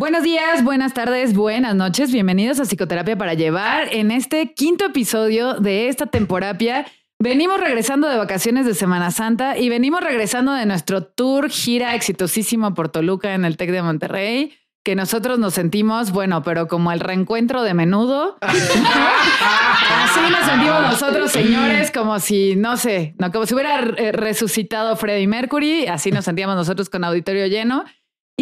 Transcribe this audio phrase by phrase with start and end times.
[0.00, 2.10] Buenos días, buenas tardes, buenas noches.
[2.10, 3.88] Bienvenidos a Psicoterapia para Llevar.
[3.92, 6.86] En este quinto episodio de esta temporada,
[7.18, 12.72] venimos regresando de vacaciones de Semana Santa y venimos regresando de nuestro tour gira exitosísimo
[12.72, 17.00] por Toluca en el TEC de Monterrey que nosotros nos sentimos, bueno, pero como el
[17.00, 18.38] reencuentro de menudo.
[18.40, 24.96] Así nos sentimos nosotros, señores, como si, no sé, no, como si hubiera eh, resucitado
[24.96, 25.86] Freddie Mercury.
[25.86, 27.84] Así nos sentíamos nosotros con auditorio lleno.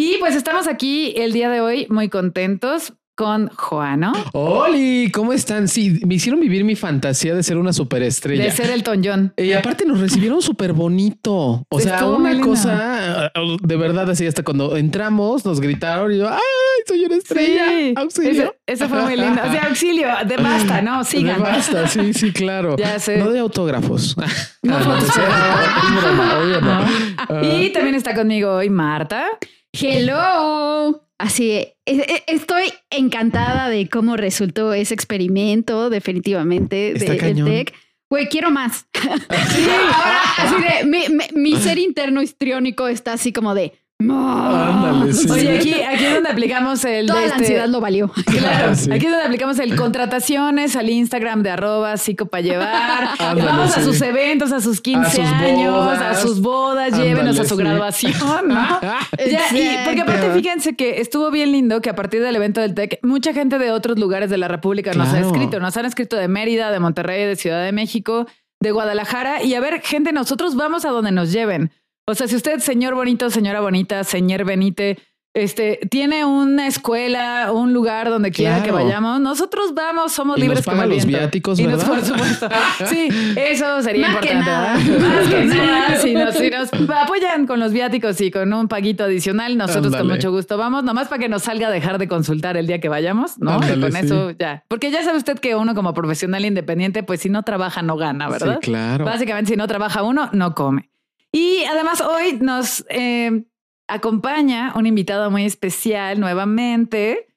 [0.01, 4.13] Y pues estamos aquí el día de hoy muy contentos con Juano.
[4.31, 5.11] ¡Holi!
[5.11, 5.67] ¿Cómo están?
[5.67, 8.45] Sí, me hicieron vivir mi fantasía de ser una superestrella.
[8.45, 9.33] De ser el John.
[9.35, 11.65] Y aparte nos recibieron súper bonito.
[11.69, 13.29] O sea, una cosa
[13.61, 16.39] de verdad así hasta cuando entramos nos gritaron y yo, ¡ay,
[16.87, 17.67] soy una estrella!
[17.67, 18.55] Sí, auxilio.
[18.65, 19.41] Eso, fue muy lindo.
[19.45, 21.03] O sea, auxilio, de basta, ¿no?
[21.03, 21.39] Sigan.
[21.39, 22.77] De basta, sí, sí, claro.
[22.77, 23.17] Ya sé.
[23.17, 24.15] No de autógrafos.
[24.63, 24.79] No,
[26.61, 27.53] no.
[27.53, 29.27] Y también está conmigo hoy Marta.
[29.73, 31.01] Hello.
[31.17, 37.73] Así, e, e, estoy encantada de cómo resultó ese experimento, definitivamente, de, del TEC.
[38.09, 38.87] Güey, quiero más.
[38.93, 46.05] sí, ahora, así de, mi ser interno histriónico está así como de, Oye, aquí, aquí
[46.05, 47.07] es donde aplicamos el.
[47.07, 48.11] Toda la este ansiedad lo valió.
[48.39, 48.71] Claro.
[48.71, 53.09] Aquí es donde aplicamos el contrataciones al Instagram de arroba psico para llevar.
[53.19, 58.47] Vamos a sus eventos, a sus 15 años, a sus bodas, llévenos a su graduación,
[58.47, 58.79] ¿no?
[58.79, 63.33] porque aparte, fíjense que estuvo bien lindo que a partir del evento del TEC, mucha
[63.33, 65.59] gente de otros lugares de la República nos ha escrito.
[65.59, 68.27] Nos han escrito de Mérida, de Monterrey, de Ciudad de México,
[68.61, 69.43] de Guadalajara.
[69.43, 71.71] Y a ver, gente, nosotros vamos a donde nos lleven.
[72.09, 74.97] O sea, si usted, señor bonito, señora bonita, señor Benite,
[75.35, 79.21] este, tiene una escuela, un lugar donde quiera que vayamos.
[79.21, 81.85] Nosotros vamos, somos libres como los viáticos, ¿verdad?
[81.85, 82.49] por supuesto.
[82.89, 84.43] Sí, eso sería importante.
[84.43, 85.97] Más que nada.
[85.97, 90.07] Si nos, si nos, apoyan con los viáticos y con un paguito adicional, nosotros con
[90.07, 92.89] mucho gusto vamos, nomás para que nos salga a dejar de consultar el día que
[92.89, 93.59] vayamos, ¿no?
[93.71, 94.63] y con eso ya.
[94.67, 98.29] Porque ya sabe usted que uno como profesional independiente, pues si no trabaja, no gana,
[98.29, 98.57] ¿verdad?
[98.63, 99.05] Sí, claro.
[99.05, 100.89] Básicamente, si no trabaja uno, no come.
[101.31, 103.43] Y además hoy nos eh,
[103.87, 107.27] acompaña un invitado muy especial nuevamente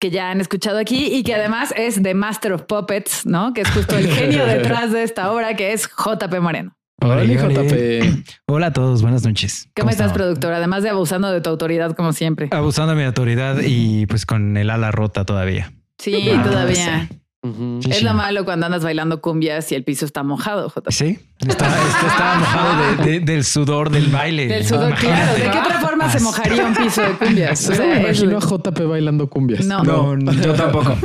[0.00, 3.54] que ya han escuchado aquí y que además es The Master of Puppets, ¿no?
[3.54, 6.76] Que es justo el genio detrás de esta obra, que es JP Moreno.
[7.00, 8.24] Hola, JP.
[8.46, 9.68] Hola a todos, buenas noches.
[9.74, 10.52] ¿Cómo, estás, productor?
[10.52, 12.48] Además de abusando de tu autoridad, como siempre.
[12.50, 15.72] Abusando de mi autoridad y pues con el ala rota todavía.
[15.98, 17.08] Sí, todavía
[17.88, 20.90] es lo malo cuando andas bailando cumbias y el piso está mojado, JP.
[20.90, 21.68] Sí, está,
[22.38, 24.46] mojado del sudor del baile.
[24.46, 25.34] Del sudor, claro.
[25.34, 27.68] ¿De qué otra forma se mojaría un piso de cumbias?
[27.74, 29.66] O sea, me imagino a JP bailando cumbias.
[29.66, 30.96] No, no, yo tampoco.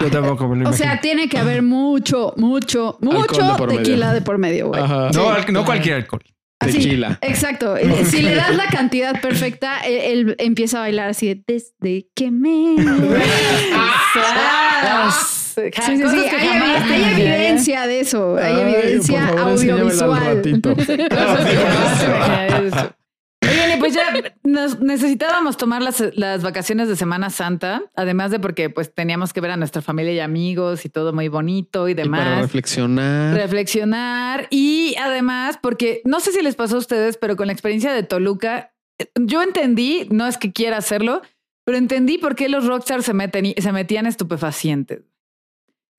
[0.00, 0.70] Yo tampoco me lo imagino.
[0.70, 4.82] O sea, tiene que haber mucho, mucho, mucho tequila de por medio, güey.
[4.82, 6.22] No, no cualquier alcohol.
[6.58, 7.18] Tequila.
[7.22, 7.76] exacto.
[8.04, 12.76] Si le das la cantidad perfecta, él, empieza a bailar así de desde que me.
[15.54, 16.26] Sí, sí, sí.
[16.36, 18.36] Hay, evidencia de eso.
[18.36, 20.42] Hay evidencia audiovisual.
[23.42, 24.12] Oye, pues ya
[24.44, 29.40] nos necesitábamos tomar las, las, vacaciones de Semana Santa, además de porque pues teníamos que
[29.40, 32.20] ver a nuestra familia y amigos y todo muy bonito y demás.
[32.20, 33.34] para reflexionar.
[33.34, 37.92] Reflexionar y además porque no sé si les pasó a ustedes, pero con la experiencia
[37.92, 38.72] de Toluca,
[39.16, 41.22] yo entendí, no es que quiera hacerlo,
[41.64, 45.02] pero entendí por qué los rockstars se, meten, se metían estupefacientes.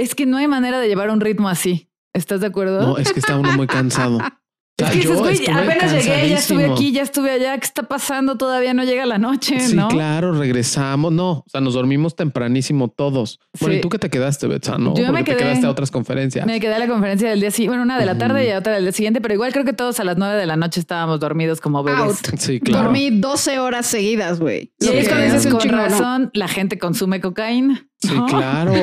[0.01, 1.87] Es que no hay manera de llevar un ritmo así.
[2.11, 2.81] ¿Estás de acuerdo?
[2.81, 4.17] No, es que está uno muy cansado.
[4.77, 8.35] Es que dices, güey, apenas llegué, ya estuve aquí, ya estuve allá, ¿qué está pasando?
[8.35, 11.11] Todavía no llega la noche, sí, claro, regresamos.
[11.11, 13.39] No, o sea, nos dormimos tempranísimo todos.
[13.59, 14.79] Bueno, ¿y tú qué te quedaste, Betsa?
[14.79, 16.47] No, Yo me quedé, te quedaste a otras conferencias.
[16.47, 18.73] Me quedé a la conferencia del día siguiente, bueno, una de la tarde y otra
[18.73, 21.19] del día siguiente, pero igual creo que todos a las nueve de la noche estábamos
[21.19, 22.19] dormidos como bebés.
[22.39, 22.85] Sí, claro.
[22.85, 24.73] Dormí 12 horas seguidas, güey.
[24.79, 27.87] Y es cuando dices, con razón, la gente consume cocaína.
[28.01, 28.73] Sí, claro.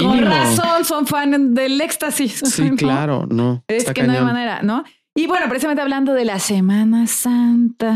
[0.00, 2.40] Con razón son fan del éxtasis.
[2.44, 3.64] Sí, claro, no.
[3.66, 4.84] Es que no hay manera, ¿no?
[5.14, 7.94] Y bueno, precisamente hablando de la Semana Santa.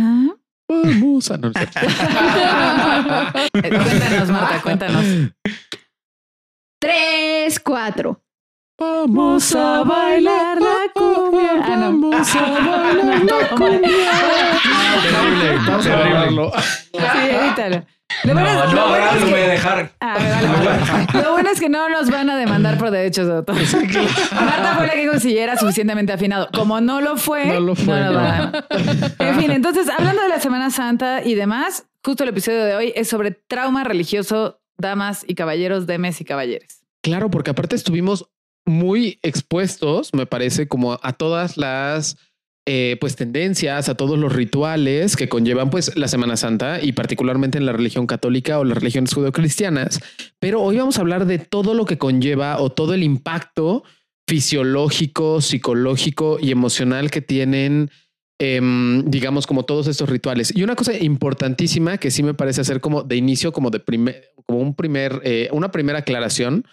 [0.69, 1.53] Vamos a no
[3.53, 5.05] Cuéntanos, Marta, cuéntanos.
[6.81, 8.21] Tres, cuatro.
[8.79, 11.51] Vamos a bailar la cumbia.
[11.63, 11.93] Ah, no.
[12.11, 14.11] Vamos a bailar la cumbia.
[15.03, 16.53] Terrible, vamos a bailarlo.
[16.59, 16.99] Sí,
[17.31, 17.87] evítalo.
[18.25, 19.93] Lo bueno, no, no, ahora lo voy a dejar.
[20.01, 23.57] Ah, lo bueno es que no nos van a demandar por derechos de autor.
[23.57, 26.49] Marta fue la que consiguiera suficientemente afinado.
[26.55, 28.01] Como no lo fue, no lo fue.
[29.19, 32.93] En fin, entonces, hablando de la Semana Santa y demás, justo el episodio de hoy
[32.95, 36.85] es sobre trauma religioso, damas y caballeros, demes y caballeres.
[37.03, 38.29] Claro, porque aparte estuvimos
[38.65, 42.17] muy expuestos, me parece, como a todas las
[42.65, 47.59] eh, pues tendencias, a todos los rituales que conllevan pues la Semana Santa y particularmente
[47.59, 50.01] en la religión católica o las religiones judeocristianas.
[50.39, 53.83] Pero hoy vamos a hablar de todo lo que conlleva o todo el impacto
[54.29, 57.91] fisiológico, psicológico y emocional que tienen,
[58.39, 60.55] em, digamos, como todos estos rituales.
[60.55, 64.31] Y una cosa importantísima que sí me parece hacer como de inicio, como de primer,
[64.47, 66.65] como un primer, eh, una primera aclaración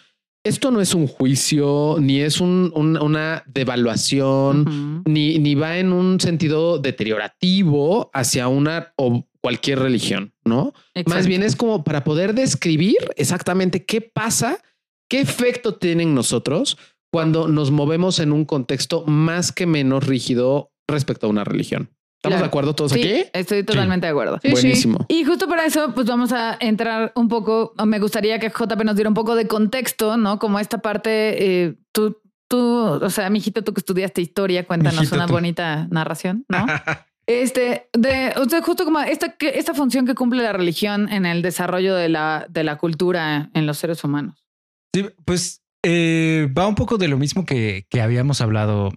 [0.43, 6.79] esto no es un juicio, ni es una devaluación, ni, ni va en un sentido
[6.79, 10.73] deteriorativo hacia una o cualquier religión, ¿no?
[11.05, 14.61] Más bien es como para poder describir exactamente qué pasa,
[15.09, 16.77] qué efecto tienen nosotros
[17.11, 21.89] cuando nos movemos en un contexto más que menos rígido respecto a una religión.
[22.19, 23.29] ¿Estamos de acuerdo todos sí, aquí?
[23.31, 24.39] Estoy totalmente de acuerdo.
[24.51, 25.05] Buenísimo.
[25.07, 27.73] Y justo para eso, pues vamos a entrar un poco.
[27.85, 30.37] Me gustaría que JP nos diera un poco de contexto, ¿no?
[30.37, 32.17] Como esta parte, eh, tú,
[32.49, 36.65] tú, o sea, mijito, tú que estudiaste historia, cuéntanos una bonita narración, ¿no?
[37.29, 41.43] Este, de, o sea, justo como esta, esta función que cumple la religión en el
[41.43, 44.47] desarrollo de la, de la cultura en los seres humanos.
[44.95, 48.93] Sí, pues eh, va un poco de lo mismo que, que habíamos hablado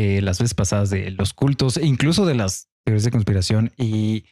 [0.00, 4.24] eh, las veces pasadas de los cultos e incluso de las teorías de conspiración y,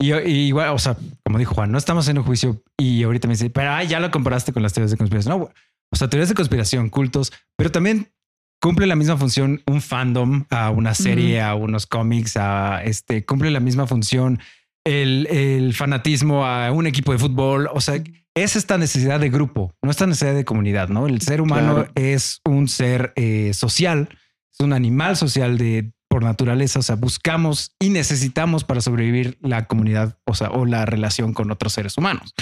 [0.00, 3.34] y, igual, o sea, como dijo Juan, no estamos en un juicio y ahorita me
[3.34, 5.36] dice, pero ya lo comparaste con las teorías de conspiración.
[5.36, 5.50] No,
[5.92, 8.12] o sea, teorías de conspiración, cultos, pero también
[8.60, 13.50] cumple la misma función un fandom a una serie, a unos cómics, a este, cumple
[13.50, 14.38] la misma función
[14.86, 17.68] el, el, fanatismo a un equipo de fútbol.
[17.72, 18.00] O sea,
[18.36, 21.08] es esta necesidad de grupo, no esta necesidad de comunidad, ¿no?
[21.08, 24.08] El ser humano es un ser eh, social
[24.58, 29.66] es un animal social de por naturaleza, o sea, buscamos y necesitamos para sobrevivir la
[29.66, 32.34] comunidad, o sea, o la relación con otros seres humanos,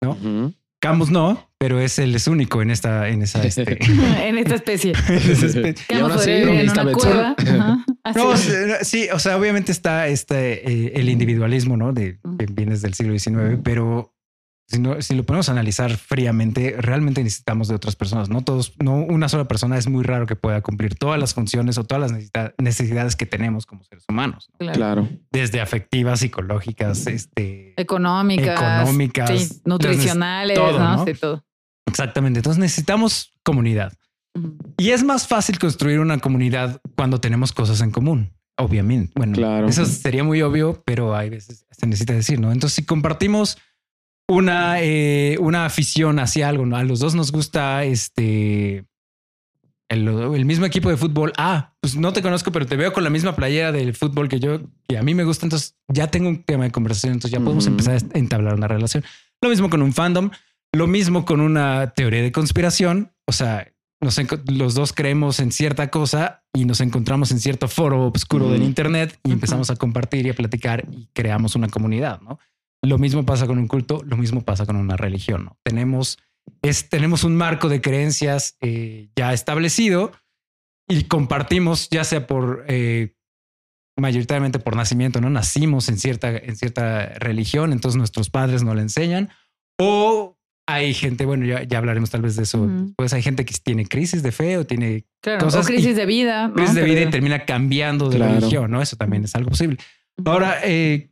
[0.00, 0.52] ¿no?
[0.82, 3.78] Camus no, pero es el es único en esta, en esa, este,
[4.28, 4.92] en esta especie.
[5.88, 7.36] Camus en una cueva.
[8.16, 8.36] No,
[8.82, 11.92] sí, o sea, obviamente está este eh, el individualismo, ¿no?
[11.92, 14.11] De que vienes del siglo XIX, pero
[15.00, 18.28] si, lo podemos analizar fríamente, realmente necesitamos de otras personas.
[18.28, 21.78] No todos, no una sola persona es muy raro que pueda cumplir todas las funciones
[21.78, 24.50] o todas las necesidades que tenemos como seres humanos.
[24.58, 25.08] Claro.
[25.30, 31.44] Desde afectivas, psicológicas, este, económicas, económicas, nutricionales, todo, todo.
[31.86, 32.38] Exactamente.
[32.38, 33.92] Entonces necesitamos comunidad.
[34.78, 38.32] Y es más fácil construir una comunidad cuando tenemos cosas en común.
[38.58, 39.12] Obviamente.
[39.16, 39.66] Bueno, claro.
[39.66, 42.52] eso sería muy obvio, pero hay veces se necesita decir, ¿no?
[42.52, 43.58] Entonces, si compartimos
[44.28, 46.76] una, eh, una afición hacia algo, ¿no?
[46.76, 48.84] A los dos nos gusta este
[49.92, 51.32] el, mismo equipo de fútbol.
[51.36, 54.40] Ah, pues no te conozco, pero te veo con la misma playera del fútbol que
[54.40, 55.46] yo, que a mí me gusta.
[55.46, 57.14] Entonces ya tengo un tema de conversación.
[57.14, 59.04] Entonces ya podemos empezar a entablar una relación.
[59.42, 60.30] Lo mismo con un fandom,
[60.72, 63.12] lo mismo con una teoría de conspiración.
[63.26, 63.72] O sea,
[64.46, 69.18] los dos creemos en cierta cosa y nos encontramos en cierto foro oscuro del Internet
[69.24, 72.38] y empezamos a compartir y a platicar y creamos una comunidad, ¿no?
[72.82, 75.44] Lo mismo pasa con un culto, lo mismo pasa con una religión.
[75.44, 75.58] ¿no?
[75.62, 76.18] Tenemos,
[76.62, 80.12] es, tenemos un marco de creencias eh, ya establecido
[80.88, 83.14] y compartimos, ya sea por eh,
[83.96, 88.82] mayoritariamente por nacimiento, no nacimos en cierta, en cierta religión, entonces nuestros padres no le
[88.82, 89.30] enseñan,
[89.78, 92.68] o hay gente, bueno, ya, ya hablaremos tal vez de eso.
[92.96, 95.06] Pues hay gente que tiene crisis de fe o tiene
[95.40, 95.64] cosas.
[95.64, 96.52] O crisis de vida.
[96.54, 98.80] Crisis de vida y termina cambiando de religión, ¿no?
[98.80, 99.78] Eso también es algo posible.
[100.24, 101.11] Ahora, eh,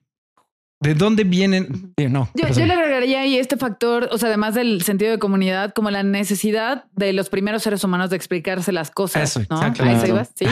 [0.80, 1.92] ¿De dónde vienen?
[2.08, 2.30] No.
[2.34, 6.02] Yo, le agregaría ahí este factor, o sea, además del sentido de comunidad, como la
[6.02, 9.36] necesidad de los primeros seres humanos de explicarse las cosas.
[9.36, 9.60] Eso, ¿no?
[10.34, 10.46] ¿sí?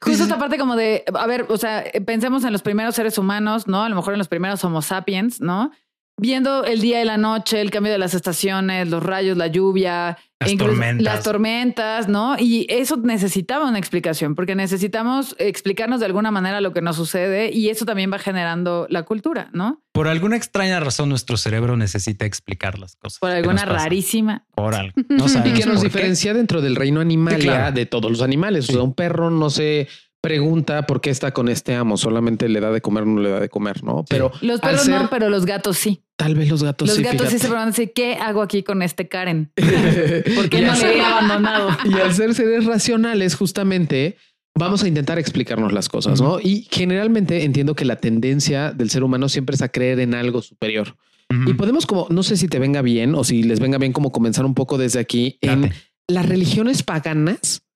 [0.00, 3.68] Justo esta parte como de, a ver, o sea, pensemos en los primeros seres humanos,
[3.68, 3.84] ¿no?
[3.84, 5.70] A lo mejor en los primeros Homo sapiens, ¿no?
[6.16, 10.18] Viendo el día y la noche, el cambio de las estaciones, los rayos, la lluvia,
[10.40, 11.04] las tormentas.
[11.04, 12.36] Las tormentas, ¿no?
[12.38, 17.50] Y eso necesitaba una explicación, porque necesitamos explicarnos de alguna manera lo que nos sucede
[17.52, 19.82] y eso también va generando la cultura, ¿no?
[19.92, 23.18] Por alguna extraña razón, nuestro cerebro necesita explicar las cosas.
[23.18, 24.46] Por alguna rarísima.
[24.54, 24.94] Por algo.
[25.08, 28.68] No y que nos diferencia dentro del reino animal de todos los animales.
[28.68, 29.88] O sea, un perro no se
[30.20, 33.40] pregunta por qué está con este amo, solamente le da de comer, no le da
[33.40, 34.04] de comer, ¿no?
[34.08, 36.02] Pero los perros no, pero los gatos sí.
[36.16, 37.02] Tal vez los gatos los sí.
[37.02, 39.52] Los gatos sí se preguntan, ¿qué hago aquí con este Karen?
[40.34, 41.70] ¿Por qué no le he abandonado?
[41.84, 44.16] Y al ser seres racionales, justamente
[44.58, 46.40] vamos a intentar explicarnos las cosas, ¿no?
[46.40, 50.42] Y generalmente entiendo que la tendencia del ser humano siempre es a creer en algo
[50.42, 50.96] superior.
[51.46, 54.12] Y podemos como, no sé si te venga bien o si les venga bien como
[54.12, 55.72] comenzar un poco desde aquí en
[56.08, 57.66] las religiones paganas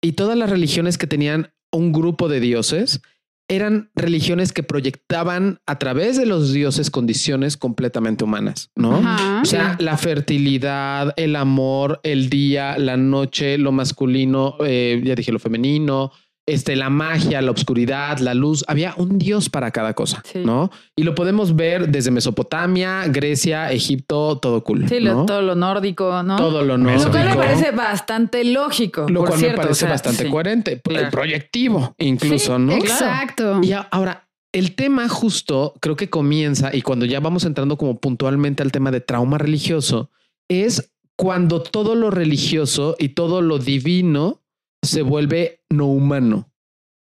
[0.00, 3.00] y todas las religiones que tenían un grupo de dioses
[3.48, 9.02] eran religiones que proyectaban a través de los dioses condiciones completamente humanas, ¿no?
[9.42, 15.32] o sea, la fertilidad, el amor, el día, la noche, lo masculino, eh, ya dije
[15.32, 16.12] lo femenino,
[16.46, 20.70] este, la magia, la oscuridad, la luz, había un dios para cada cosa, ¿no?
[20.96, 24.88] Y lo podemos ver desde Mesopotamia, Grecia, Egipto, todo cool.
[24.88, 26.36] Sí, todo lo nórdico, ¿no?
[26.36, 27.04] Todo lo nórdico.
[27.04, 29.06] Lo cual me parece bastante lógico.
[29.08, 30.80] Lo cual me parece bastante coherente,
[31.10, 32.72] proyectivo incluso, ¿no?
[32.72, 33.60] Exacto.
[33.62, 38.62] Y ahora, el tema justo creo que comienza y cuando ya vamos entrando como puntualmente
[38.62, 40.10] al tema de trauma religioso,
[40.48, 44.39] es cuando todo lo religioso y todo lo divino
[44.82, 46.50] se vuelve no humano.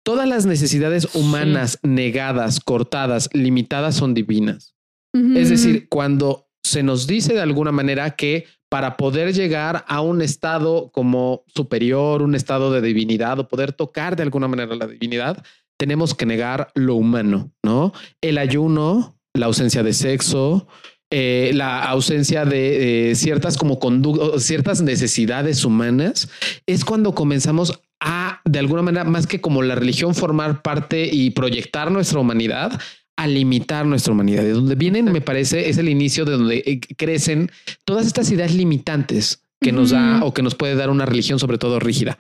[0.04, 4.76] Todas las necesidades humanas negadas, cortadas, limitadas son divinas.
[5.14, 10.22] Es decir, cuando se nos dice de alguna manera que para poder llegar a un
[10.22, 15.44] estado como superior, un estado de divinidad o poder tocar de alguna manera la divinidad,
[15.78, 17.92] tenemos que negar lo humano, ¿no?
[18.22, 20.68] El ayuno, la ausencia de sexo,
[21.12, 26.30] eh, la ausencia de ciertas como conductas, ciertas necesidades humanas,
[26.66, 31.30] es cuando comenzamos a, de alguna manera, más que como la religión, formar parte y
[31.32, 32.80] proyectar nuestra humanidad,
[33.16, 34.42] a limitar nuestra humanidad.
[34.42, 37.52] De donde vienen, me parece, es el inicio de donde eh, crecen
[37.86, 41.60] todas estas ideas limitantes que nos da o que nos puede dar una religión, sobre
[41.60, 42.18] todo rígida.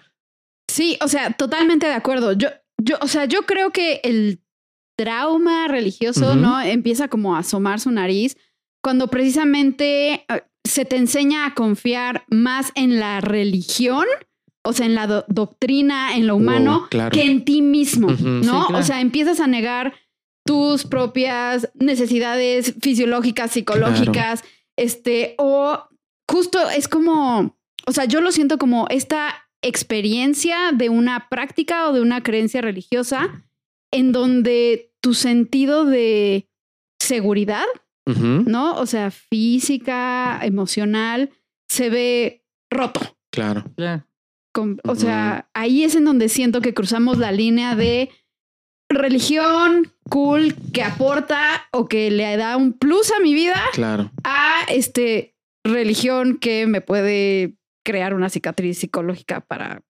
[0.71, 2.33] Sí, o sea, totalmente de acuerdo.
[2.33, 4.41] Yo, yo, o sea, yo creo que el
[4.95, 6.61] trauma religioso, ¿no?
[6.61, 8.37] Empieza como a asomar su nariz
[8.81, 14.05] cuando precisamente eh, se te enseña a confiar más en la religión,
[14.63, 18.67] o sea, en la doctrina, en lo humano, que en ti mismo, ¿no?
[18.67, 19.93] O sea, empiezas a negar
[20.45, 24.43] tus propias necesidades fisiológicas, psicológicas,
[24.77, 25.87] este, o
[26.29, 27.57] justo es como,
[27.87, 32.61] o sea, yo lo siento como esta experiencia de una práctica o de una creencia
[32.61, 33.43] religiosa
[33.91, 36.47] en donde tu sentido de
[36.99, 37.65] seguridad
[38.19, 38.75] ¿no?
[38.75, 41.29] O sea, física, emocional,
[41.67, 43.17] se ve roto.
[43.31, 43.65] Claro.
[44.83, 48.09] o sea, ahí es en donde siento que cruzamos la línea de
[48.89, 53.61] religión cool que aporta o que le da un plus a mi vida.
[53.73, 54.11] Claro.
[54.23, 59.81] A este religión que me puede crear una cicatriz psicológica para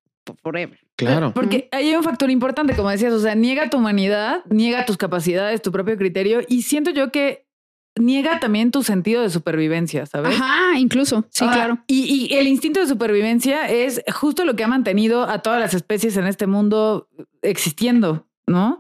[0.42, 0.80] forever.
[0.96, 1.34] Claro.
[1.34, 5.62] Porque hay un factor importante, como decías, o sea, niega tu humanidad, niega tus capacidades,
[5.62, 7.48] tu propio criterio, y siento yo que
[7.96, 10.40] niega también tu sentido de supervivencia, ¿sabes?
[10.40, 11.26] Ajá, incluso.
[11.30, 11.80] Sí, claro.
[11.88, 16.18] Y, el instinto de supervivencia es justo lo que ha mantenido a todas las especies
[16.18, 17.10] en este mundo
[17.42, 18.80] existiendo, ¿no?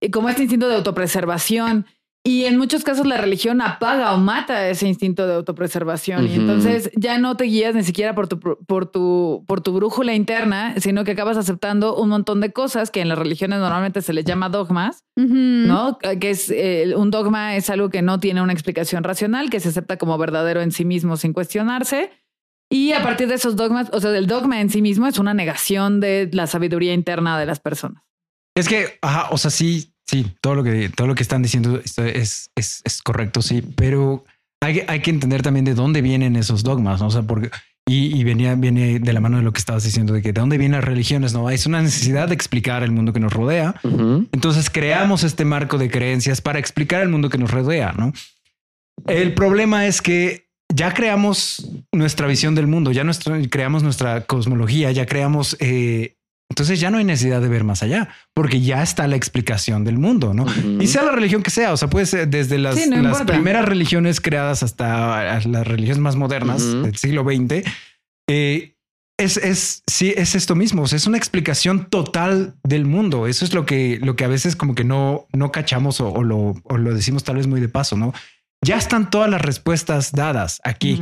[0.00, 1.86] Y como este instinto de autopreservación.
[2.26, 6.26] Y en muchos casos la religión apaga o mata ese instinto de autopreservación.
[6.26, 10.14] Y entonces ya no te guías ni siquiera por tu, por, tu, por tu brújula
[10.14, 14.14] interna, sino que acabas aceptando un montón de cosas que en las religiones normalmente se
[14.14, 15.98] les llama dogmas, ¿no?
[15.98, 19.68] Que es eh, un dogma es algo que no tiene una explicación racional, que se
[19.68, 22.10] acepta como verdadero en sí mismo sin cuestionarse.
[22.70, 25.34] Y a partir de esos dogmas, o sea, el dogma en sí mismo es una
[25.34, 28.02] negación de la sabiduría interna de las personas.
[28.56, 31.80] Es que, ajá, o sea, sí, Sí, todo lo que, todo lo que están diciendo
[31.82, 34.24] es, es, es correcto, sí, pero
[34.60, 37.06] hay, hay, que entender también de dónde vienen esos dogmas, ¿no?
[37.06, 37.50] o sea, porque
[37.86, 40.40] y, y, venía, viene de la mano de lo que estabas diciendo, de que de
[40.40, 41.50] dónde vienen las religiones, ¿no?
[41.50, 43.74] Es una necesidad de explicar el mundo que nos rodea.
[44.32, 48.14] Entonces creamos este marco de creencias para explicar el mundo que nos rodea, ¿no?
[49.06, 54.90] El problema es que ya creamos nuestra visión del mundo, ya nuestro, creamos nuestra cosmología,
[54.90, 56.16] ya creamos eh,
[56.50, 59.98] entonces ya no hay necesidad de ver más allá, porque ya está la explicación del
[59.98, 60.46] mundo, ¿no?
[60.80, 62.76] Y sea la religión que sea, o sea, puede ser desde las,
[63.26, 67.66] primeras religiones creadas hasta las religiones más modernas del siglo XX.
[68.28, 68.74] Eh,
[69.18, 73.26] es, es, sí, es esto mismo, o sea, es una explicación total del mundo.
[73.26, 76.54] Eso es lo que, lo que a veces como que no, no cachamos o, lo,
[76.68, 78.12] lo, decimos tal vez muy de paso, ¿no?
[78.64, 81.00] Ya están todas las respuestas dadas aquí.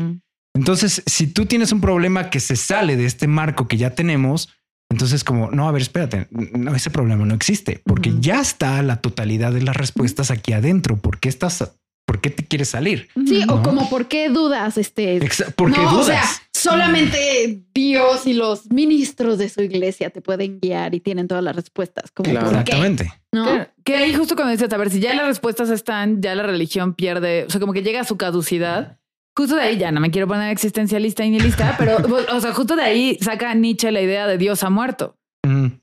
[0.55, 4.51] Entonces, si tú tienes un problema que se sale de este marco que ya tenemos,
[4.93, 9.01] entonces, como, no, a ver, espérate, no, ese problema no existe, porque ya está la
[9.01, 10.99] totalidad de las respuestas aquí adentro.
[10.99, 11.73] ¿Por qué estás,
[12.07, 13.09] por qué te quieres salir?
[13.27, 14.77] Sí, o como, ¿por qué dudas?
[14.77, 15.19] Este,
[15.57, 15.95] ¿Por qué dudas?
[15.95, 16.23] O sea,
[16.53, 21.57] solamente Dios y los ministros de su iglesia te pueden guiar y tienen todas las
[21.57, 22.11] respuestas.
[22.13, 23.11] Como, Exactamente.
[23.33, 23.67] ¿No?
[23.83, 26.93] Que, ahí justo cuando dices, a ver, si ya las respuestas están, ya la religión
[26.93, 28.99] pierde, o sea, como que llega a su caducidad
[29.35, 31.99] Justo de ahí ya no me quiero poner existencialista y nihilista, pero
[32.33, 35.17] o sea, justo de ahí saca Nietzsche la idea de Dios ha muerto.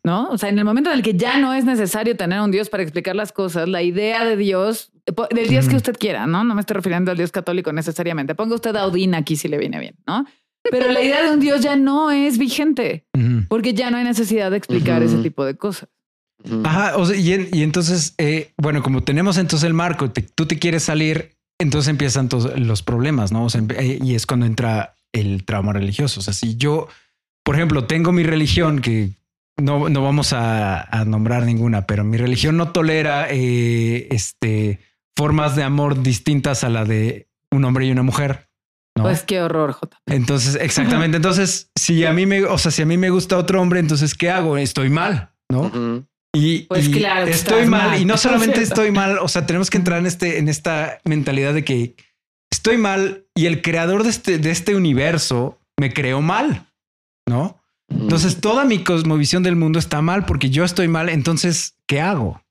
[0.04, 0.30] ¿No?
[0.30, 2.70] O sea, en el momento en el que ya no es necesario tener un Dios
[2.70, 4.92] para explicar las cosas, la idea de Dios,
[5.32, 6.46] del Dios que usted quiera, ¿no?
[6.46, 8.36] No me estoy refiriendo al Dios católico necesariamente.
[8.36, 10.26] Ponga usted a Odín aquí si le viene bien, ¿no?
[10.64, 13.06] Pero la idea de un Dios ya no es vigente,
[13.50, 15.90] porque ya no hay necesidad de explicar ese tipo de cosas.
[16.64, 20.84] Ajá, o sea, y, entonces, eh, bueno, como tenemos entonces el marco, tú te quieres
[20.84, 23.48] salir entonces empiezan todos los problemas, ¿no?
[23.78, 26.22] Eh, y es cuando entra el trauma religioso.
[26.22, 26.88] O sea, si yo,
[27.44, 29.12] por ejemplo, tengo mi religión que
[29.58, 34.80] no, no vamos a, nombrar ninguna, pero mi religión no tolera eh, este,
[35.18, 38.50] formas de amor distintas a la de un hombre y una mujer.
[38.96, 39.98] Pues qué horror, J.
[40.08, 41.18] Entonces, exactamente.
[41.18, 44.16] Entonces, si a mí me, o sea, si a mí me gusta otro hombre, entonces,
[44.16, 44.58] ¿qué hago?
[44.58, 46.06] Estoy mal, ¿no?
[46.34, 48.00] Y, pues claro, estoy mal.
[48.00, 51.54] Y no solamente estoy mal, o sea, tenemos que entrar en este, en esta mentalidad
[51.54, 51.96] de que
[52.52, 56.68] estoy mal y el creador de este, de este universo me creó mal,
[57.28, 57.58] ¿no?
[57.90, 61.10] Entonces toda mi cosmovisión del mundo está mal porque yo estoy mal.
[61.10, 62.42] Entonces, ¿qué hago?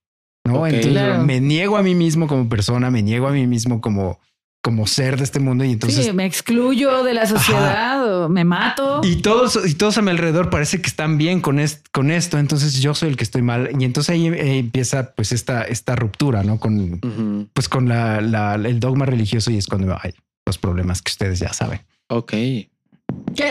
[0.45, 4.19] No, entonces me niego a mí mismo como persona, me niego a mí mismo como,
[4.61, 8.45] como ser de este mundo y entonces sí, me excluyo de la sociedad o me
[8.45, 9.01] mato.
[9.05, 11.61] Y todos y todos a mi alrededor parece que están bien con,
[11.93, 15.63] con esto, entonces yo soy el que estoy mal y entonces ahí empieza pues esta
[15.63, 16.59] esta ruptura, ¿no?
[16.59, 20.13] Con pues con la, la, el dogma religioso y es cuando hay
[20.45, 21.81] los problemas que ustedes ya saben.
[22.09, 22.35] Ok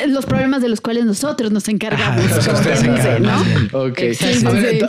[0.07, 2.25] los problemas de los cuales nosotros nos encargamos.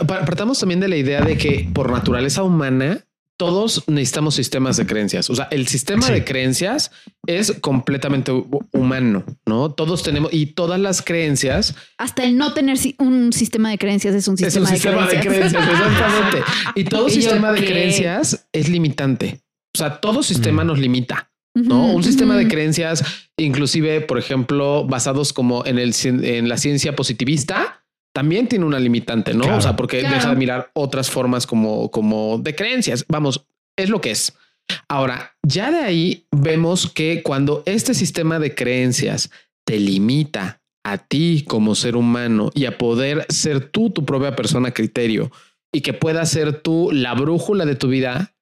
[0.07, 3.05] Partamos también de la idea de que por naturaleza humana
[3.39, 5.29] todos necesitamos sistemas de creencias.
[5.29, 6.91] O sea, el sistema de creencias
[7.25, 8.33] es completamente
[8.73, 9.71] humano, ¿no?
[9.71, 11.73] Todos tenemos y todas las creencias.
[11.97, 15.53] Hasta el no tener un sistema de creencias es un sistema, de, creencias.
[15.53, 16.43] exactamente.
[16.75, 19.39] Y todo sistema de creencias es limitante.
[19.73, 21.31] O sea, todo sistema nos limita.
[21.55, 21.93] ¿no?
[21.93, 23.05] Un sistema de creencias,
[23.37, 29.33] inclusive, por ejemplo, basados como en, el, en la ciencia positivista, también tiene una limitante,
[29.33, 29.55] ¿no?
[29.55, 33.05] o sea, porque deja de mirar otras formas como, como de creencias.
[33.07, 33.45] Vamos,
[33.77, 34.33] es lo que es.
[34.87, 39.31] Ahora, ya de ahí vemos que cuando este sistema de creencias
[39.65, 44.71] te limita a ti como ser humano y a poder ser tú tu propia persona
[44.71, 45.31] criterio
[45.71, 48.33] y que pueda ser tú la brújula de tu vida,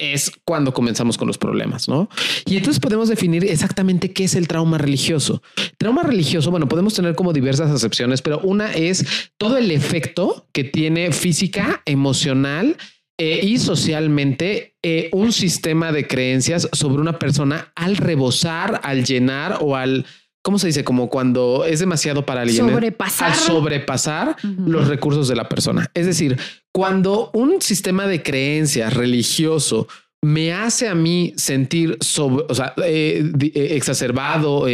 [0.00, 2.08] es cuando comenzamos con los problemas, ¿no?
[2.46, 5.42] Y entonces podemos definir exactamente qué es el trauma religioso.
[5.78, 10.64] Trauma religioso, bueno, podemos tener como diversas acepciones, pero una es todo el efecto que
[10.64, 12.76] tiene física, emocional
[13.18, 19.58] eh, y socialmente eh, un sistema de creencias sobre una persona al rebosar, al llenar
[19.60, 20.06] o al
[20.42, 20.84] ¿cómo se dice?
[20.84, 22.68] Como cuando es demasiado para alguien.
[22.68, 22.72] ¿eh?
[22.72, 23.34] Sobrepasar.
[23.34, 25.90] sobrepasar los recursos de la persona.
[25.94, 26.38] Es decir,
[26.72, 29.88] cuando un sistema de creencias religioso
[30.22, 34.66] me hace a mí sentir sobre, o sea, eh, eh, exacerbado,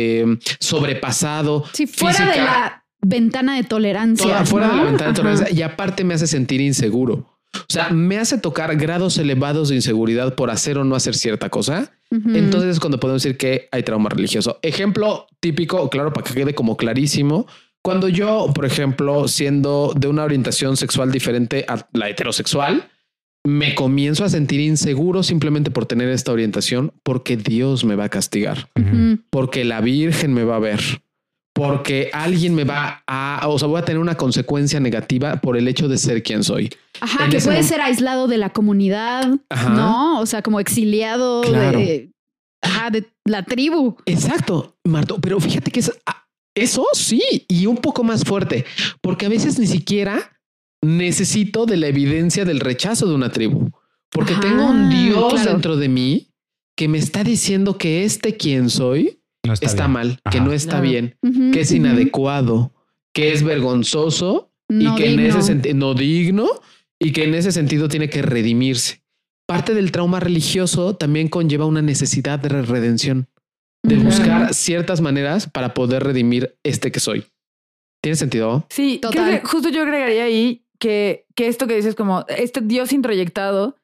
[0.58, 1.64] sobrepasado.
[1.72, 4.44] Si fuera de la ventana de tolerancia.
[4.44, 5.50] fuera de la ventana de tolerancia.
[5.52, 7.35] Y aparte me hace sentir inseguro.
[7.54, 11.48] O sea, me hace tocar grados elevados de inseguridad por hacer o no hacer cierta
[11.48, 11.92] cosa.
[12.10, 14.58] Entonces es cuando podemos decir que hay trauma religioso.
[14.62, 17.46] Ejemplo típico, claro, para que quede como clarísimo.
[17.82, 22.88] Cuando yo, por ejemplo, siendo de una orientación sexual diferente a la heterosexual,
[23.44, 28.08] me comienzo a sentir inseguro simplemente por tener esta orientación, porque Dios me va a
[28.08, 28.68] castigar,
[29.30, 30.80] porque la Virgen me va a ver,
[31.56, 35.66] porque alguien me va a, o sea, voy a tener una consecuencia negativa por el
[35.68, 36.68] hecho de ser quien soy.
[37.00, 39.26] Ajá, que puede ser aislado de la comunidad,
[39.70, 40.20] ¿no?
[40.20, 42.10] O sea, como exiliado de,
[42.92, 43.96] de la tribu.
[44.04, 45.18] Exacto, Marto.
[45.18, 48.66] Pero fíjate que es, ah, eso sí, y un poco más fuerte,
[49.00, 50.38] porque a veces ni siquiera
[50.82, 53.70] necesito de la evidencia del rechazo de una tribu,
[54.10, 56.28] porque tengo un Dios dentro de mí
[56.76, 61.16] que me está diciendo que este quien soy está, mal, que no está bien,
[61.52, 62.72] que es inadecuado,
[63.12, 66.48] que es vergonzoso y que en ese sentido no digno
[66.98, 69.02] y que en ese sentido tiene que redimirse.
[69.46, 73.28] Parte del trauma religioso también conlleva una necesidad de redención,
[73.82, 77.24] de buscar ciertas maneras para poder redimir este que soy.
[78.02, 78.66] ¿Tiene sentido?
[78.70, 79.00] Sí,
[79.44, 83.76] justo yo agregaría ahí que, que esto que dices como este Dios introyectado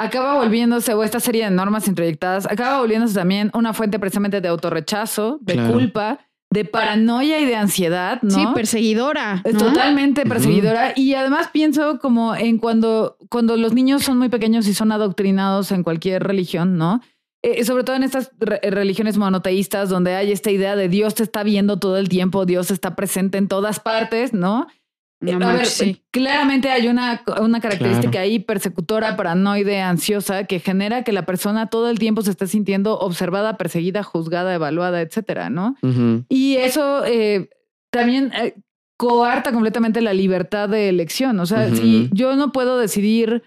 [0.00, 4.48] acaba volviéndose, o esta serie de normas introyectadas, acaba volviéndose también una fuente precisamente de
[4.48, 6.20] autorrechazo, de culpa,
[6.52, 8.30] de paranoia y de ansiedad, ¿no?
[8.30, 9.42] Sí, perseguidora.
[9.56, 10.92] Totalmente perseguidora.
[10.96, 15.70] Y además pienso como en cuando, cuando los niños son muy pequeños y son adoctrinados
[15.70, 17.00] en cualquier religión, ¿no?
[17.42, 21.42] Eh, sobre todo en estas religiones monoteístas donde hay esta idea de Dios te está
[21.42, 24.66] viendo todo el tiempo, Dios está presente en todas partes, ¿no?
[25.20, 25.68] A ver,
[26.10, 31.90] claramente hay una, una característica ahí persecutora, paranoide, ansiosa, que genera que la persona todo
[31.90, 35.76] el tiempo se esté sintiendo observada, perseguida, juzgada, evaluada, etcétera, ¿no?
[36.28, 37.50] Y eso eh,
[37.90, 38.54] también eh,
[38.96, 41.38] coarta completamente la libertad de elección.
[41.40, 43.42] O sea, si yo no puedo decidir.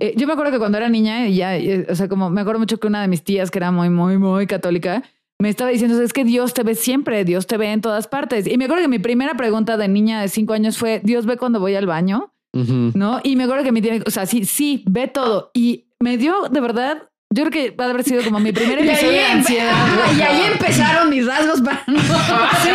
[0.00, 1.58] Eh, yo me acuerdo que cuando era niña, ya,
[1.90, 4.16] o sea, como me acuerdo mucho que una de mis tías, que era muy, muy,
[4.16, 5.02] muy católica,
[5.40, 8.46] me estaba diciendo, es que Dios te ve siempre, Dios te ve en todas partes.
[8.46, 11.36] Y me acuerdo que mi primera pregunta de niña de cinco años fue, ¿Dios ve
[11.36, 12.32] cuando voy al baño?
[12.52, 13.20] ¿No?
[13.22, 15.52] Y me acuerdo que mi tía, o sea, sí, sí, ve todo.
[15.54, 18.78] Y me dio, de verdad, yo creo que va a haber sido como mi primer
[18.84, 19.74] episodio de ansiedad.
[20.18, 22.00] y ahí empezaron mis rasgos para no.
[22.00, 22.70] sí,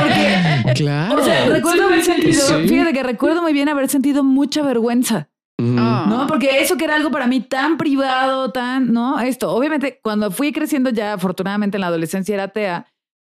[0.00, 0.72] porque.
[0.74, 1.20] Claro.
[1.20, 5.28] O sea, recuerdo haber sentido, fíjate que recuerdo muy bien haber sentido mucha vergüenza.
[5.60, 6.26] ¿No?
[6.28, 9.18] Porque eso que era algo para mí tan privado, tan, ¿no?
[9.18, 12.86] Esto, obviamente, cuando fui creciendo ya, afortunadamente en la adolescencia era atea,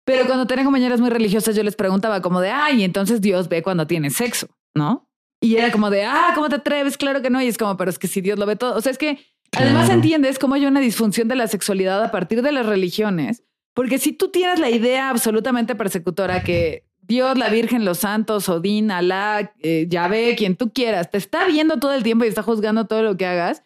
[0.04, 3.62] pero cuando tenía compañeras muy religiosas, yo les preguntaba como de, ay, entonces Dios ve
[3.62, 5.08] cuando tienes sexo, ¿no?
[5.40, 6.96] Y era como de, ah, ¿cómo te atreves?
[6.96, 7.40] Claro que no.
[7.42, 8.76] Y es como, pero es que si Dios lo ve todo.
[8.76, 9.18] O sea, es que
[9.52, 13.42] además entiendes cómo hay una disfunción de la sexualidad a partir de las religiones.
[13.74, 18.90] Porque si tú tienes la idea absolutamente persecutora que Dios, la Virgen, los santos, Odín,
[18.90, 22.86] Alá, eh, Yahvé, quien tú quieras, te está viendo todo el tiempo y está juzgando
[22.86, 23.62] todo lo que hagas,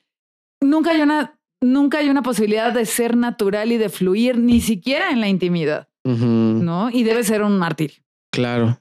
[0.61, 5.11] nunca hay una, nunca hay una posibilidad de ser natural y de fluir, ni siquiera
[5.11, 6.91] en la intimidad, ¿no?
[6.91, 8.03] Y debe ser un mártir.
[8.33, 8.81] Claro.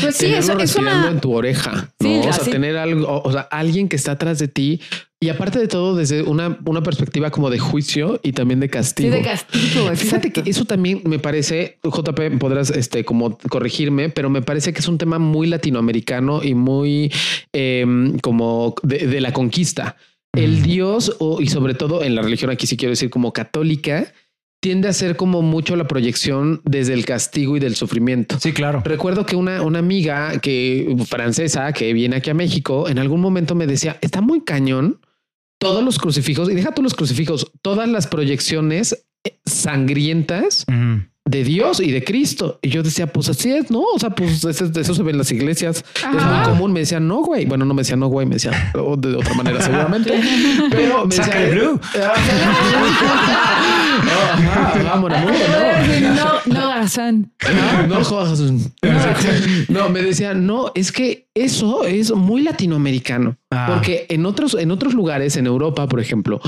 [0.00, 1.08] Pues sí, eso es una...
[1.08, 2.20] en tu oreja, ¿no?
[2.20, 4.80] o sea, tener algo, o sea, alguien que está atrás de ti
[5.20, 9.10] y aparte de todo desde una, una perspectiva como de juicio y también de castigo.
[9.10, 9.96] Sí, de castigo.
[9.96, 14.78] Fíjate que eso también me parece, JP, podrás este, como corregirme, pero me parece que
[14.78, 17.12] es un tema muy latinoamericano y muy
[17.52, 19.96] em, como de, la conquista.
[20.32, 24.12] El Dios o, y sobre todo en la religión aquí sí quiero decir como católica,
[24.60, 28.38] tiende a ser como mucho la proyección desde el castigo y del sufrimiento.
[28.38, 28.82] Sí, claro.
[28.84, 33.56] Recuerdo que una, una amiga que francesa que viene aquí a México en algún momento
[33.56, 35.00] me decía, está muy cañón
[35.58, 40.64] todos los crucifijos y deja tú los crucifijos, todas las proyecciones eh, sangrientas
[41.28, 42.58] de Dios y de Cristo.
[42.62, 43.82] Y yo decía, pues así es, ¿no?
[43.82, 45.84] O sea, pues eso, se ve en las iglesias.
[45.94, 46.72] Es muy común.
[46.72, 47.44] Me decían, no, güey.
[47.44, 48.26] Bueno, no me decían, no, güey.
[48.26, 48.80] Me decían de
[49.14, 50.18] otra manera, seguramente.
[50.70, 51.80] Pero me decían, blue.
[54.84, 56.68] no, no, no,
[59.68, 63.72] no, me decían, no, es que eso es muy latinoamericano, ah.
[63.74, 66.40] porque en otros, en otros lugares, en Europa, por ejemplo,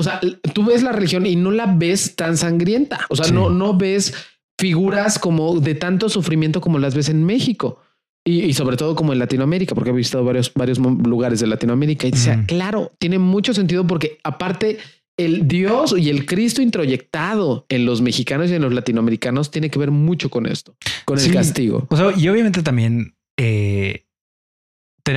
[0.00, 0.18] o sea,
[0.54, 3.00] tú ves la religión y no la ves tan sangrienta.
[3.10, 4.14] O sea, no, no ves
[4.58, 7.78] figuras como de tanto sufrimiento como las ves en México.
[8.24, 12.12] Y, sobre todo como en Latinoamérica, porque he visto varios, varios lugares de Latinoamérica y
[12.12, 14.78] decía, claro, tiene mucho sentido porque aparte
[15.18, 19.78] el Dios y el Cristo introyectado en los mexicanos y en los latinoamericanos tiene que
[19.78, 21.86] ver mucho con esto, con el castigo.
[21.90, 23.69] O sea, y obviamente también eh,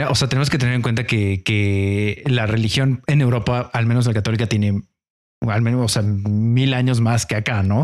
[0.09, 4.13] o sea, tenemos que tener en cuenta que, la religión en Europa, al menos la
[4.13, 4.81] católica, tiene
[5.41, 7.83] al menos o sea, mil años más que acá, ¿no?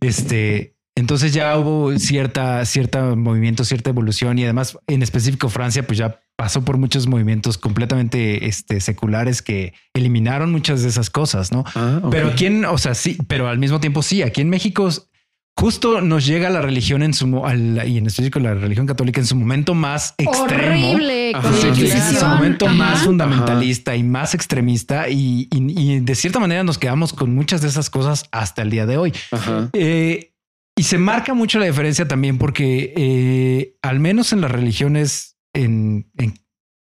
[0.00, 5.98] Este, entonces ya hubo cierta, cierta movimiento, cierta evolución y además en específico Francia, pues
[5.98, 11.64] ya pasó por muchos movimientos completamente este, seculares que eliminaron muchas de esas cosas, ¿no?
[11.74, 14.88] Ah, pero aquí en, o sea, sí, pero al mismo tiempo sí, aquí en México
[15.58, 19.34] justo nos llega la religión en su y en específico la religión católica en su
[19.34, 25.48] momento más extremo, Horrible, en su momento más fundamentalista y más extremista y,
[26.00, 29.12] de cierta manera nos quedamos con muchas de esas cosas hasta el día de hoy.
[29.72, 30.32] Eh,
[30.76, 36.06] y se marca mucho la diferencia también porque eh, al menos en las religiones, en,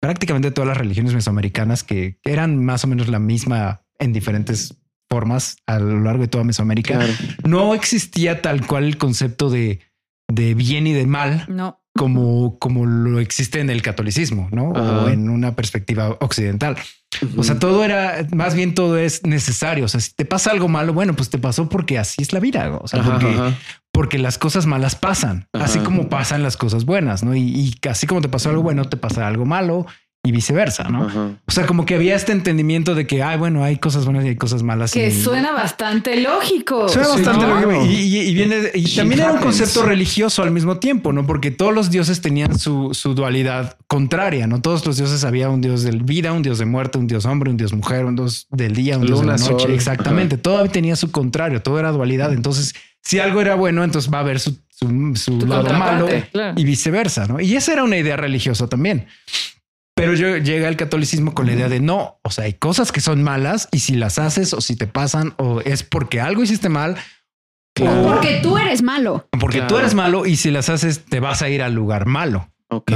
[0.01, 4.75] prácticamente todas las religiones mesoamericanas que eran más o menos la misma en diferentes
[5.09, 6.99] formas a lo largo de toda Mesoamérica,
[7.43, 9.81] no existía tal cual el concepto de,
[10.27, 11.45] de bien y de mal.
[11.47, 11.81] No.
[11.97, 14.71] Como, como lo existe en el catolicismo, ¿no?
[14.71, 16.75] O en una perspectiva occidental.
[17.37, 19.85] O sea, todo era, más bien todo es necesario.
[19.85, 22.41] O sea, si te pasa algo malo, bueno, pues te pasó porque así es la
[22.41, 22.77] vida.
[22.81, 23.53] O sea, porque,
[23.93, 27.33] porque las cosas malas pasan, así como pasan las cosas buenas, ¿no?
[27.33, 29.85] Y, y, así como te pasó algo bueno, te pasa algo malo
[30.25, 31.37] y viceversa, ¿no?
[31.45, 34.29] O sea, como que había este entendimiento de que, ay, bueno, hay cosas buenas y
[34.29, 34.91] hay cosas malas.
[34.91, 36.89] Que suena bastante lógico.
[36.89, 37.85] Suena bastante lógico.
[37.85, 41.27] Y, viene, y también era un concepto religioso al mismo tiempo, ¿no?
[41.27, 44.61] Porque todos los dioses tenían su, su, dualidad contraria, ¿no?
[44.61, 47.51] Todos los dioses había un dios de vida, un dios de muerte, un dios hombre,
[47.51, 49.73] un dios mujer, un dios del día, un dios de la noche.
[49.73, 50.37] Exactamente.
[50.37, 52.33] Todo tenía su contrario, todo era dualidad.
[52.33, 56.07] Entonces, si algo era bueno, entonces va a haber su, su, lado malo
[56.55, 57.39] y viceversa, ¿no?
[57.39, 59.05] Y esa era una idea religiosa también.
[59.95, 62.99] Pero yo llega el catolicismo con la idea de no, o sea, hay cosas que
[62.99, 66.67] son malas y si las haces o si te pasan o es porque algo hiciste
[66.67, 66.97] mal.
[67.81, 69.27] O porque tú eres malo.
[69.39, 72.49] Porque tú eres malo y si las haces te vas a ir al lugar malo.
[72.69, 72.91] Ok.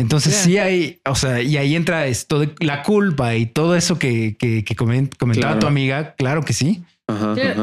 [0.00, 3.98] Entonces sí hay, o sea, y ahí entra esto de la culpa y todo eso
[3.98, 6.14] que, que, comentaba tu amiga.
[6.14, 6.84] Claro que sí.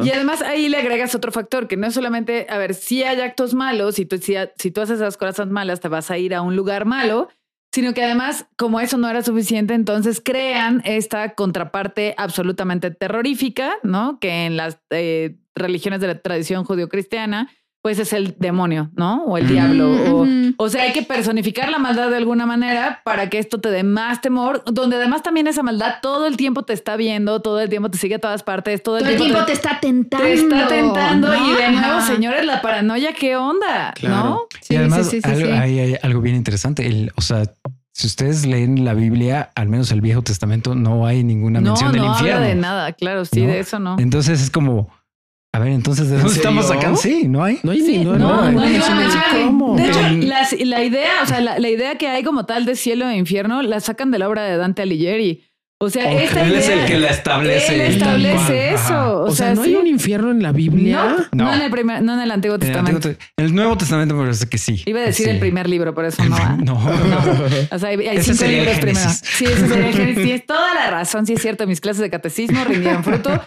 [0.04, 3.22] Y además ahí le agregas otro factor, que no es solamente, a ver, si hay
[3.22, 6.36] actos malos, y tú, si, si tú haces esas cosas malas, te vas a ir
[6.36, 7.30] a un lugar malo,
[7.76, 14.18] sino que además, como eso no era suficiente, entonces crean esta contraparte absolutamente terrorífica, ¿no?
[14.18, 17.50] Que en las eh, religiones de la tradición judio-cristiana,
[17.86, 19.26] pues es el demonio, ¿no?
[19.26, 20.26] O el diablo.
[20.58, 23.84] o, sea, hay que personificar la maldad de alguna manera para que esto te dé
[23.84, 27.70] más temor, donde además también esa maldad todo el tiempo te está viendo, todo el
[27.70, 30.26] tiempo te sigue a todas partes, todo el, tiempo, te, está tentando.
[30.26, 33.94] Te está tentando y de nuevo, señores, la paranoia, ¿qué onda?
[34.02, 34.48] ¿No?
[34.62, 36.88] Sí, y además sí, algo, hay, algo bien interesante.
[36.88, 37.44] El, o sea,
[37.96, 42.04] si ustedes leen la Biblia, al menos el Viejo Testamento, no hay ninguna mención del
[42.04, 42.42] infierno.
[42.42, 43.96] No, de nada, claro, sí, de eso no.
[43.98, 44.90] Entonces es como
[45.54, 46.94] a ver, entonces, ¿de dónde estamos acá?
[46.98, 47.60] Sí, no hay.
[47.64, 48.74] No hay, sí, no, no, no, hay.
[48.74, 48.78] De
[49.88, 53.62] hecho, la, idea, o sea, la, idea que hay como tal de cielo e infierno
[53.62, 55.46] la sacan de la obra de Dante Alighieri.
[55.78, 57.76] O sea, esta él es el que la establece.
[57.76, 59.24] Él establece eso.
[59.24, 61.18] O, sea, ¿no hay un infierno en la Biblia?
[61.34, 63.10] No, no, en el primer, no en el Antiguo Testamento.
[63.10, 64.84] En el, Nuevo Testamento me parece que sí.
[64.86, 66.38] Iba a decir el primer libro, por eso no.
[66.58, 67.20] No, no.
[67.72, 69.10] O sea, hay, cinco libros primero.
[69.10, 70.24] Sí, ese sería el Génesis.
[70.24, 71.26] Tienes toda la razón.
[71.26, 71.68] Sí, es cierto.
[71.68, 73.38] Mis clases de catecismo rindieron fruto.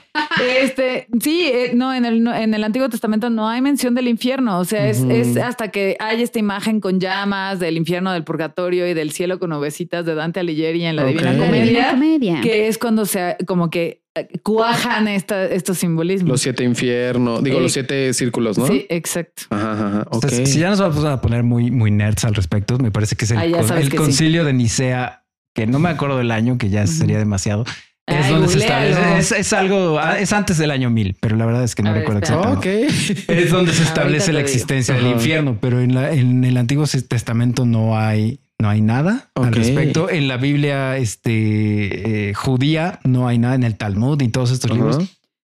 [0.61, 4.59] Este, sí, eh, no, en el, en el Antiguo Testamento no hay mención del infierno.
[4.59, 8.87] O sea, es, es hasta que hay esta imagen con llamas del infierno, del purgatorio
[8.87, 11.97] y del cielo con ovecitas de Dante Alighieri en la Divina Comedia.
[12.43, 16.31] Que es cuando se como que eh, cuajan esta, estos simbolismos.
[16.31, 18.67] Los siete infiernos, digo, los siete círculos, ¿no?
[18.67, 19.45] Sí, exacto.
[19.51, 23.25] Ajá, si ya nos vamos a poner muy, muy nerds al respecto, me parece que
[23.25, 27.19] es el, el concilio de Nicea, que no me acuerdo del año, que ya sería
[27.19, 27.65] demasiado.
[28.07, 29.39] Es donde se establece.
[29.39, 32.21] Es, algo, ah, es antes del año 1000, pero la verdad es que no recuerdo
[32.21, 32.87] exactamente.
[32.87, 37.67] Es donde se establece la existencia del infierno, pero en, la, en el Antiguo Testamento
[37.67, 40.11] no hay no hay nada al respecto.
[40.11, 44.71] En la Biblia este, eh, judía no hay nada en el Talmud y todos estos
[44.73, 44.99] libros.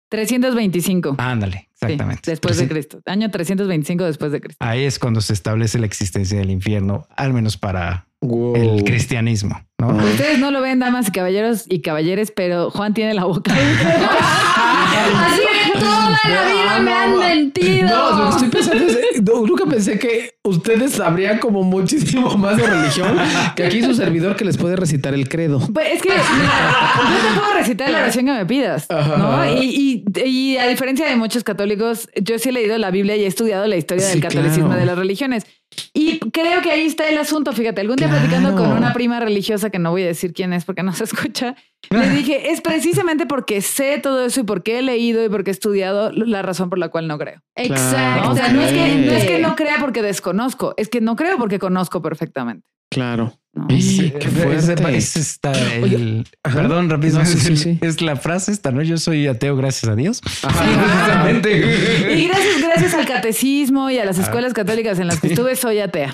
[0.08, 1.16] 325.
[1.18, 2.30] Ándale, exactamente.
[2.30, 3.00] después de Cristo.
[3.06, 4.64] Año 325 después de Cristo.
[4.64, 9.60] Ahí es cuando se establece la existencia del infierno, al menos para el cristianismo.
[9.78, 9.88] ¿no?
[9.96, 13.52] Ustedes no lo ven, damas y caballeros y caballeres, pero Juan tiene la boca.
[15.16, 17.88] Así toda la vida me han mentido.
[17.88, 22.66] No, lo que estoy pensando es, nunca pensé que ustedes sabrían como muchísimo más de
[22.66, 23.16] religión
[23.56, 25.60] que aquí su servidor que les puede recitar el credo.
[25.72, 29.44] Pues es que yo te puedo recitar la oración que me pidas, ¿no?
[29.60, 33.26] Y, y, a diferencia de muchos católicos, yo sí he leído la Biblia y he
[33.26, 35.44] estudiado la historia del catolicismo de las religiones.
[35.92, 37.52] Y creo que ahí está el asunto.
[37.52, 40.64] Fíjate, algún día platicando con una prima religiosa que no voy a decir quién es
[40.64, 41.56] porque no se escucha,
[41.90, 45.52] le dije, es precisamente porque sé todo eso y porque he leído y porque he
[45.52, 47.40] estudiado la razón por la cual no creo.
[47.56, 48.30] Exacto.
[48.30, 51.16] O sea, no es, que, no es que no crea porque desconozco, es que no
[51.16, 52.66] creo porque conozco perfectamente.
[52.94, 53.36] Claro.
[53.78, 54.96] Sí, qué fuerte.
[54.96, 57.20] Es esta, el, perdón, rápido.
[57.80, 58.82] es, la frase esta, ¿no?
[58.82, 60.20] Yo soy ateo, gracias a Dios.
[60.42, 65.78] y gracias, gracias al catecismo y a las escuelas católicas en las que estuve, soy
[65.78, 66.12] atea.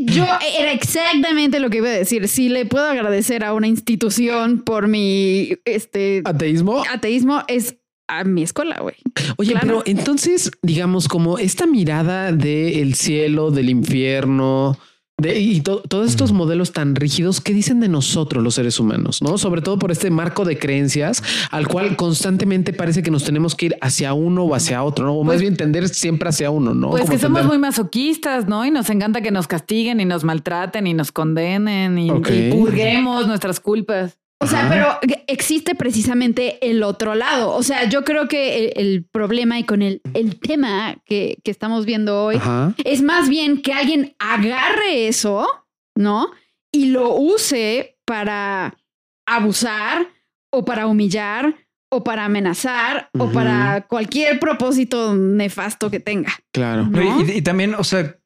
[0.00, 0.26] Yo
[0.58, 2.26] era exactamente lo que iba a decir.
[2.26, 7.76] Si le puedo agradecer a una institución por mi este ateísmo, ateísmo es
[8.08, 8.96] a mi escuela, güey.
[9.36, 14.76] Oye, pero entonces, digamos, como esta mirada del cielo, del infierno,
[15.24, 19.22] y todos estos modelos tan rígidos, ¿qué dicen de nosotros los seres humanos?
[19.22, 19.38] ¿No?
[19.38, 23.66] Sobre todo por este marco de creencias al cual constantemente parece que nos tenemos que
[23.66, 25.14] ir hacia uno o hacia otro, ¿no?
[25.14, 26.90] O más pues bien tender siempre hacia uno, ¿no?
[26.90, 28.64] Pues que somos muy masoquistas, ¿no?
[28.64, 32.10] Y nos encanta que nos castiguen y nos maltraten y nos condenen y
[32.50, 34.16] purguemos nuestras culpas.
[34.42, 37.52] O sea, pero existe precisamente el otro lado.
[37.52, 42.24] O sea, yo creo que el, problema y con el, el tema que, estamos viendo
[42.24, 42.40] hoy
[42.84, 45.46] es más bien que alguien agarre eso,
[45.94, 46.30] ¿no?
[46.72, 48.78] Y lo use para
[49.26, 50.08] abusar
[50.50, 51.54] o para humillar
[51.90, 56.32] o para amenazar o para cualquier propósito nefasto que tenga.
[56.52, 56.88] Claro.
[57.26, 58.16] Y, también, o sea,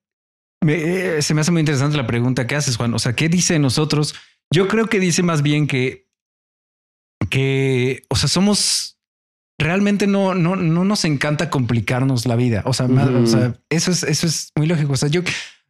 [0.67, 2.95] eh, se me hace muy interesante la pregunta que haces, Juan.
[2.95, 4.15] O sea, ¿qué dice nosotros?
[4.55, 6.05] Yo creo que dice más bien que
[7.29, 9.01] que, o sea, somos
[9.59, 12.63] realmente no, no, no nos encanta complicarnos la vida.
[12.65, 14.93] O sea, o sea, eso es, eso es muy lógico.
[14.93, 15.23] O sea, yo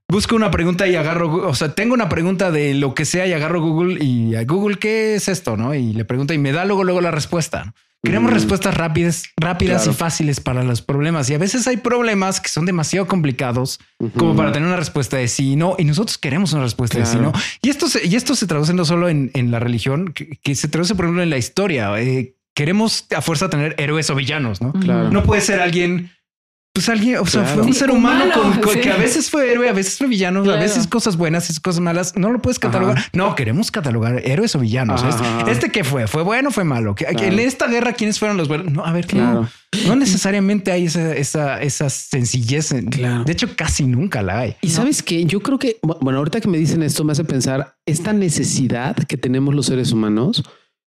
[0.08, 3.32] busco una pregunta y agarro, o sea, tengo una pregunta de lo que sea y
[3.32, 5.56] agarro Google y a Google, ¿qué es esto?
[5.56, 5.74] No?
[5.74, 7.74] Y le pregunto y me da luego, luego la respuesta.
[8.04, 11.30] Queremos respuestas rápidas, rápidas y fáciles para los problemas.
[11.30, 13.80] Y a veces hay problemas que son demasiado complicados
[14.16, 15.74] como para tener una respuesta de sí y no.
[15.78, 17.32] Y nosotros queremos una respuesta de sí y no.
[17.62, 20.94] Y esto se, y esto se traduce no solo en, la religión, que, se traduce,
[20.94, 21.98] por ejemplo, en la historia.
[22.00, 24.72] Eh, queremos a fuerza tener héroes o villanos, ¿no?
[24.72, 26.10] No puede ser alguien
[26.74, 29.72] pues alguien, o sea, fue un ser humano, con, que a veces fue héroe, a
[29.72, 32.16] veces fue villano, a veces cosas buenas y cosas malas.
[32.16, 33.00] No lo puedes catalogar.
[33.12, 35.04] No, queremos catalogar héroes o villanos.
[35.04, 36.96] Este, este, que fue, fue bueno, fue malo.
[36.98, 38.72] En esta guerra, ¿quiénes fueron los buenos?
[38.72, 39.48] No, a ver, no,
[39.86, 42.70] no necesariamente hay esa, esa, esa sencillez.
[42.70, 44.56] De hecho, casi nunca la hay.
[44.60, 47.76] Y sabes que yo creo que, bueno, ahorita que me dicen esto, me hace pensar
[47.86, 50.42] esta necesidad que tenemos los seres humanos.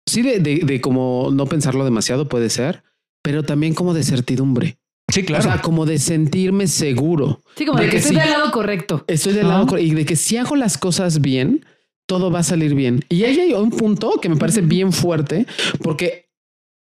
[0.06, 2.84] Sí, de, de, de como no pensarlo demasiado puede ser,
[3.24, 4.78] pero también como de certidumbre.
[5.14, 5.44] Sí, claro.
[5.44, 7.40] O sea, como de sentirme seguro.
[7.54, 9.04] Sí, como de, que, estoy del lado correcto.
[9.06, 9.86] Estoy del lado correcto.
[9.86, 11.64] Y de que si hago las cosas bien,
[12.08, 13.04] todo va a salir bien.
[13.08, 15.46] Y ahí hay un punto que me parece bien fuerte,
[15.84, 16.30] porque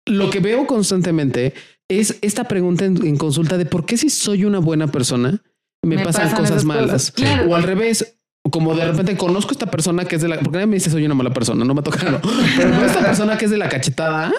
[0.05, 1.55] lo que veo constantemente
[1.89, 5.41] es esta pregunta en, consulta de por qué si soy una buena persona
[5.87, 7.15] me, pasan, cosas malas.
[7.49, 8.19] O al revés,
[8.51, 10.91] como de repente conozco a esta persona que es de la, porque nadie me dice
[10.91, 12.21] soy una mala persona, no me toca, no.
[12.57, 14.33] Pero esta persona que es de la cachetada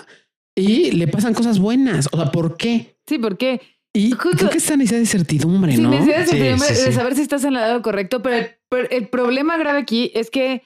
[0.60, 2.08] y le pasan cosas buenas.
[2.12, 2.98] O sea, ¿por qué?
[3.08, 3.62] Sí, ¿por qué?
[3.94, 5.90] Y creo que esta necesidad de certidumbre, ¿no?
[5.90, 8.48] Necesidad de certidumbre, de saber si estás en el lado correcto, pero
[8.92, 10.64] el problema grave aquí es que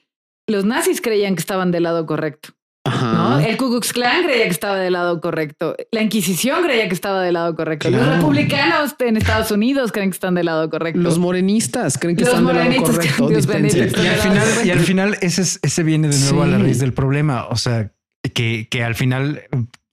[0.47, 2.49] los nazis creían que estaban del lado correcto.
[2.85, 3.39] ¿no?
[3.39, 5.75] El Ku Klux Klan creía que estaba del lado correcto.
[5.91, 7.89] La Inquisición creía que estaba del lado correcto.
[7.89, 10.99] Los republicanos en Estados Unidos creen que están del lado correcto.
[10.99, 13.31] Los morenistas creen que están del lado correcto.
[13.31, 16.93] Y al, final, y al final ese, ese viene de nuevo a la raíz del
[16.93, 17.47] problema.
[17.47, 17.93] O sea,
[18.33, 19.43] que, que al final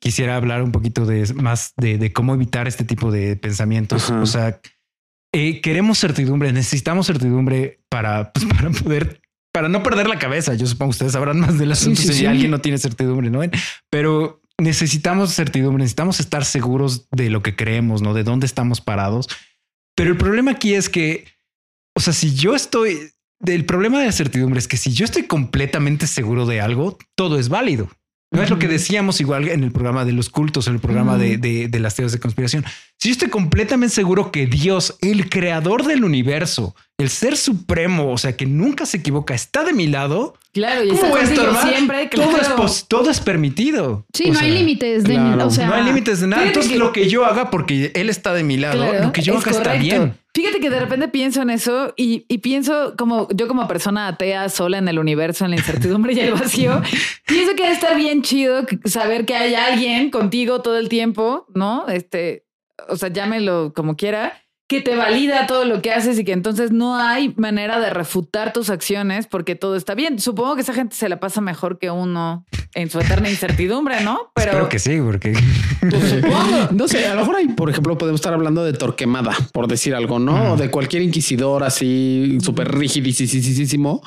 [0.00, 4.10] quisiera hablar un poquito de más de, cómo evitar este tipo de pensamientos.
[4.10, 4.60] O sea,
[5.32, 9.20] eh, queremos certidumbre, necesitamos certidumbre para, pues, para poder
[9.52, 10.54] para no perder la cabeza.
[10.54, 13.40] Yo supongo que ustedes sabrán más del asunto si alguien no tiene certidumbre, ¿no?
[13.90, 18.14] Pero necesitamos certidumbre, necesitamos estar seguros de lo que creemos, ¿no?
[18.14, 19.28] De dónde estamos parados.
[19.96, 21.26] Pero el problema aquí es que,
[21.96, 23.10] o sea, si yo estoy,
[23.44, 27.38] el problema de la certidumbre es que si yo estoy completamente seguro de algo, todo
[27.38, 27.90] es válido.
[28.32, 31.18] No es lo que decíamos igual en el programa de los cultos, en el programa
[31.18, 32.64] de, de, las teorías de conspiración.
[32.96, 38.18] Si yo estoy completamente seguro que Dios, el creador del universo, el ser supremo, o
[38.18, 40.34] sea, que nunca se equivoca, está de mi lado.
[40.52, 42.08] Claro, y está siempre.
[42.08, 44.06] Todo, es todo es permitido.
[44.12, 46.46] Sí, no hay límites de o sea, no hay límites de nada.
[46.46, 49.50] Entonces, lo que yo haga, porque él está de mi lado, lo que yo haga
[49.50, 50.14] está bien.
[50.32, 54.78] Fíjate que de repente pienso en eso y, pienso como yo como persona atea sola
[54.78, 56.80] en el universo, en la incertidumbre y el vacío,
[57.26, 61.88] pienso que está bien chido saber que hay alguien contigo todo el tiempo, ¿no?
[61.88, 62.46] Este,
[62.88, 64.40] o sea, llámelo como quiera,
[64.70, 68.52] que te valida todo lo que haces y que entonces no hay manera de refutar
[68.52, 70.20] tus acciones porque todo está bien.
[70.20, 74.30] Supongo que esa gente se la pasa mejor que uno en su eterna incertidumbre, ¿no?
[74.32, 75.32] Pero Espero que sí, porque
[75.80, 76.22] pues
[76.70, 79.92] no sé, a lo mejor ahí, por ejemplo, podemos estar hablando de Torquemada, por decir
[79.92, 80.52] algo, ¿no?
[80.52, 84.02] O de cualquier inquisidor así súper rigidísimo.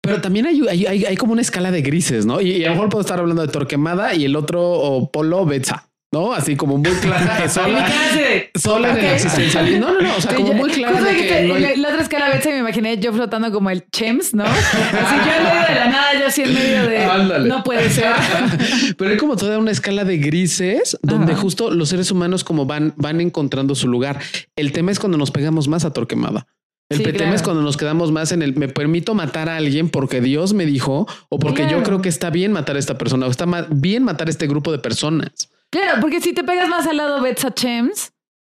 [0.00, 2.40] Pero también hay, hay, hay, como una escala de grises, ¿no?
[2.40, 5.87] Y, a lo mejor puedo estar hablando de Torquemada y el otro o Polo Betsa.
[6.10, 6.32] ¿No?
[6.32, 7.48] Así como muy clara
[8.54, 9.86] sola, en el existencialismo.
[9.86, 11.76] No, no, no, o sea, como muy clara de que, no hay...
[11.76, 14.44] La otra escala vez me imaginé yo flotando como el Chems, ¿no?
[14.44, 17.48] Así yo en medio de la nada, yo así en medio de...
[17.48, 18.12] No puede ser.
[18.96, 22.94] Pero hay como toda una escala de grises donde justo los seres humanos como van,
[22.96, 24.20] van encontrando su lugar.
[24.56, 26.46] El tema es cuando nos pegamos más a Torquemada.
[26.90, 30.22] El tema es cuando nos quedamos más en el me permito matar a alguien porque
[30.22, 33.30] Dios me dijo o porque yo creo que está bien matar a esta persona o
[33.30, 35.50] está bien matar a este grupo de personas.
[35.70, 38.12] Claro, porque si te pegas más al lado Betsa Chems,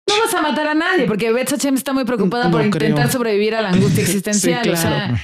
[0.08, 3.54] no vas a matar a nadie, porque Betsa Chems está muy preocupada por intentar sobrevivir
[3.54, 4.68] a la angustia existencial.
[4.68, 5.14] O sea,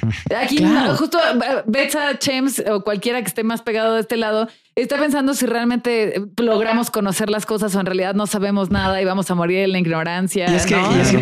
[0.41, 0.65] aquí
[0.97, 4.49] justo eh, Betsa Chems o cualquiera que esté más pegado de este lado
[4.83, 9.07] está pensando si realmente logramos conocer las cosas o en realidad no sabemos nada y
[9.07, 10.51] vamos a morir en la ignorancia.
[10.51, 10.77] Y es que,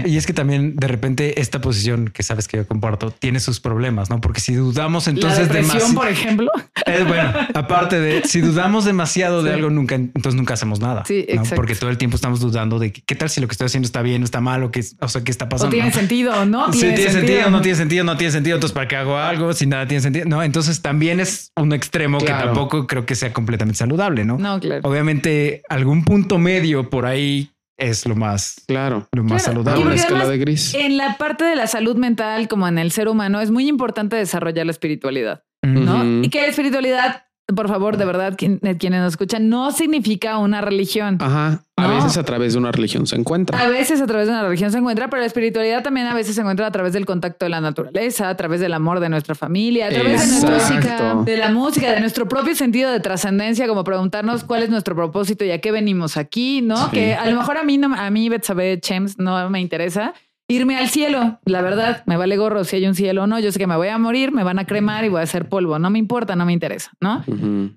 [0.06, 3.60] y es que, también de repente esta posición que sabes que yo comparto tiene sus
[3.60, 4.20] problemas, ¿no?
[4.20, 6.50] Porque si dudamos entonces demasiado, por ejemplo.
[6.84, 11.04] Es bueno, aparte de si dudamos demasiado de algo, nunca, entonces nunca hacemos nada.
[11.04, 11.54] Sí, exacto.
[11.54, 14.02] Porque todo el tiempo estamos dudando de qué tal si lo que estoy haciendo está
[14.02, 15.68] bien o está mal o qué, o sea, qué está pasando.
[15.68, 16.72] O tiene sentido, ¿no?
[16.72, 18.56] Sí, tiene, sentido, no tiene sentido, no tiene sentido.
[18.56, 20.26] Entonces, ¿para qué hago algo si nada tiene sentido?
[20.26, 24.38] No, entonces también es un extremo que tampoco creo que sea completamente saludable, ¿no?
[24.38, 24.80] No, claro.
[24.88, 29.84] Obviamente, algún punto medio por ahí es lo más, claro, lo más saludable.
[29.84, 30.74] Una escala de gris.
[30.74, 34.16] En la parte de la salud mental, como en el ser humano, es muy importante
[34.16, 36.22] desarrollar la espiritualidad, ¿no?
[36.22, 40.60] Y que la espiritualidad por favor, de verdad, eh, quienes nos escuchan, no significa una
[40.60, 41.18] religión.
[41.20, 41.62] Ajá.
[41.76, 43.58] A veces a través de una religión se encuentra.
[43.58, 46.36] A veces a través de una religión se encuentra, pero la espiritualidad también a veces
[46.36, 49.34] se encuentra a través del contacto de la naturaleza, a través del amor de nuestra
[49.34, 53.66] familia, a través de nuestra música, de la música, de nuestro propio sentido de trascendencia,
[53.66, 56.90] como preguntarnos cuál es nuestro propósito y a qué venimos aquí, ¿no?
[56.92, 60.14] Que a lo mejor a mí no, a mí Betsabe Chems no me interesa,
[60.48, 61.38] irme al cielo.
[61.44, 63.38] La verdad, me vale gorro si hay un cielo o no.
[63.38, 65.48] Yo sé que me voy a morir, me van a cremar y voy a hacer
[65.48, 65.78] polvo.
[65.78, 67.24] No me importa, no me interesa, ¿no?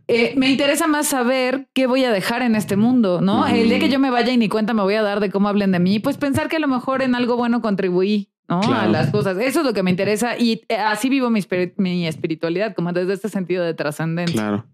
[0.08, 3.48] Eh, me interesa más saber qué voy a dejar en este mundo, ¿no?
[3.48, 5.48] El día que yo me vaya y ni cuenta me voy a dar de cómo
[5.48, 8.30] hablen de mí, pues pensar que a lo mejor en algo bueno contribuí.
[8.50, 8.62] ¿no?
[8.62, 9.38] A las cosas.
[9.40, 11.42] Eso es lo que me interesa y eh, así vivo mi,
[11.76, 14.40] mi espiritualidad, como desde este sentido de trascendencia.
[14.40, 14.66] Claro.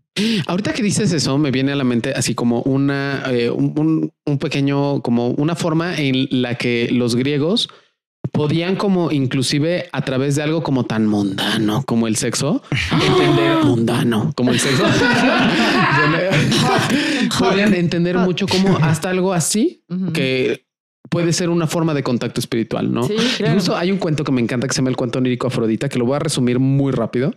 [0.45, 4.37] Ahorita que dices eso, me viene a la mente así como una, eh, un, un,
[4.37, 7.67] pequeño, como una forma en la que los griegos
[8.33, 14.33] podían como inclusive a través de algo como tan mundano como el sexo, entender mundano
[14.35, 14.83] como el sexo,
[17.39, 20.65] podían entender mucho como hasta algo así que
[21.09, 23.03] puede ser una forma de contacto espiritual, ¿no?
[23.03, 25.87] Sí, Incluso hay un cuento que me encanta que se llama el cuento onírico Afrodita,
[25.87, 27.35] que lo voy a resumir muy rápido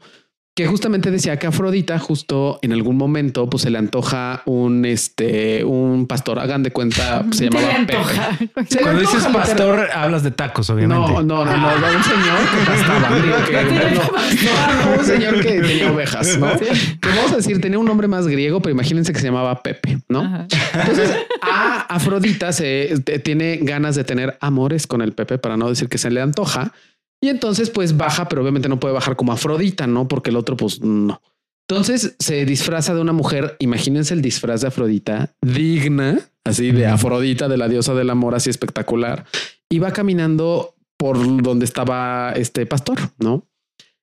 [0.57, 5.63] que justamente decía que Afrodita justo en algún momento pues se le antoja un este
[5.65, 8.81] un pastor hagan de cuenta se llamaba Pepe.
[8.81, 11.13] Cuando dices pastor hablas de tacos obviamente.
[11.13, 16.49] No no no no, un señor que pastaba no, un señor que tenía ovejas no
[16.59, 19.99] que vamos a decir tenía un nombre más griego pero imagínense que se llamaba Pepe
[20.09, 25.69] no entonces a Afrodita se tiene ganas de tener amores con el Pepe para no
[25.69, 26.73] decir que se le antoja
[27.21, 30.09] y entonces pues baja, pero obviamente no puede bajar como Afrodita, ¿no?
[30.09, 31.21] Porque el otro pues no.
[31.69, 37.49] Entonces se disfraza de una mujer, imagínense el disfraz de Afrodita, digna, así de Afrodita,
[37.49, 39.25] de la diosa del amor, así espectacular,
[39.69, 43.49] y va caminando por donde estaba este pastor, ¿no?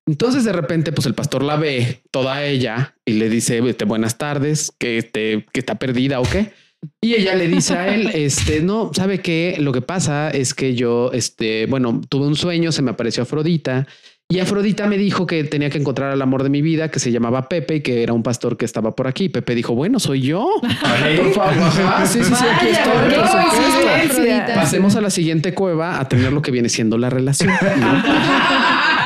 [0.05, 4.73] Entonces de repente, pues el pastor la ve toda ella y le dice, buenas tardes,
[4.77, 6.51] que, te, que está perdida o qué.
[7.01, 9.55] Y ella le dice a él, este, no, ¿sabe qué?
[9.59, 13.87] Lo que pasa es que yo, este, bueno, tuve un sueño, se me apareció Afrodita
[14.29, 17.11] y Afrodita me dijo que tenía que encontrar al amor de mi vida, que se
[17.11, 19.29] llamaba Pepe y que era un pastor que estaba por aquí.
[19.29, 20.49] Pepe dijo, bueno, soy yo.
[20.59, 22.07] Por favor.
[22.07, 24.29] Sí, sí, sí, aquí estoy.
[24.55, 27.53] Pasemos a la siguiente cueva a tener lo que viene siendo la relación.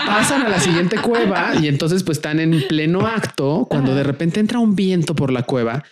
[0.05, 4.39] Pasan a la siguiente cueva y entonces pues están en pleno acto cuando de repente
[4.39, 5.83] entra un viento por la cueva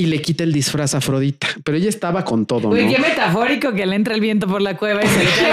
[0.00, 1.46] y le quita el disfraz a Afrodita.
[1.62, 2.70] Pero ella estaba con todo.
[2.70, 5.52] Uy, qué metafórico que le entra el viento por la cueva y se le cae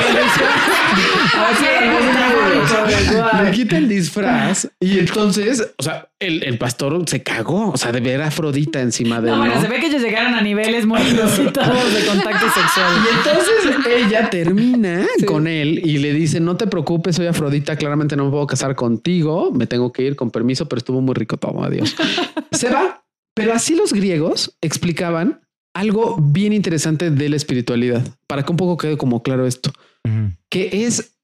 [3.41, 7.91] el le quita el disfraz y entonces, o sea, el, pastor se cagó, o sea,
[7.91, 9.35] de ver a Afrodita encima de él.
[9.35, 12.93] No, bueno, se ve que ellos llegaron a niveles muy inusitados de contacto sexual.
[13.03, 13.75] Y entonces
[14.05, 18.31] ella termina con él y le dice: No te preocupes, soy Afrodita, claramente no me
[18.31, 21.61] puedo casar contigo, me tengo que ir con permiso, pero estuvo muy rico todo.
[21.63, 21.97] Adiós.
[22.51, 23.01] Se va
[23.37, 25.41] pero así los griegos explicaban
[25.75, 29.71] algo bien interesante de la espiritualidad, para que un poco quede como claro esto,
[30.49, 31.17] que es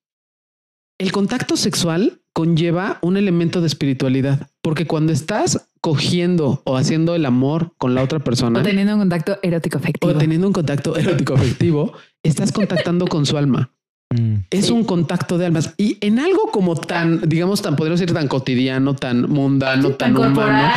[1.00, 7.26] el contacto sexual conlleva un elemento de espiritualidad, porque cuando estás cogiendo o haciendo el
[7.26, 10.96] amor con la otra persona, o teniendo un contacto erótico afectivo, o teniendo un contacto
[10.96, 13.74] erótico afectivo, estás contactando con su alma.
[14.14, 14.46] Mm.
[14.50, 18.28] Es un contacto de almas y en algo como tan, digamos, tan podríamos decir tan
[18.28, 20.72] cotidiano, tan mundano, tan, humano,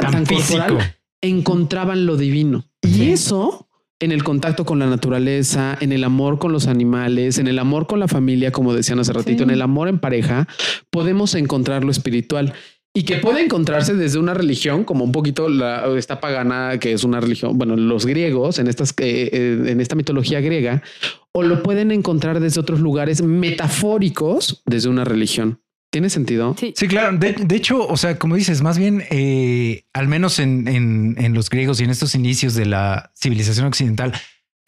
[0.00, 0.78] tan, físico.
[1.20, 2.64] encontraban lo divino.
[2.82, 3.68] Y eso
[4.00, 7.86] en el contacto con la naturaleza, en el amor con los animales, en el amor
[7.86, 10.48] con la familia, como decían hace ratito, en el amor en pareja,
[10.88, 12.54] podemos encontrar lo espiritual
[12.92, 17.04] y que puede encontrarse desde una religión como un poquito la, esta pagana que es
[17.04, 20.82] una religión, bueno, los griegos en estas eh, eh, en esta mitología griega
[21.32, 25.60] o lo pueden encontrar desde otros lugares metafóricos desde una religión.
[25.92, 26.54] ¿Tiene sentido?
[26.56, 27.18] Sí, claro.
[27.18, 31.80] De, hecho, o sea, como dices, más bien, eh, al menos en, en, los griegos
[31.80, 34.12] y en estos inicios de la civilización occidental,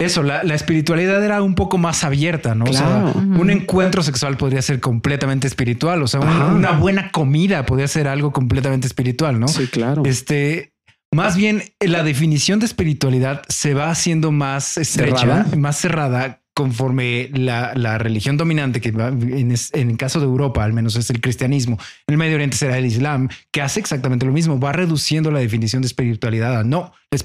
[0.03, 2.65] eso, la, espiritualidad era un poco más abierta, ¿no?
[2.65, 7.87] O sea, un encuentro sexual podría ser completamente espiritual, o sea, una buena comida podría
[7.87, 9.47] ser algo completamente espiritual, ¿no?
[9.47, 10.03] Sí, claro.
[10.05, 10.73] Este,
[11.11, 17.97] más bien, la definición de espiritualidad se va haciendo más estrecha, más cerrada conforme la,
[17.97, 19.51] religión dominante, que en,
[19.89, 21.77] el caso de Europa al menos es el cristianismo,
[22.07, 25.39] en el Medio Oriente será el Islam, que hace exactamente lo mismo, va reduciendo la
[25.39, 27.17] definición de espiritualidad a no, la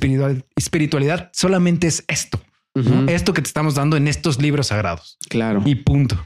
[0.56, 2.40] espiritualidad, solamente es esto,
[3.08, 5.18] esto que te estamos dando en estos libros sagrados.
[5.28, 5.62] Claro.
[5.64, 6.16] Y punto.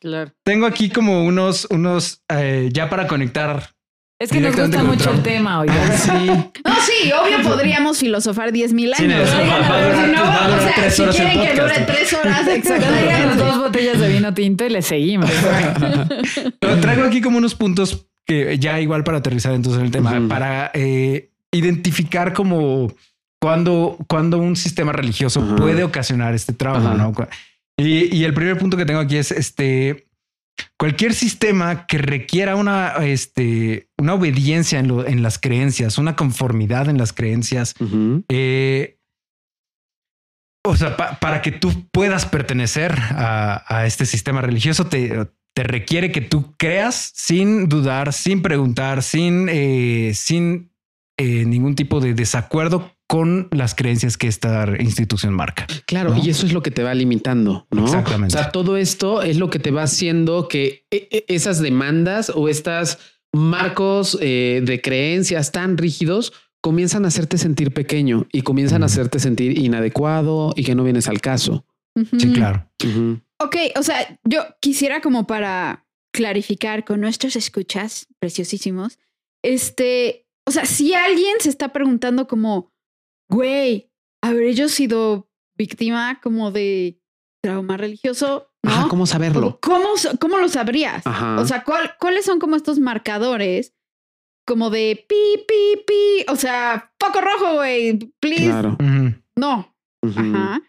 [0.00, 0.32] Claro.
[0.44, 3.76] Tengo aquí como unos, unos, eh, ya para conectar
[4.18, 5.76] es que nos gusta mucho el tema, oigan.
[5.78, 6.10] Ah, sí.
[6.64, 9.28] No, sí, obvio podríamos filosofar 10 mil años.
[9.28, 13.36] Sí, pero no, o sea, si quieren que dure tres horas, exactamente.
[13.36, 15.30] dos botellas de vino tinto y le seguimos.
[16.80, 20.70] traigo aquí como unos puntos que ya igual para aterrizar entonces en el tema, para
[20.72, 22.92] eh, identificar como
[23.40, 27.12] cuando, cuando un sistema religioso puede ocasionar este trauma, ¿no?
[27.78, 30.06] Y, y el primer punto que tengo aquí es este
[30.78, 37.12] cualquier sistema que requiera una, este, una obediencia en, las creencias, una conformidad en las
[37.12, 37.74] creencias,
[38.28, 38.98] eh,
[40.64, 46.20] o sea, para que tú puedas pertenecer a, este sistema religioso, te, te, requiere que
[46.20, 50.72] tú creas sin dudar, sin preguntar, sin, eh, sin
[51.18, 55.66] eh, ningún tipo de desacuerdo con las creencias que esta institución marca.
[55.86, 57.84] Claro, y eso es lo que te va limitando, ¿no?
[57.84, 58.36] Exactamente.
[58.36, 62.32] O sea, todo esto es lo que te va haciendo que e, e, esas demandas
[62.34, 62.98] o estas
[63.32, 69.20] marcos eh, de creencias tan rígidos comienzan a hacerte sentir pequeño y comienzan a hacerte
[69.20, 71.64] sentir inadecuado y que no vienes al caso.
[72.18, 72.68] Sí, claro.
[73.38, 78.98] Ok, o sea, yo quisiera como para clarificar con nuestros escuchas preciosísimos,
[79.44, 82.72] este, o sea, si alguien se está preguntando como,
[83.28, 83.90] güey,
[84.22, 87.00] ¿habré yo sido víctima como de
[87.42, 88.88] trauma religioso, ¿no?
[88.88, 89.58] ¿Cómo saberlo?
[89.62, 91.04] ¿Cómo, cómo lo sabrías?
[91.06, 91.64] O sea,
[91.98, 93.74] ¿cuáles son como estos marcadores?
[94.46, 96.24] Como de pi, pi, pi.
[96.28, 97.98] O sea, poco rojo, güey.
[98.20, 98.44] Please.
[98.44, 98.78] Claro.
[99.36, 99.76] No.
[100.02, 100.62] Ajá.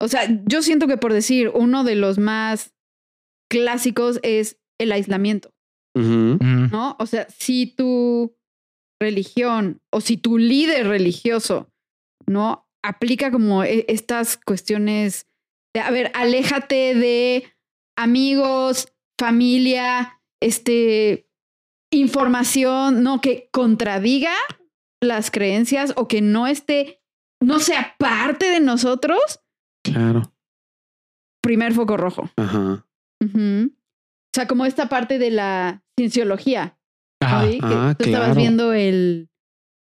[0.00, 2.74] O sea, yo siento que por decir, uno de los más
[3.48, 5.52] clásicos es el aislamiento.
[5.94, 6.96] ¿No?
[6.98, 8.36] O sea, si tu
[9.00, 11.69] religión o si tu líder religioso
[12.30, 15.26] no aplica como e, estas cuestiones
[15.74, 17.44] de, a ver, aléjate de
[17.96, 21.28] amigos, familia, este,
[21.92, 24.32] información, no que contradiga
[25.02, 27.02] las creencias o que no esté,
[27.42, 29.20] no sea parte de nosotros.
[29.84, 30.34] Claro.
[31.42, 32.30] Primer foco rojo.
[32.36, 32.86] Ajá.
[33.22, 36.78] O sea, como esta parte de la cienciología.
[37.22, 37.44] Ajá.
[37.62, 39.28] Ah, tú estabas viendo el.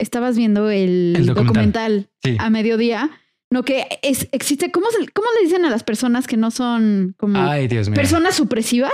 [0.00, 3.10] Estabas viendo el, documental, a mediodía.
[3.52, 4.70] No, que es, existe.
[4.70, 7.96] ¿cómo, ¿Cómo le dicen a las personas que no son como Ay, Dios mío.
[7.96, 8.92] personas supresivas?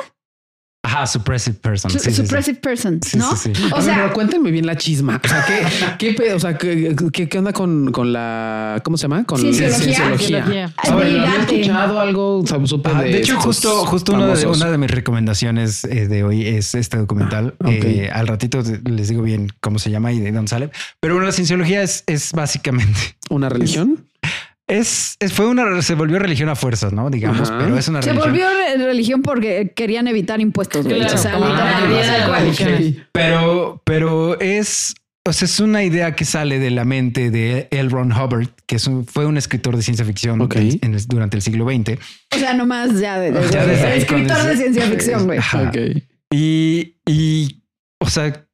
[0.86, 1.90] Ajá, suppressive person.
[1.90, 3.32] Sí, suppressive person, ¿no?
[3.32, 5.20] O sea, pero cuéntenme bien la chisma.
[5.22, 5.44] O sea,
[5.98, 6.94] ¿qué, qué, o sea, ¿qué,
[7.28, 9.24] qué, onda con, con, la, ¿cómo se llama?
[9.24, 10.16] Con cienciología.
[10.16, 10.72] cienciología.
[10.76, 12.40] A ver, ¿había escuchado algo?
[12.40, 16.76] de, de, hecho, justo, justo una de, una de, mis recomendaciones eh, de hoy es
[16.76, 17.56] este documental.
[17.66, 20.70] Eh, al ratito les digo bien cómo se llama y de dónde sale.
[21.00, 24.05] Pero bueno, la cienciología es, es básicamente una religión.
[24.68, 27.08] Es, fue una, se volvió religión a fuerzas, ¿no?
[27.08, 28.24] Digamos, pero es una religión.
[28.24, 28.46] Se volvió
[28.84, 30.84] religión porque querían evitar impuestos.
[33.12, 34.94] Pero, pero es,
[35.24, 37.88] o sea, es una idea que sale de la mente de L.
[37.90, 41.98] Ron Hubbard, que fue un escritor de ciencia ficción durante el siglo XX.
[42.34, 43.28] O sea, nomás ya de,
[43.96, 45.38] escritor de ciencia ficción, güey.
[46.32, 47.62] Y, y,
[48.00, 48.45] o sea,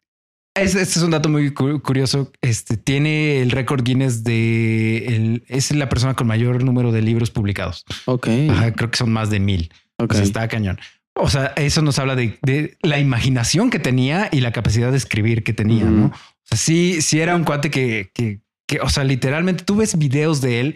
[0.55, 2.31] este, es un dato muy curioso.
[2.41, 7.85] Este tiene el récord Guinness de es la persona con mayor número de libros publicados.
[8.07, 8.29] Ok.
[8.77, 9.73] creo que son más de mil.
[9.99, 10.15] Ok.
[10.15, 10.79] está cañón.
[11.15, 15.45] O sea, eso nos habla de, la imaginación que tenía y la capacidad de escribir
[15.45, 16.07] que tenía, ¿no?
[16.07, 16.13] O
[16.45, 20.41] sea, sí, sí era un cuate que, que, que, o sea, literalmente tú ves videos
[20.41, 20.75] de él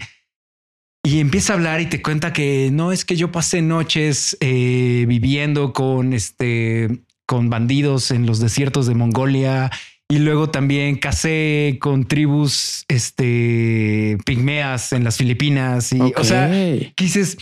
[1.06, 5.04] y empieza a hablar y te cuenta que no es que yo pasé noches eh,
[5.06, 9.70] viviendo con este con bandidos en los desiertos de Mongolia
[10.08, 16.50] y luego también casé con tribus este pigmeas en las Filipinas y o sea,
[16.94, 17.36] quises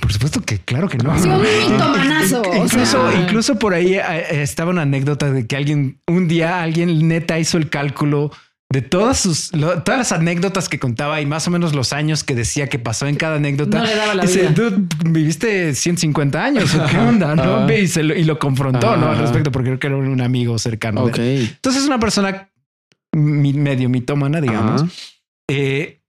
[0.00, 1.18] por supuesto que claro que no.
[1.20, 2.42] Sí, un mitomanazo.
[2.54, 7.38] Incluso, incluso por ahí eh, estaba una anécdota de que alguien un día alguien neta
[7.38, 8.30] hizo el cálculo
[8.68, 12.34] de todas sus todas las anécdotas que contaba y más o menos los años que
[12.34, 13.78] decía que pasó en cada anécdota.
[13.78, 14.52] No le daba la Dice,
[15.04, 16.70] viviste 150 años.
[16.90, 17.36] ¿Qué onda?
[17.36, 17.70] ¿no?
[17.72, 19.10] Y, lo, confrontó ¿no?
[19.10, 21.06] al respecto porque creo que era un amigo cercano.
[21.08, 22.50] Entonces es una persona
[23.12, 24.84] medio mitómana, digamos,
[25.48, 26.02] eh,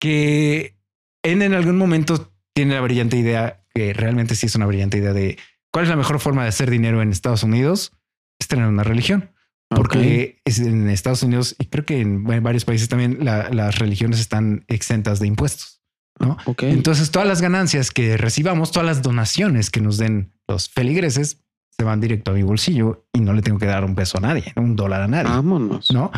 [0.00, 0.76] que
[1.22, 5.12] en, en algún momento tiene la brillante idea que realmente sí es una brillante idea
[5.12, 5.38] de
[5.72, 7.92] cuál es la mejor forma de hacer dinero en Estados Unidos
[8.38, 9.30] es tener una religión.
[9.74, 15.20] Porque en Estados Unidos y creo que en, varios países también las religiones están exentas
[15.20, 15.82] de impuestos.
[16.20, 16.36] ¿no?
[16.58, 21.38] Entonces todas las ganancias que recibamos, todas las donaciones que nos den los feligreses
[21.76, 24.20] se van directo a mi bolsillo y no le tengo que dar un peso a
[24.20, 25.30] nadie, un dólar a nadie.
[25.30, 25.90] Vámonos.
[25.90, 26.12] No.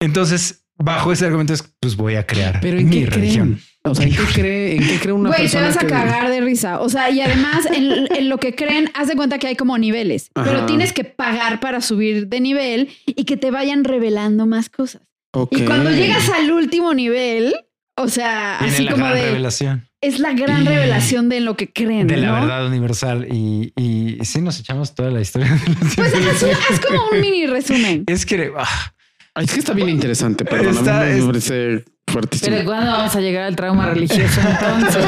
[0.00, 3.60] Entonces bajo ese argumento es pues voy a crear Pero ¿en mi religión.
[3.90, 6.40] O sea, ¿en qué cree, en qué cree una Güey, te vas a cagar de
[6.40, 6.80] risa.
[6.80, 10.30] O sea, y además en, lo que creen, haz de cuenta que hay como niveles,
[10.34, 15.02] pero tienes que pagar para subir de nivel y que te vayan revelando más cosas.
[15.50, 17.54] Y cuando llegas al último nivel,
[17.96, 19.88] o sea, así como de revelación.
[20.00, 22.06] Es la gran revelación de lo que creen.
[22.06, 23.26] De la verdad universal.
[23.28, 25.58] Y, y sí nos echamos toda la historia.
[25.96, 26.14] Pues
[26.44, 28.04] haz, como un mini resumen.
[28.06, 28.92] Es que ah,
[29.40, 32.50] es que está bien interesante, pero está, me parece fuertísimo.
[32.50, 35.04] Pero ¿cuándo vamos a llegar al trauma religioso entonces?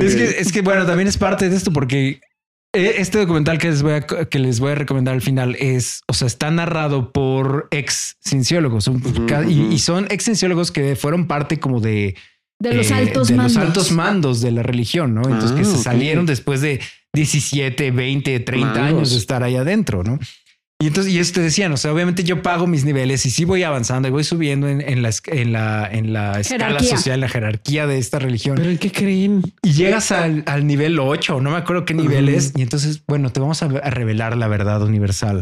[0.00, 2.20] es, que, es que, bueno, también es parte de esto porque
[2.74, 6.02] eh, este documental que les voy a, que les voy a recomendar al final es,
[6.08, 8.90] o sea, está narrado por ex cienciólogos
[9.48, 12.16] y, son ex cienciólogos que fueron parte como de...
[12.58, 13.54] De los eh, altos de mandos.
[13.56, 15.22] los altos mandos de la religión, ¿no?
[15.22, 16.80] Entonces que ah, se salieron después de
[17.12, 20.18] 17, 20, 30 años de estar ahí adentro, ¿no?
[20.80, 23.62] Y entonces, y esto decían, o sea, obviamente yo pago mis niveles y sí voy
[23.62, 27.98] avanzando y voy subiendo en, la, en la, en la escala social, la jerarquía de
[27.98, 28.56] esta religión.
[28.56, 29.42] ¿Pero en qué creen?
[29.62, 32.52] Y llegas al, nivel 8, no me acuerdo qué nivel es.
[32.56, 35.40] Y entonces, bueno, te vamos a, revelar la verdad universal.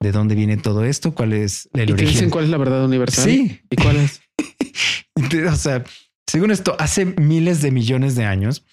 [0.00, 2.12] De dónde viene todo esto, cuál es el ¿Y origen.
[2.12, 3.24] dicen cuál es la verdad universal?
[3.24, 3.60] Sí.
[3.70, 4.22] ¿Y cuál es?
[5.52, 5.84] o sea,
[6.26, 8.64] según esto, hace miles de millones de años,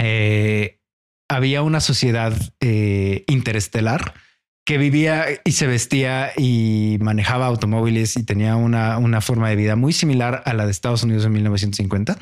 [0.00, 0.80] eh,
[1.28, 4.14] había una sociedad eh, interestelar
[4.66, 9.76] que vivía y se vestía y manejaba automóviles y tenía una, una forma de vida
[9.76, 12.18] muy similar a la de Estados Unidos en 1950.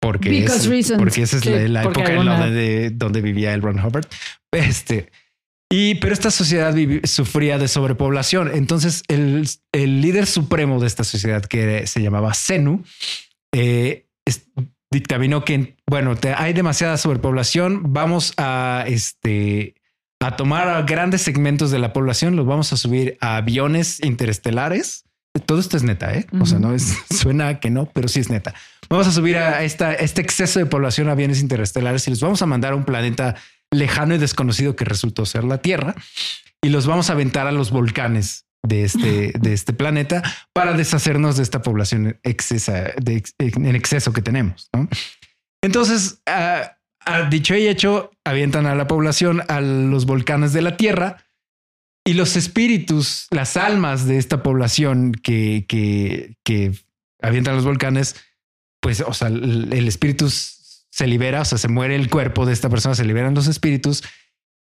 [0.00, 4.06] Porque, es, porque esa es la, época en donde, donde vivía el Ron Hubbard.
[4.52, 5.10] Este,
[5.70, 6.74] y, pero esta sociedad
[7.04, 8.50] sufría de sobrepoblación.
[8.54, 12.82] Entonces, el, el, líder supremo de esta sociedad, que se llamaba Senu,
[13.52, 14.06] eh,
[14.90, 17.92] dictaminó que, bueno, hay demasiada sobrepoblación.
[17.92, 19.74] Vamos a, este,
[20.20, 25.04] a tomar grandes segmentos de la población, los vamos a subir a aviones interestelares.
[25.46, 26.26] Todo esto es neta, ¿eh?
[26.40, 28.54] O sea, no es, suena que no, pero sí es neta.
[28.88, 32.42] Vamos a subir a esta, este exceso de población a aviones interestelares y los vamos
[32.42, 33.36] a mandar a un planeta
[33.70, 35.94] lejano y desconocido que resultó ser la Tierra
[36.62, 41.36] y los vamos a aventar a los volcanes de este, de este planeta para deshacernos
[41.36, 44.68] de esta población excesa, de, en exceso que tenemos.
[45.62, 46.20] Entonces,
[47.30, 51.24] dicho y hecho, avientan a la población a los volcanes de la Tierra
[52.04, 56.72] y los espíritus, las almas de esta población que, que, que
[57.20, 58.16] avientan los volcanes,
[58.80, 62.52] pues, o sea, el, el espíritu se libera, o sea, se muere el cuerpo de
[62.52, 64.02] esta persona, se liberan los espíritus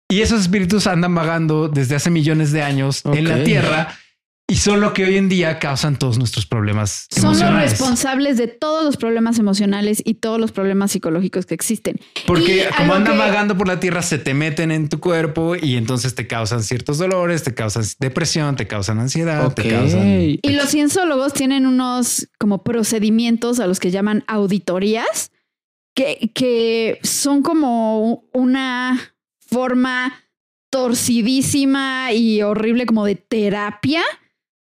[0.10, 3.98] y esos espíritus andan vagando desde hace millones de años en la Tierra
[4.48, 7.08] y son lo que hoy en día causan todos nuestros problemas.
[7.10, 12.00] Son los responsables de todos los problemas emocionales y todos los problemas psicológicos que existen.
[12.28, 16.16] Porque como andan vagando por la tierra, se te meten en tu cuerpo y entonces
[16.16, 20.08] te causan ciertos dolores, te causan depresión, te causan ansiedad, te causan.
[20.08, 25.32] Y los cienciólogos tienen unos como procedimientos a los que llaman auditorías
[25.96, 30.14] que, son como una forma
[30.70, 34.02] torcidísima y horrible como de terapia,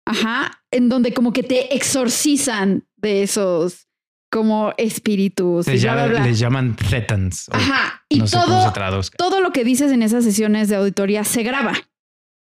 [0.07, 3.89] ajá, en donde como que te exorcizan de esos
[4.31, 5.67] como espíritus.
[5.69, 7.49] Les, llaman thetans.
[7.53, 8.05] Ajá.
[8.09, 8.73] Y todo,
[9.17, 11.75] todo lo que dices en esas sesiones de auditoría se graba.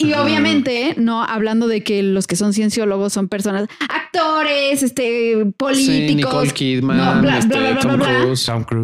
[0.01, 6.53] Y obviamente, no hablando de que los que son cienciólogos son personas, actores, este, políticos,
[6.53, 7.27] Kidman,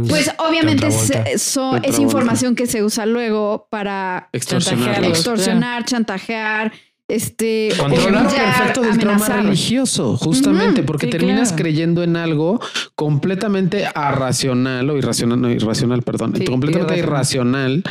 [0.09, 6.73] Pues obviamente es información que se usa luego para extorsionar, chantajear,
[7.09, 12.61] este controlar perfecto del trauma religioso, justamente porque terminas creyendo en algo
[12.95, 17.85] completamente irracional o irracional, no irracional, perdón, completamente irracional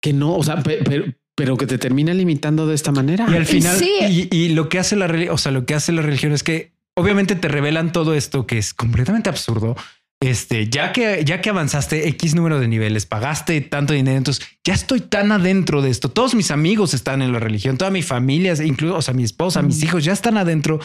[0.00, 1.04] que no, o sea, pero
[1.36, 3.26] pero que te termina limitando de esta manera.
[3.30, 6.00] Y al final, y, lo que hace la religión, o sea, lo que hace la
[6.00, 9.76] religión es que obviamente te revelan todo esto que es completamente absurdo.
[10.20, 14.72] Este, ya que, ya que avanzaste X número de niveles, pagaste tanto dinero, entonces ya
[14.72, 16.08] estoy tan adentro de esto.
[16.10, 19.60] Todos mis amigos están en la religión, toda mi familia, incluso, o sea, mi esposa,
[19.60, 20.80] mis hijos ya están adentro.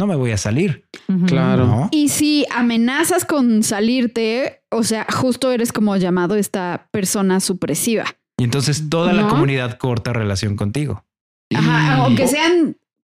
[0.00, 0.88] No me voy a salir.
[1.26, 1.88] Claro.
[1.92, 8.06] Y si amenazas con salirte, o sea, justo eres como llamado esta persona supresiva.
[8.36, 11.04] Y entonces toda la comunidad corta relación contigo.
[11.54, 12.76] Ajá, aunque sean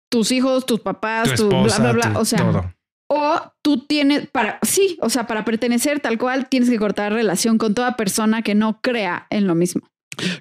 [0.09, 2.19] tus hijos, tus papás, tu, bla, bla, bla.
[2.19, 2.74] O sea,
[3.07, 7.57] o tú tienes para, sí, o sea, para pertenecer tal cual, tienes que cortar relación
[7.57, 9.81] con toda persona que no crea en lo mismo.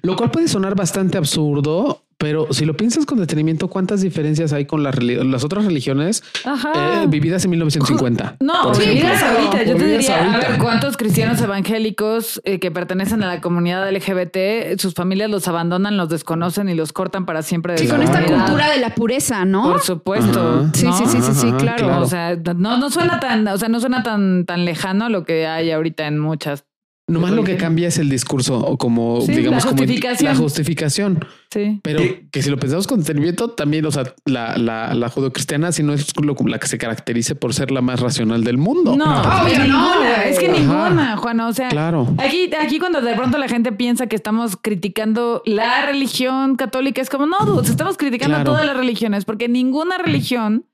[0.01, 4.65] Lo cual puede sonar bastante absurdo, pero si lo piensas con detenimiento, ¿cuántas diferencias hay
[4.65, 8.37] con las, las otras religiones eh, vividas en 1950?
[8.45, 9.63] No, vividas ahorita.
[9.63, 14.79] Yo te diría, a ver, ¿cuántos cristianos evangélicos eh, que pertenecen a la comunidad LGBT,
[14.79, 17.77] sus familias los abandonan, los desconocen y los cortan para siempre?
[17.77, 19.63] sí, con esta cultura de la pureza, ¿no?
[19.63, 20.69] Por supuesto.
[20.73, 22.01] Sí, sí, sí, sí, sí, claro.
[22.01, 25.47] O sea, no, no suena tan, o sea, no suena tan, tan lejano lo que
[25.47, 26.64] hay ahorita en muchas
[27.07, 30.31] Nomás lo que cambia es el discurso o como, digamos, la justificación.
[30.31, 31.25] la justificación.
[31.51, 31.79] Sí.
[31.83, 32.01] Pero
[32.31, 35.93] que si lo pensamos con detenimiento, también, o sea, la, la, la judeocristiana, si no
[35.93, 36.07] es
[36.45, 38.95] la que se caracterice por ser la más racional del mundo.
[38.95, 41.39] No, no, es, ninguna, es que ninguna, Juan.
[41.41, 42.07] O sea, claro.
[42.17, 47.11] aquí, aquí cuando de pronto la gente piensa que estamos criticando la religión católica, es
[47.11, 50.65] como, no, estamos criticando todas las religiones, porque ninguna religión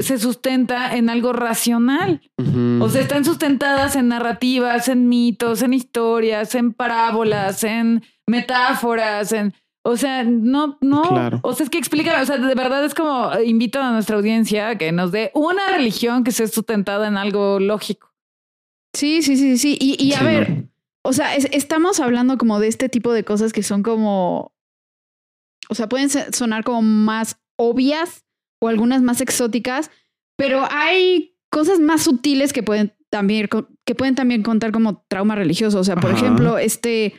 [0.00, 2.20] se sustenta en algo racional.
[2.80, 9.54] O sea, están sustentadas en narrativas, en mitos, en historias, en parábolas, en metáforas, en...
[9.84, 11.40] O sea, no, no.
[11.42, 14.76] O sea, es que explica, o sea, de verdad es como invito a nuestra audiencia
[14.76, 18.12] que nos dé una religión que sea sustentada en algo lógico.
[18.92, 19.78] Sí, sí, sí, sí.
[19.80, 20.64] Y, a ver,
[21.02, 24.52] o sea, estamos hablando como de este tipo de cosas que son como,
[25.70, 28.26] o sea, pueden sonar como más obvias,
[28.60, 29.90] o algunas más exóticas,
[30.36, 33.48] pero hay cosas más sutiles que pueden también,
[33.84, 35.80] que pueden también contar como trauma religioso.
[35.80, 37.14] O sea, por ejemplo, este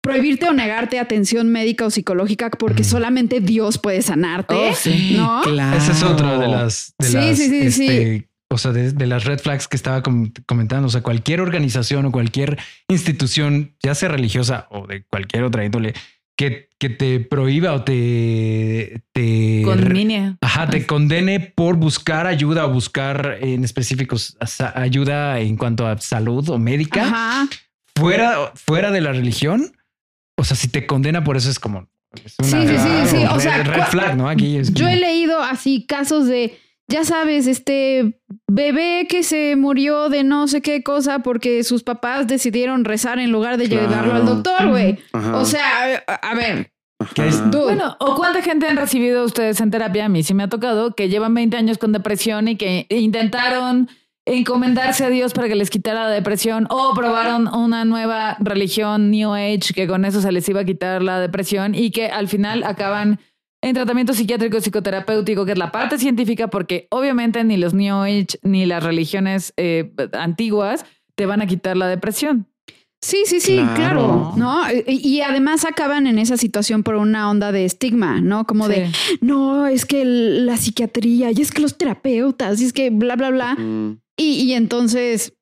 [0.00, 4.54] prohibirte o negarte atención médica o psicológica porque solamente Dios puede sanarte.
[4.54, 5.42] Oh, sí, ¿no?
[5.74, 9.38] Esa es otra de las, de sí, sí, sí, este, O sea, de, las red
[9.38, 10.86] flags que estaba comentando.
[10.86, 12.58] O sea, cualquier organización o cualquier
[12.88, 15.94] institución, ya sea religiosa o de cualquier otra índole,
[16.36, 19.62] que, que te prohíba o te, te
[20.40, 24.36] Ajá, te condene por buscar ayuda o buscar en específicos
[24.74, 27.48] ayuda en cuanto a salud o médica
[27.96, 29.72] fuera, fuera de la religión.
[30.36, 31.88] O sea, si te condena por eso es como.
[32.14, 33.24] sí, sí, sí, sí.
[33.30, 34.28] O sea, red flag, ¿no?
[34.28, 36.56] Aquí yo he leído así casos de
[36.88, 42.26] ya sabes, este bebé que se murió de no sé qué cosa porque sus papás
[42.26, 44.98] decidieron rezar en lugar de llevarlo al doctor, güey.
[45.12, 46.72] O sea, a, ver.
[47.52, 50.94] Bueno, o cuánta gente han recibido ustedes en terapia, a mí sí me ha tocado,
[50.94, 53.88] que llevan 20 años con depresión y que intentaron
[54.24, 59.32] encomendarse a Dios para que les quitara la depresión o probaron una nueva religión New
[59.32, 62.62] Age que con eso se les iba a quitar la depresión y que al final
[62.64, 63.20] acaban
[63.62, 68.38] en tratamiento psiquiátrico psicoterapéutico, que es la parte científica, porque obviamente ni los New Age
[68.42, 70.84] ni las religiones eh, antiguas
[71.16, 72.46] te van a quitar la depresión.
[73.00, 74.32] Sí, sí, sí, claro.
[74.36, 74.62] ¿no?
[74.86, 78.44] Y, además acaban en esa situación por una onda de estigma, ¿no?
[78.44, 78.90] Como de,
[79.20, 83.30] no, es que la psiquiatría, y es que los terapeutas, y es que bla, bla,
[83.30, 83.56] bla.
[84.16, 85.34] y, entonces,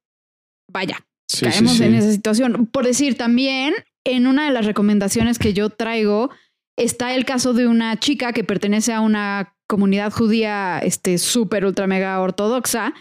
[0.71, 1.07] vaya,
[1.41, 2.67] caemos en esa situación.
[2.67, 3.73] Por decir, también
[4.05, 6.31] en una de las recomendaciones que yo traigo,
[6.77, 11.87] Está el caso de una chica que pertenece a una comunidad judía este, súper, ultra,
[11.87, 12.95] mega ortodoxa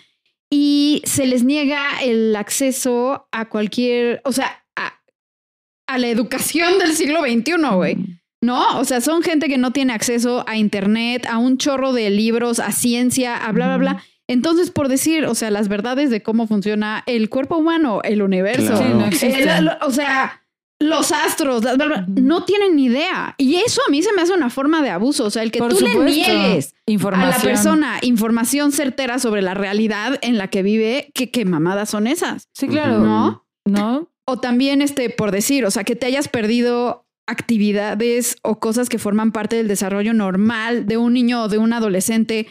[0.49, 5.01] y se les niega el acceso a cualquier, o sea, a,
[5.87, 7.97] a la educación del siglo XXI, güey.
[8.41, 8.77] ¿No?
[8.77, 12.59] O sea, son gente que no tiene acceso a Internet, a un chorro de libros,
[12.59, 14.03] a ciencia, a bla, bla, bla.
[14.27, 18.73] Entonces, por decir, o sea, las verdades de cómo funciona el cuerpo humano, el universo,
[19.81, 20.44] o sea,
[20.79, 21.63] los astros,
[22.07, 23.35] no tienen ni idea.
[23.37, 25.25] Y eso a mí se me hace una forma de abuso.
[25.25, 30.19] O sea, el que tú le niegues a la persona información certera sobre la realidad
[30.21, 32.49] en la que vive, que qué mamadas son esas.
[32.53, 32.99] Sí, claro.
[32.99, 33.47] ¿No?
[33.65, 34.09] No.
[34.25, 38.99] O también, este, por decir, o sea, que te hayas perdido actividades o cosas que
[38.99, 42.47] forman parte del desarrollo normal de un niño o de un adolescente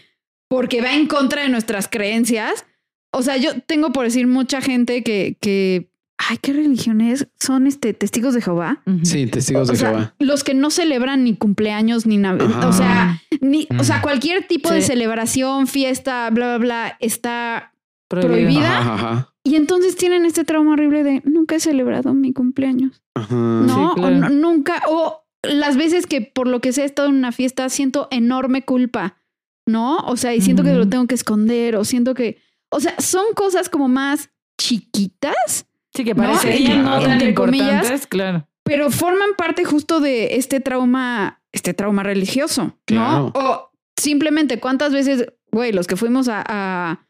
[0.49, 2.65] porque va en contra de nuestras creencias.
[3.13, 5.91] O sea, yo tengo por decir mucha gente que, que
[6.29, 8.83] Ay, ¿qué religiones son este testigos de Jehová?
[9.03, 10.15] Sí, testigos de Jehová.
[10.19, 12.67] Los que no celebran ni cumpleaños ni nada.
[12.67, 17.75] O sea, ni, o sea, cualquier tipo de celebración, fiesta, bla, bla, bla, está
[18.09, 19.31] prohibida.
[19.43, 23.03] Y entonces tienen este trauma horrible de nunca he celebrado mi cumpleaños.
[23.31, 27.33] No, o nunca, o las veces que por lo que sea he estado en una
[27.33, 29.19] fiesta siento enorme culpa,
[29.67, 29.99] ¿no?
[29.99, 32.39] O sea, y siento que lo tengo que esconder o siento que,
[32.71, 38.49] o sea, son cosas como más chiquitas Sí, que parecerían no, tan importantes, claro.
[38.65, 43.27] Pero forman parte justo de este trauma, este trauma religioso, ¿no?
[43.35, 47.07] O simplemente cuántas veces, güey, los que fuimos a,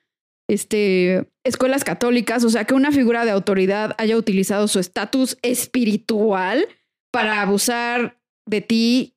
[0.51, 6.67] este, escuelas católicas, o sea, que una figura de autoridad haya utilizado su estatus espiritual
[7.11, 9.17] para abusar de ti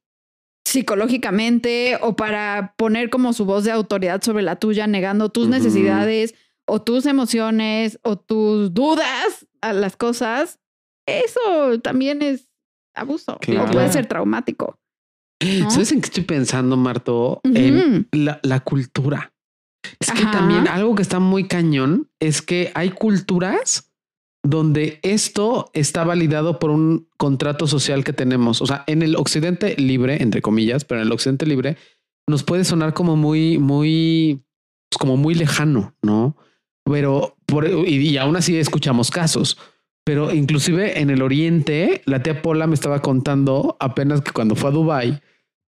[0.66, 6.36] psicológicamente o para poner como su voz de autoridad sobre la tuya, negando tus necesidades
[6.68, 10.60] o tus emociones o tus dudas a las cosas,
[11.08, 12.50] eso también es
[12.94, 14.78] abuso o puede ser traumático.
[15.70, 17.40] ¿Sabes en qué estoy pensando, Marto?
[17.44, 19.34] En la, cultura.
[20.00, 23.92] Es que también algo que está muy cañón es que hay culturas
[24.44, 28.62] donde esto está validado por un contrato social que tenemos.
[28.62, 31.78] O sea, en el occidente libre, entre comillas, pero en el occidente libre
[32.28, 34.44] nos puede sonar como muy, muy,
[34.90, 36.36] pues como muy lejano, ¿no?
[36.90, 39.58] Pero por, y, aún así escuchamos casos.
[40.06, 44.70] Pero inclusive en el oriente, la tía Pola me estaba contando apenas que cuando fue
[44.70, 45.22] a Dubai,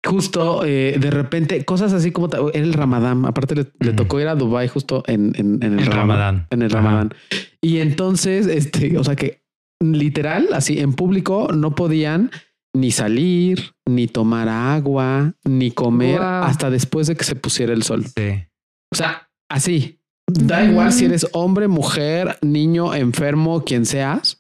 [0.04, 3.26] justo eh, de repente cosas así como era el Ramadán.
[3.26, 6.48] Aparte le, tocó ir a Dubai justo en, en, el, Ramadán.
[6.50, 7.14] En el Ramadán.
[7.62, 9.44] Y entonces, este, o sea que
[9.80, 12.32] literal, así en público no podían
[12.76, 18.06] ni salir, ni tomar agua, ni comer hasta después de que se pusiera el sol.
[18.06, 18.46] Sí.
[18.92, 20.00] O sea, así.
[20.28, 24.40] Da igual si eres hombre, mujer, niño, enfermo, quien seas.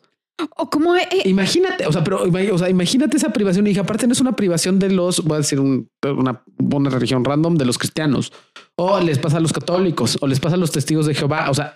[0.57, 3.67] O como eh, imagínate, o sea, pero o sea, imagínate esa privación.
[3.67, 7.55] Y aparte no es una privación de los, voy a decir una, una religión random
[7.55, 8.33] de los cristianos,
[8.75, 11.49] o les pasa a los católicos, o les pasa a los testigos de Jehová.
[11.49, 11.73] O sea,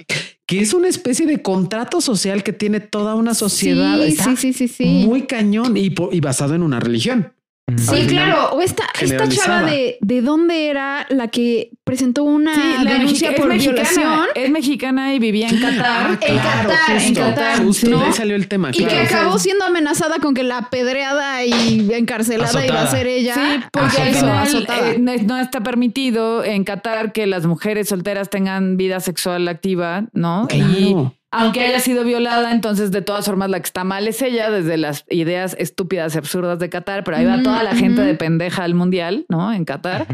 [0.48, 4.00] que es una especie de contrato social que tiene toda una sociedad.
[4.08, 7.34] Sí, sí, sí, sí, Muy cañón y, y basado en una religión.
[7.76, 8.52] Sí, claro.
[8.54, 14.22] O esta, esta chava de, de dónde era la que presentó una denuncia por violación.
[14.36, 16.18] Es mexicana y vivía en Qatar.
[16.22, 17.64] en Qatar, en Qatar.
[17.64, 18.70] Justo ahí salió el tema.
[18.74, 23.34] Y que acabó siendo amenazada con que la pedreada y encarcelada iba a ser ella.
[23.36, 28.78] Sí, porque al final eh, no está permitido en Qatar que las mujeres solteras tengan
[28.78, 30.48] vida sexual activa, ¿no?
[30.54, 30.96] Y
[31.38, 34.78] aunque haya sido violada, entonces de todas formas la que está mal es ella, desde
[34.78, 38.64] las ideas estúpidas y absurdas de Qatar, pero ahí va toda la gente de pendeja
[38.64, 39.54] al mundial, ¿no?
[39.54, 40.08] En Qatar.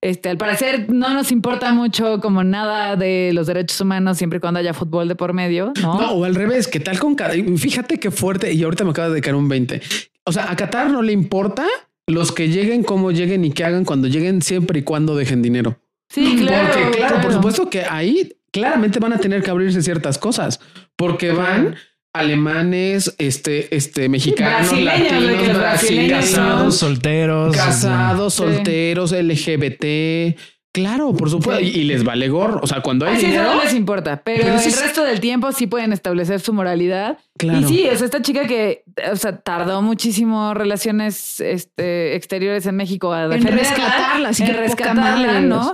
[0.00, 4.40] Este, al parecer no nos importa mucho como nada de los derechos humanos siempre y
[4.40, 5.98] cuando haya fútbol de por medio, ¿no?
[5.98, 7.16] No, o al revés, que tal con
[7.56, 9.80] fíjate qué fuerte, y ahorita me acaba de caer un 20.
[10.24, 11.66] O sea, a Qatar no le importa
[12.06, 15.78] los que lleguen, cómo lleguen y qué hagan cuando lleguen, siempre y cuando dejen dinero.
[16.10, 16.68] Sí, claro.
[16.72, 20.60] Porque, claro, por supuesto que ahí claramente van a tener que abrirse ciertas cosas
[20.94, 21.74] porque van
[22.14, 30.38] alemanes, este, este, mexicanos, latinos, brasileños, casados, solteros, casados, solteros, LGBT.
[30.72, 31.64] Claro, por supuesto.
[31.64, 32.60] Y, les vale gorro.
[32.62, 33.54] O sea, cuando hay dinero.
[33.54, 34.22] no les importa.
[34.24, 37.18] Pero, el resto del tiempo sí pueden establecer su moralidad.
[37.36, 37.60] Claro.
[37.60, 42.76] Y sí, o sea, esta chica que, o sea, tardó muchísimo relaciones este, exteriores en
[42.76, 45.72] México a en rescatarla, en rescatarla, ¿no?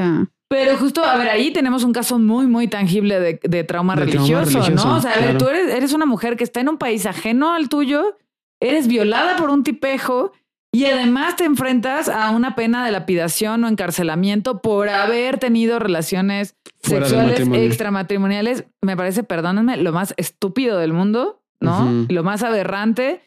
[0.51, 4.97] Pero justo, a ver, ahí tenemos un caso muy, muy tangible de, trauma, religioso, ¿no?
[4.97, 7.55] O sea, a ver, tú eres, eres una mujer que está en un país ajeno
[7.55, 8.17] al tuyo,
[8.61, 10.33] eres violada por un tipejo
[10.73, 16.57] y además te enfrentas a una pena de lapidación o encarcelamiento por haber tenido relaciones
[16.83, 18.65] sexuales extramatrimoniales.
[18.83, 22.07] Me parece, perdónenme, lo más estúpido del mundo, ¿no?
[22.09, 23.23] Lo más aberrante.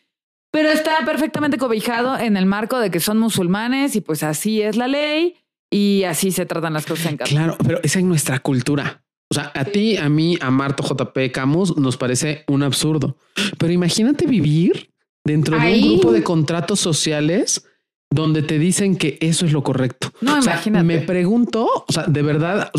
[0.51, 4.75] Pero está perfectamente cobijado en el marco de que son musulmanes y pues así es
[4.75, 5.37] la ley
[5.73, 7.31] y así se tratan las cosas en casa.
[7.31, 9.03] Claro, pero esa es nuestra cultura.
[9.31, 13.17] O sea, a ti, a mí, a Marto JP Camus nos parece un absurdo.
[13.57, 14.91] Pero imagínate vivir
[15.25, 17.65] dentro de un grupo de contratos sociales
[18.11, 20.13] donde te dicen que eso es lo correcto.
[20.21, 20.83] No, imagínate.
[20.83, 22.71] Me pregunto, o sea, de verdad,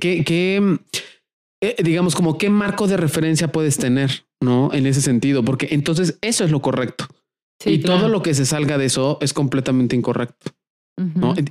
[0.00, 0.78] ¿qué,
[1.62, 4.70] eh, digamos, como qué marco de referencia puedes tener, no?
[4.72, 7.06] En ese sentido, porque entonces eso es lo correcto.
[7.64, 10.50] y todo lo que se salga de eso es completamente incorrecto.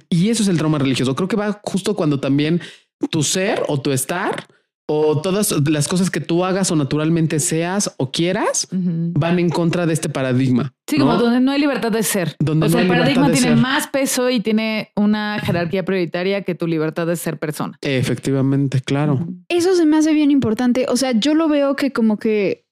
[0.10, 1.16] Y eso es el trauma religioso.
[1.16, 2.62] Creo que va justo cuando también
[3.10, 4.48] tu ser o tu estar
[4.94, 9.86] o todas las cosas que tú hagas o naturalmente seas o quieras van en contra
[9.86, 10.74] de este paradigma.
[10.88, 12.36] Sí, como donde no hay libertad de ser.
[12.40, 16.68] Donde o sea, el paradigma tiene más peso y tiene una jerarquía prioritaria que tu
[16.68, 17.78] libertad de ser persona.
[17.82, 19.26] Efectivamente, claro.
[19.48, 20.86] Eso se me hace bien importante.
[20.90, 22.66] O sea, yo lo veo que como que,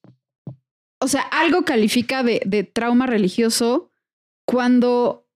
[1.00, 3.92] o sea, algo califica de, de trauma religioso
[4.46, 5.29] cuando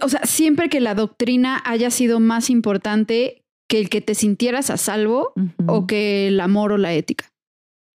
[0.00, 4.70] o sea, siempre que la doctrina haya sido más importante que el que te sintieras
[4.70, 5.32] a salvo
[5.66, 7.32] o que el amor o la ética.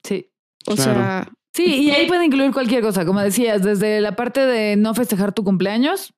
[0.03, 0.29] Sí.
[0.65, 1.31] O sea.
[1.53, 5.33] Sí, y ahí puede incluir cualquier cosa, como decías, desde la parte de no festejar
[5.33, 6.13] tu cumpleaños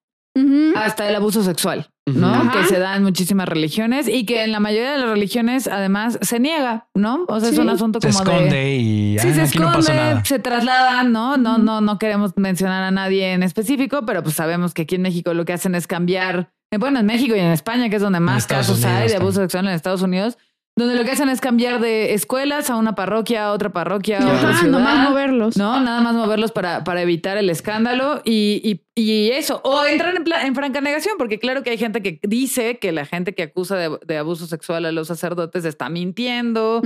[0.76, 1.90] hasta el abuso sexual.
[2.14, 2.52] ¿no?
[2.52, 6.18] Que se da en muchísimas religiones y que en la mayoría de las religiones además
[6.22, 7.26] se niega, ¿no?
[7.28, 11.38] O sea, es un asunto como se esconde y sí, se esconde, se trasladan, ¿no?
[11.38, 15.04] No, no, no queremos mencionar a nadie en específico, pero pues sabemos que aquí en
[15.04, 18.20] México lo que hacen es cambiar, bueno, en México y en España, que es donde
[18.20, 20.38] más casos hay de abuso sexual en Estados Unidos,
[20.80, 24.38] donde lo que hacen es cambiar de escuelas a una parroquia, a otra parroquia, a
[24.38, 24.80] otra ciudad.
[24.80, 25.58] Nada más moverlos.
[25.58, 29.62] No, nada más moverlos para, para evitar el escándalo y, y, eso.
[29.64, 33.06] O entran en, en, franca negación, porque claro que hay gente que dice que la
[33.06, 36.82] gente que acusa de, abuso sexual a los sacerdotes está mintiendo,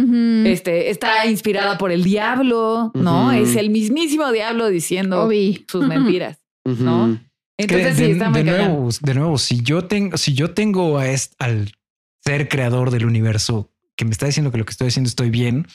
[0.45, 3.31] este, está inspirada por el diablo, ¿no?
[3.31, 5.29] Es el mismísimo diablo diciendo
[5.67, 7.19] sus mentiras, ¿no?
[7.57, 11.05] Entonces, sí, está muy de nuevo, de nuevo, si yo tengo, si yo tengo a
[11.37, 11.71] al
[12.25, 15.67] ser creador del universo que me está diciendo que lo que estoy haciendo estoy bien,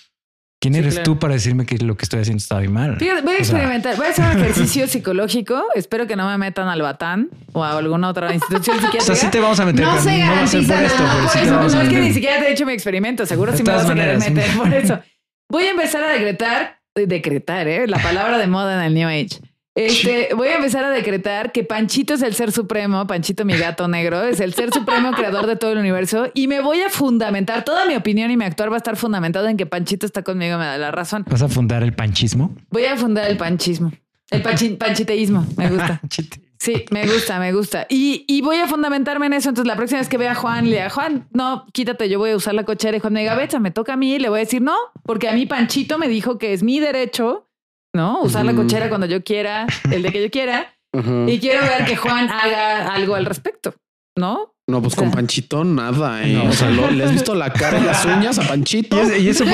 [0.60, 2.98] ¿quién eres tú para decirme que lo que estoy haciendo está bien mal?
[2.98, 5.64] voy a experimentar, voy a hacer un ejercicio psicológico.
[5.74, 8.98] Espero que no me metan al Batán o a alguna otra institución psiquiátrica.
[9.02, 9.84] O sea, sí te vamos a meter.
[9.84, 12.48] No se no va a ser por esto, pero no, es que ni siquiera te
[12.48, 13.24] he hecho mi experimento.
[13.26, 15.00] Seguro si me vas a querer meter por eso.
[15.50, 17.86] Voy a empezar a decretar, decretar, ¿eh?
[17.86, 19.40] la palabra de moda en el New Age.
[19.74, 23.86] Este, voy a empezar a decretar que Panchito es el ser supremo, Panchito mi gato
[23.86, 27.64] negro, es el ser supremo creador de todo el universo y me voy a fundamentar,
[27.64, 30.58] toda mi opinión y mi actuar va a estar fundamentado en que Panchito está conmigo,
[30.58, 31.24] me da la razón.
[31.30, 32.56] ¿Vas a fundar el panchismo?
[32.70, 33.92] Voy a fundar el panchismo,
[34.30, 36.00] el panchiteísmo, me gusta.
[36.60, 37.86] Sí, me gusta, me gusta.
[37.88, 39.48] Y, y, voy a fundamentarme en eso.
[39.48, 42.30] Entonces, la próxima vez que vea a Juan, le diga, Juan, no, quítate, yo voy
[42.30, 42.96] a usar la cochera.
[42.96, 44.16] Y Juan me diga, me toca a mí.
[44.16, 46.80] Y le voy a decir, no, porque a mí Panchito me dijo que es mi
[46.80, 47.47] derecho
[47.94, 48.22] ¿no?
[48.22, 50.74] Usar la cochera cuando yo quiera, el de que yo quiera.
[51.26, 53.74] Y quiero ver que Juan haga algo al respecto,
[54.16, 54.54] ¿no?
[54.66, 56.46] No, pues con Panchito nada, ¿eh?
[56.46, 58.98] O sea, ¿le has visto la cara y las uñas a Panchito?
[59.16, 59.44] Y, eso,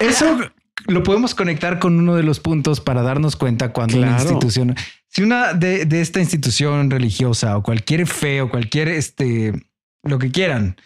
[0.00, 0.38] eso,
[0.86, 4.74] lo podemos conectar con uno de los puntos para darnos cuenta cuando una institución,
[5.08, 9.52] si una de, de, esta institución religiosa o cualquier fe o cualquier, este,
[10.02, 10.76] lo que quieran,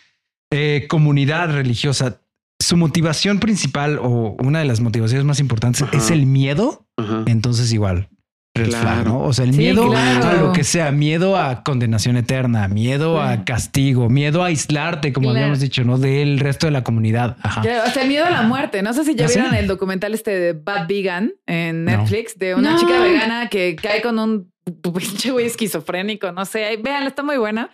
[0.50, 2.20] eh, comunidad religiosa
[2.60, 6.86] su motivación principal o una de las motivaciones más importantes es el miedo,
[7.26, 8.08] entonces igual
[9.04, 9.20] ¿no?
[9.22, 14.08] O sea, el miedo a lo que sea, miedo a condenación eterna, miedo a castigo,
[14.08, 15.98] miedo a aislarte, como habíamos dicho, ¿no?
[15.98, 17.36] Del resto de la comunidad.
[17.42, 17.60] Ajá.
[17.60, 18.82] o sea, el miedo a la muerte.
[18.82, 22.54] No sé si ya ¿Ah, vieron el documental este de Bad Vegan en Netflix, de
[22.54, 24.52] una chica vegana que cae con un
[24.82, 26.78] pinche güey esquizofrénico, no sé.
[26.82, 27.70] Vean, está muy buena.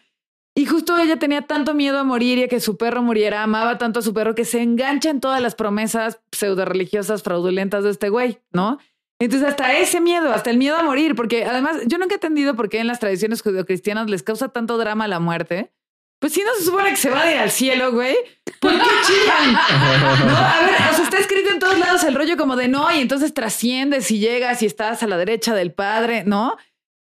[0.56, 3.76] Y justo ella tenía tanto miedo a morir y a que su perro muriera, amaba
[3.76, 7.90] tanto a su perro que se engancha en todas las promesas pseudo religiosas fraudulentas de
[7.90, 8.78] este güey, ¿no?
[9.18, 12.54] Entonces, hasta ese miedo, hasta el miedo a morir, porque además yo nunca he entendido
[12.54, 15.72] por qué en las tradiciones judeocristianas les causa tanto drama la muerte.
[16.20, 18.16] Pues si no se supone que se va de al cielo, güey,
[18.60, 19.52] ¿por qué chillan?
[20.26, 22.90] no, a ver, o sea, está escrito en todos lados el rollo como de no,
[22.94, 26.56] y entonces trasciendes y llegas y estás a la derecha del Padre, ¿no?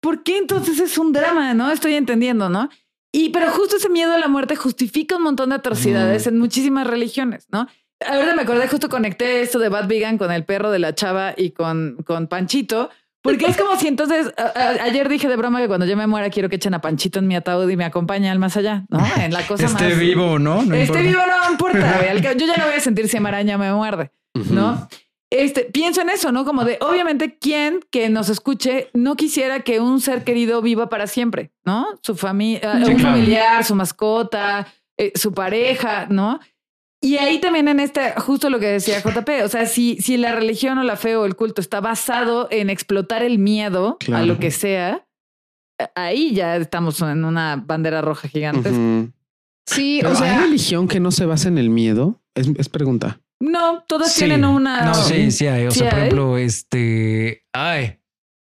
[0.00, 1.54] ¿Por qué entonces es un drama?
[1.54, 2.70] No estoy entendiendo, ¿no?
[3.16, 6.84] Y pero justo ese miedo a la muerte justifica un montón de atrocidades en muchísimas
[6.84, 7.68] religiones, ¿no?
[8.04, 11.32] Ahora me acordé, justo conecté esto de Bad Vegan con el perro de la chava
[11.36, 12.90] y con, con Panchito,
[13.22, 14.34] porque es como si entonces,
[14.82, 17.28] ayer dije de broma que cuando yo me muera quiero que echen a Panchito en
[17.28, 18.98] mi ataúd y me acompañe al más allá, ¿no?
[19.16, 20.64] En la cosa Esté vivo, ¿no?
[20.64, 24.10] no esté vivo no importa, yo ya no voy a sentir si araña me muerde,
[24.50, 24.88] ¿no?
[25.30, 26.44] Este, pienso en eso, ¿no?
[26.44, 31.06] Como de, obviamente, ¿quién que nos escuche no quisiera que un ser querido viva para
[31.06, 31.86] siempre, ¿no?
[32.02, 34.66] Su familia, un familiar, su mascota,
[34.96, 36.38] eh, su pareja, ¿no?
[37.00, 40.32] Y ahí también en este, justo lo que decía JP, o sea, si, si la
[40.32, 44.38] religión o la fe o el culto está basado en explotar el miedo a lo
[44.38, 45.06] que sea,
[45.94, 48.70] ahí ya estamos en una bandera roja gigante.
[49.66, 50.38] Sí, o sea.
[50.38, 52.22] ¿Hay religión que no se basa en el miedo?
[52.34, 53.20] Es, pregunta.
[53.40, 54.86] No, todas tienen una.
[54.86, 55.66] No, sí, sí hay.
[55.66, 57.44] O sea, por ejemplo, este.
[57.52, 57.98] Ay.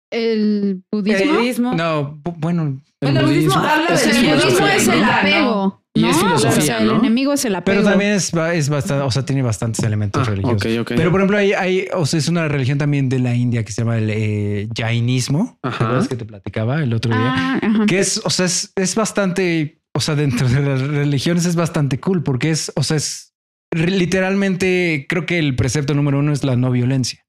[0.10, 1.24] El budismo.
[1.24, 1.74] El budismo.
[1.74, 2.82] No, bueno.
[3.02, 5.84] El, budismo, habla de el budismo es el apego.
[5.94, 7.80] Y es filosofía, o sea, el enemigo es el apego.
[7.80, 10.86] Pero también es, es bastante, o sea, tiene bastantes elementos ah, religiosos.
[10.88, 13.72] Pero por ejemplo, hay, hay, o sea, es una religión también de la India que
[13.72, 15.58] se llama el eh, Jainismo.
[15.64, 16.00] Ajá.
[16.08, 17.60] que te platicaba el otro día?
[17.62, 21.56] Ah, que es, o sea, es, es bastante, o sea, dentro de las religiones es
[21.56, 23.34] bastante cool porque es, o sea, es
[23.72, 27.24] literalmente, creo que el precepto número uno es la no violencia.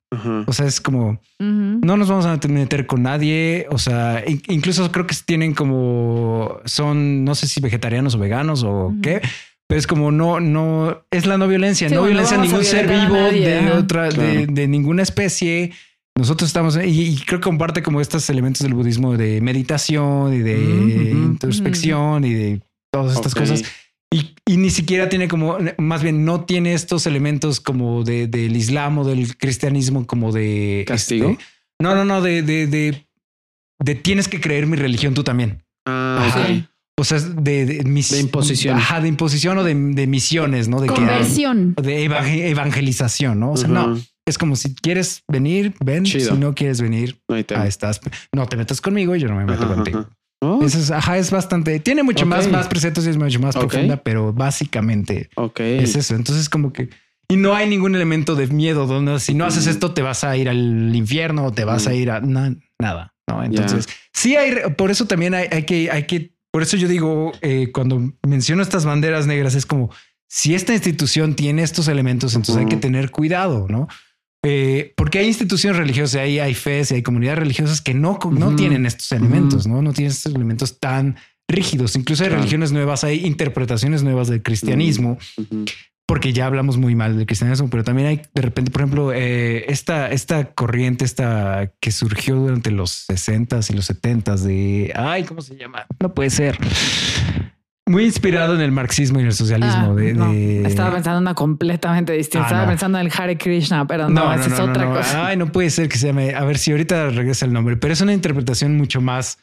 [0.47, 3.67] O sea, es como no nos vamos a meter con nadie.
[3.71, 8.95] O sea, incluso creo que tienen como son, no sé si vegetarianos o veganos o
[9.03, 9.21] qué,
[9.67, 13.17] pero es como no, no es la no violencia, no violencia a ningún ser vivo
[13.17, 15.73] de otra, de, ninguna especie.
[16.17, 21.11] Nosotros estamos y, creo que comparte como estos elementos del budismo de meditación y de
[21.13, 22.61] introspección y de
[22.91, 23.63] todas estas cosas.
[24.11, 28.99] Y, ni siquiera tiene como, más bien no tiene estos elementos como de, del islam
[28.99, 30.85] o del cristianismo como de...
[30.87, 31.31] ¿Castigo?
[31.31, 31.45] Este,
[31.79, 33.07] no, no, no, de, de, de,
[33.79, 35.63] de, tienes que creer mi religión tú también.
[35.87, 36.27] Ah,
[36.99, 38.79] O sea, de, de, de imposición.
[38.79, 40.81] Ajá, de imposición o de, misiones, ¿no?
[40.81, 41.75] De Conversión.
[41.75, 42.05] de
[42.51, 43.53] evangelización, ¿no?
[43.53, 43.99] O sea, no.
[44.27, 46.05] Es como si quieres venir, ven.
[46.05, 48.01] Si no quieres venir, ahí estás.
[48.35, 50.07] No te metas conmigo y yo no me meto contigo.
[50.41, 51.81] Es, ajá, es bastante.
[51.81, 56.15] Tiene mucho más, más preceptos y es mucho más profunda, pero básicamente es eso.
[56.15, 56.91] Entonces, como que.
[57.31, 59.71] Y no hay ningún elemento de miedo donde si no haces mm.
[59.71, 61.95] esto te vas a ir al infierno o te vas a mm.
[61.95, 63.15] ir a nada.
[63.27, 64.71] No, entonces sí hay.
[64.77, 66.33] Por eso también hay, que, hay que.
[66.51, 69.91] Por eso yo digo, eh, cuando menciono estas banderas negras, es como
[70.29, 73.89] si esta institución tiene estos elementos, entonces hay que tener cuidado, no?
[74.45, 78.87] Eh, porque hay instituciones religiosas, hay, hay fe, hay comunidades religiosas que no, no tienen
[78.87, 79.83] estos elementos, ¿no?
[79.83, 81.17] No tienen estos elementos tan
[81.49, 81.97] rígidos.
[81.97, 85.19] Incluso hay religiones nuevas, hay interpretaciones nuevas del cristianismo,
[86.07, 89.65] porque ya hablamos muy mal del cristianismo, pero también hay de repente, por ejemplo, eh,
[89.71, 95.43] esta, esta corriente, esta que surgió durante los 60s y los 70s de, ay, ¿cómo
[95.43, 95.87] se llama?
[96.01, 96.59] No puede ser.
[97.89, 99.97] Muy inspirado en el marxismo y el socialismo.
[99.99, 100.33] Ah,
[100.69, 102.47] Estaba pensando en una completamente distinta.
[102.47, 105.27] Ah, Estaba pensando en el Hare Krishna, pero no, esa es otra cosa.
[105.27, 106.35] Ay, no puede ser que se llame.
[106.35, 109.39] A ver si ahorita regresa el nombre, pero es una interpretación mucho más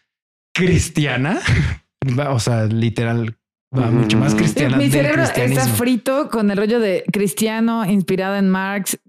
[0.54, 1.40] cristiana.
[2.30, 3.36] o sea, literal,
[3.76, 4.78] va mucho más cristiana.
[4.78, 9.00] Mi cerebro está frito con el rollo de cristiano inspirado en Marx.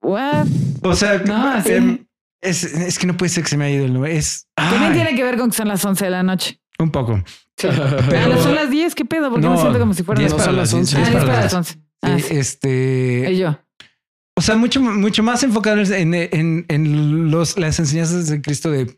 [0.00, 0.46] What?
[0.82, 1.22] O sea,
[1.66, 2.06] em,
[2.40, 4.16] es, es, que no puede ser que se me haya ido el nombre.
[4.16, 6.60] Es también tiene que ver con que son las 11 de la noche.
[6.78, 7.22] Un poco.
[8.10, 9.30] Pero son las 10, ¿qué pedo?
[9.30, 10.96] Porque no, me siento como si fueran para las 11.
[10.96, 11.78] Ah, para las 11.
[12.02, 13.32] Ah, este.
[13.32, 13.58] Y yo.
[14.36, 18.96] O sea, mucho, mucho más enfocado en, en, en los, las enseñanzas de Cristo de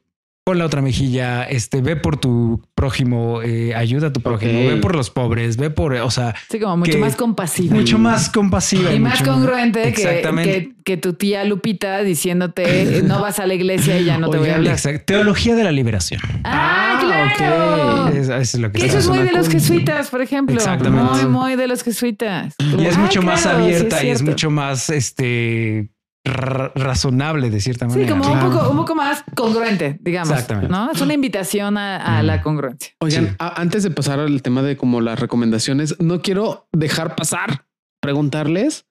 [0.50, 4.78] pon la otra mejilla, este, ve por tu prójimo, eh, ayuda a tu prójimo, ve
[4.78, 6.34] por los pobres, ve por, o sea...
[6.50, 7.76] Sí, como mucho más compasiva.
[7.76, 8.92] Mucho más compasiva.
[8.92, 14.06] Y, más congruente que, que, tu tía Lupita diciéndote no vas a la iglesia y
[14.06, 14.76] ya no te voy a hablar.
[15.06, 16.20] Teología de la liberación.
[16.42, 18.08] Ah, ah claro.
[18.08, 20.56] eso es lo que, eso es muy de los jesuitas, por ejemplo.
[20.56, 21.26] Exactamente.
[21.26, 22.56] Muy, muy de los jesuitas.
[22.58, 25.90] Y es mucho más abierta y es mucho más, este
[26.24, 28.06] razonable de cierta manera.
[28.06, 30.30] Sí, como un, poco, un poco más congruente, digamos.
[30.30, 30.70] Exactamente.
[30.70, 30.90] ¿no?
[30.90, 32.92] Es una invitación a, la congruencia.
[33.00, 37.66] Oigan, antes de pasar al tema de como las recomendaciones, no quiero dejar pasar
[38.00, 38.86] preguntarles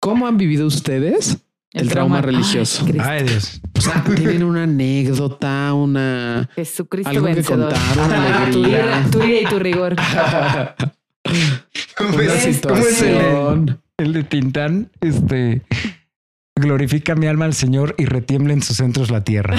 [0.00, 1.38] cómo han vivido ustedes
[1.72, 2.86] el, trauma, religioso.
[3.00, 3.60] Ay, Dios.
[3.76, 9.06] O sea, tienen una anécdota, una Jesucristo algo que contar, una alegría.
[9.10, 9.96] Tu ira y tu rigor.
[11.96, 14.90] ¿Cómo es, ¿cómo es el, el, de Tintán?
[15.00, 15.62] Este
[16.56, 19.56] glorifica mi alma al Señor y retiembla en sus centros la tierra.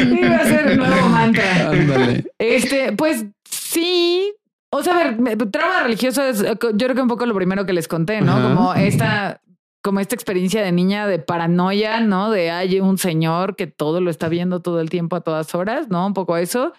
[0.00, 1.70] Iba a ser un nuevo mantra.
[1.70, 2.24] Ándale.
[2.38, 4.34] Este, pues sí.
[4.70, 7.72] O sea, a ver, trauma religioso es, yo creo que un poco lo primero que
[7.72, 8.42] les conté, ¿no?
[8.42, 9.40] Como esta
[9.82, 12.32] como esta experiencia de niña de paranoia, ¿no?
[12.32, 15.88] De hay un señor que todo lo está viendo todo el tiempo a todas horas,
[15.88, 16.04] ¿no?
[16.04, 16.72] Un poco eso.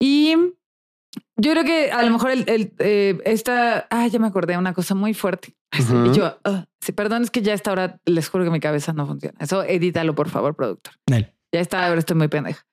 [0.00, 0.34] Y
[1.36, 4.58] yo creo que a lo mejor el, el eh, esta, ah, ya me acordé de
[4.58, 5.54] una cosa muy fuerte.
[6.06, 8.92] Y yo, uh, sí, perdón, es que ya está ahora, les juro que mi cabeza
[8.92, 9.38] no funciona.
[9.40, 10.94] Eso edítalo, por favor, productor.
[11.52, 12.64] Ya está, ahora estoy muy pendeja.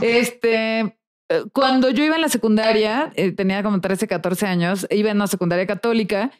[0.00, 5.10] este, eh, cuando yo iba en la secundaria, eh, tenía como 13, 14 años, iba
[5.10, 6.30] en una secundaria católica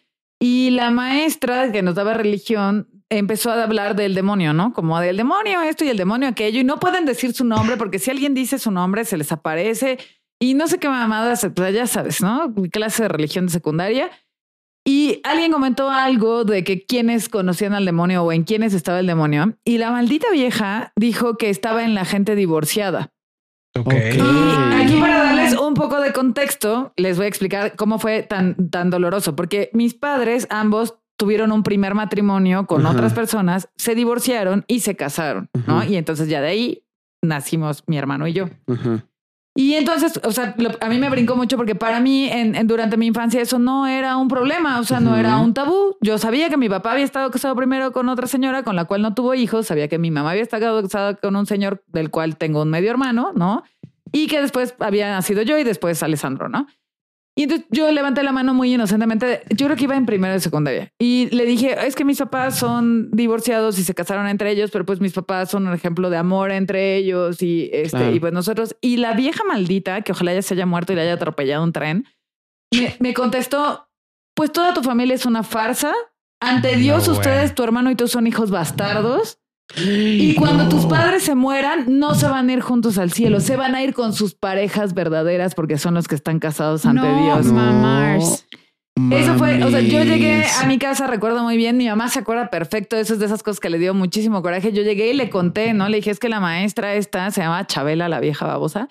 [0.41, 4.73] y la maestra que nos daba religión empezó a hablar del demonio, ¿no?
[4.73, 6.61] Como del demonio esto y el demonio aquello.
[6.61, 9.99] Y no pueden decir su nombre porque si alguien dice su nombre se les aparece.
[10.41, 12.53] Y no sé qué mamadas, pues ya sabes, ¿no?
[12.73, 14.11] Clase de religión de secundaria.
[14.85, 19.07] Y alguien comentó algo de que quienes conocían al demonio o en quiénes estaba el
[19.07, 19.57] demonio.
[19.65, 23.13] Y la maldita vieja dijo que estaba en la gente divorciada.
[23.79, 23.93] Ok.
[23.93, 28.71] Y aquí para darles un poco de contexto, les voy a explicar cómo fue tan,
[28.71, 34.65] tan doloroso, porque mis padres ambos tuvieron un primer matrimonio con otras personas, se divorciaron
[34.67, 35.85] y se casaron, ¿no?
[35.85, 36.85] Y entonces ya de ahí
[37.23, 38.49] nacimos mi hermano y yo.
[39.55, 43.07] Y entonces, o sea, a mí me brincó mucho porque para mí, en, durante mi
[43.07, 45.97] infancia, eso no era un problema, o sea, no era un tabú.
[46.01, 49.03] Yo sabía que mi papá había estado casado primero con otra señora con la cual
[49.03, 52.39] no tuvo hijos, sabía que mi mamá había estado casada con un señor del cual
[52.39, 53.63] tengo un medio hermano, ¿no?
[54.11, 56.67] Y que después había nacido yo y después Alessandro, ¿no?
[57.35, 59.43] Y entonces yo levanté la mano muy inocentemente.
[59.51, 60.93] Yo creo que iba en primero de secundaria.
[60.99, 64.85] Y le dije, es que mis papás son divorciados y se casaron entre ellos, pero
[64.85, 68.77] pues mis papás son un ejemplo de amor entre ellos y, este, y pues nosotros.
[68.83, 71.73] Y la vieja maldita, que ojalá ya se haya muerto y le haya atropellado un
[71.73, 72.07] tren,
[72.71, 73.89] me, me contestó,
[74.35, 75.93] pues toda tu familia es una farsa.
[76.41, 79.39] Ante Dios, ustedes, tu hermano y tú son hijos bastardos.
[79.77, 83.57] Y cuando tus padres se mueran, no se van a ir juntos al cielo, se
[83.57, 87.47] van a ir con sus parejas verdaderas porque son los que están casados ante Dios.
[87.47, 88.47] Mamars.
[89.11, 92.19] Eso fue, o sea, yo llegué a mi casa, recuerdo muy bien, mi mamá se
[92.19, 94.73] acuerda perfecto, eso es de esas cosas que le dio muchísimo coraje.
[94.73, 95.89] Yo llegué y le conté, ¿no?
[95.89, 98.89] Le dije, es que la maestra esta se llama Chabela, la vieja babosa,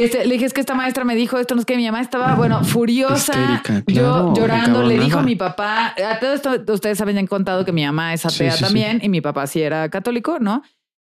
[0.00, 2.00] este, le dije, es que esta maestra me dijo esto, no es que mi mamá
[2.00, 7.26] estaba, bueno, furiosa, yo llorando, le dijo a mi papá, a todo esto ustedes habían
[7.26, 10.62] contado que mi mamá es atea también y mi papá sí era católico, ¿no?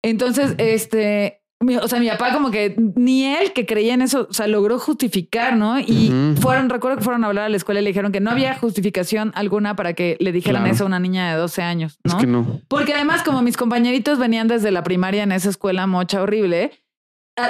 [0.03, 4.33] Entonces, este, o sea, mi papá como que ni él que creía en eso, o
[4.33, 5.81] sea, logró justificar, ¿no?
[5.81, 8.31] Y fueron, recuerdo que fueron a hablar a la escuela y le dijeron que no
[8.31, 12.13] había justificación alguna para que le dijeran eso a una niña de 12 años, ¿no?
[12.13, 12.61] Es que no.
[12.69, 16.71] Porque además como mis compañeritos venían desde la primaria en esa escuela mocha horrible,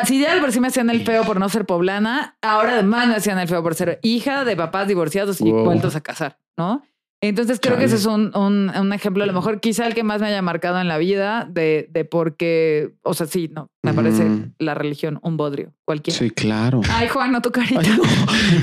[0.04, 3.16] si ya por sí me hacían el feo por no ser poblana, ahora además me
[3.16, 6.82] hacían el feo por ser hija de papás divorciados y vueltos a casar, ¿no?
[7.20, 10.20] Entonces creo que ese es un, un, ejemplo, a lo mejor quizá el que más
[10.20, 13.92] me haya marcado en la vida de, de por qué, o sea, sí, no, me
[13.92, 16.16] parece la religión un bodrio, cualquiera.
[16.16, 16.80] Sí, claro.
[16.88, 17.82] Ay, Juan, no tu carita.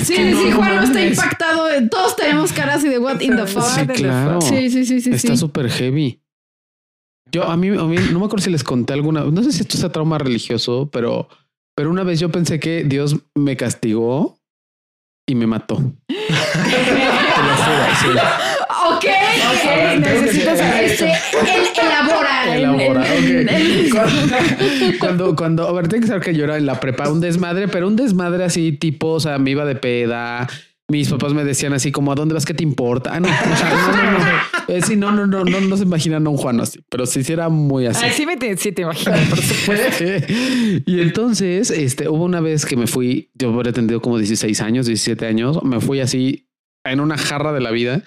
[0.02, 1.68] Sí, sí, Juan no está impactado.
[1.90, 3.64] Todos tenemos caras y de what in the fuck.
[3.64, 4.40] Sí, claro.
[4.42, 5.12] Sí, sí, sí, sí.
[5.12, 6.22] Está súper heavy.
[7.32, 9.62] Yo a mí, a mí no me acuerdo si les conté alguna, no sé si
[9.62, 11.28] esto es trauma religioso, pero,
[11.76, 14.38] pero una vez yo pensé que Dios me castigó
[15.28, 15.76] y me mató.
[18.88, 20.96] Ok, ok, necesito saber
[21.82, 22.56] elabora.
[22.56, 23.04] Elabora,
[25.00, 27.68] Cuando, cuando, a ver, tengo que saber que yo era en la prepa un desmadre,
[27.68, 30.48] pero un desmadre así tipo, o sea, me iba de peda,
[30.88, 32.46] mis papás me decían así como, ¿a dónde vas?
[32.46, 33.12] ¿Qué te importa?
[33.16, 34.86] Ah, no, no, no, no.
[34.86, 37.34] sí, no, no, no, no, no se imaginan a un Juan así, pero sí, sí
[37.34, 38.06] era muy así.
[38.06, 40.04] Ay, sí, me te, sí te imaginas, por supuesto.
[40.86, 44.86] y entonces, este, hubo una vez que me fui, yo habría tenido como 16 años,
[44.86, 46.50] 17 años, me fui así
[46.84, 48.04] en una jarra de la vida.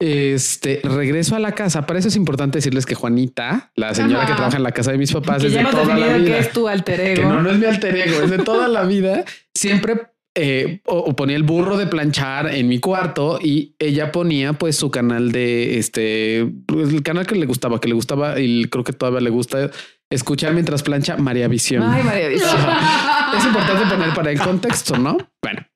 [0.00, 1.84] Este regreso a la casa.
[1.84, 4.98] Para eso es importante decirles que Juanita, la señora que trabaja en la casa de
[4.98, 7.22] mis papás, que desde ya toda la vida, que es tu alter ego.
[7.22, 9.24] Que no, no es mi alter ego, es de toda la vida.
[9.52, 9.96] Siempre
[10.40, 14.88] eh, o, ponía el burro de planchar en mi cuarto y ella ponía pues su
[14.88, 18.92] canal de este, pues, el canal que le gustaba, que le gustaba y creo que
[18.92, 19.68] todavía le gusta
[20.08, 21.82] escuchar mientras plancha María Visión.
[21.82, 22.54] Ay, María Visión.
[23.36, 25.18] es importante poner para el contexto, ¿no?
[25.42, 25.66] Bueno,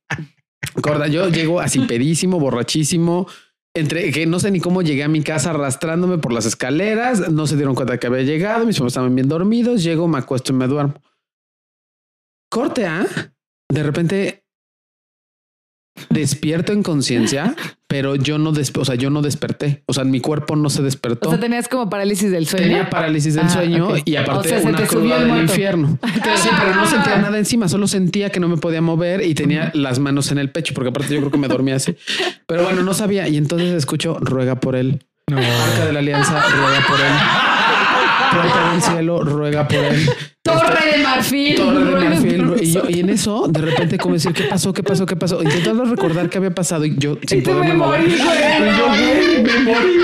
[0.80, 3.26] Corda, yo llego así pedísimo, borrachísimo.
[3.74, 7.48] entre que no sé ni cómo llegué a mi casa arrastrándome por las escaleras, no
[7.48, 10.56] se dieron cuenta que había llegado, mis papás estaban bien dormidos, llego, me acuesto y
[10.56, 11.02] me duermo.
[12.48, 13.05] Corte A,
[13.68, 14.41] de repente
[16.12, 17.55] despierto en conciencia,
[17.86, 19.82] pero yo no, o sea, yo no desperté.
[19.86, 21.28] O sea, mi cuerpo no se despertó.
[21.28, 22.66] O sea, tenías como parálisis del sueño.
[22.66, 25.98] Tenía parálisis del ah, sueño y aparte una cruda del infierno.
[26.36, 29.70] sí, pero no sentía nada encima, solo sentía que no me podía mover y tenía
[29.74, 31.97] las manos en el pecho, porque aparte yo creo que me dormía así.
[32.47, 33.28] Pero bueno, no sabía.
[33.28, 35.05] Y entonces escucho, ruega por él.
[35.30, 35.39] No.
[35.39, 37.12] Arca de la Alianza, ruega por él.
[38.32, 40.10] Puerta del cielo, ruega por él.
[40.44, 41.55] Torre de marfil.
[41.55, 42.55] Torre de marfil.
[42.60, 44.73] Y, yo, y en eso, de repente, como decir, ¿qué pasó?
[44.73, 45.06] ¿Qué pasó?
[45.06, 45.40] ¿Qué pasó?
[45.40, 48.01] Intentando recordar qué había pasado y yo sin poderme mover.
[48.01, 49.98] me morí.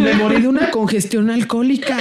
[0.00, 1.96] Me morí de una congestión alcohólica.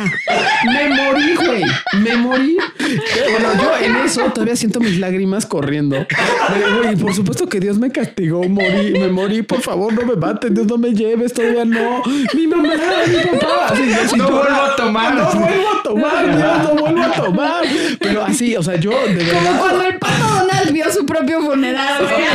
[0.66, 1.64] Me morí, güey.
[2.02, 2.58] Me morí.
[2.80, 5.98] Bueno, yo en eso todavía siento mis lágrimas corriendo.
[6.92, 8.44] Y por supuesto que Dios me castigó.
[8.44, 9.44] Morí, me morí.
[9.44, 10.56] Por favor, no me maten.
[10.56, 11.32] Dios no me lleves.
[11.32, 12.02] Todavía no.
[12.34, 12.74] Mi mamá,
[13.08, 13.74] mi papá.
[14.16, 15.16] no vuelvo a tomar.
[15.16, 16.36] No vuelvo a tomar.
[16.36, 17.67] Dios, no vuelvo a tomar.
[18.00, 19.34] Pero así, o sea, yo de verdad.
[19.34, 22.26] Como cuando el pato Donald vio su propio funeral, güey.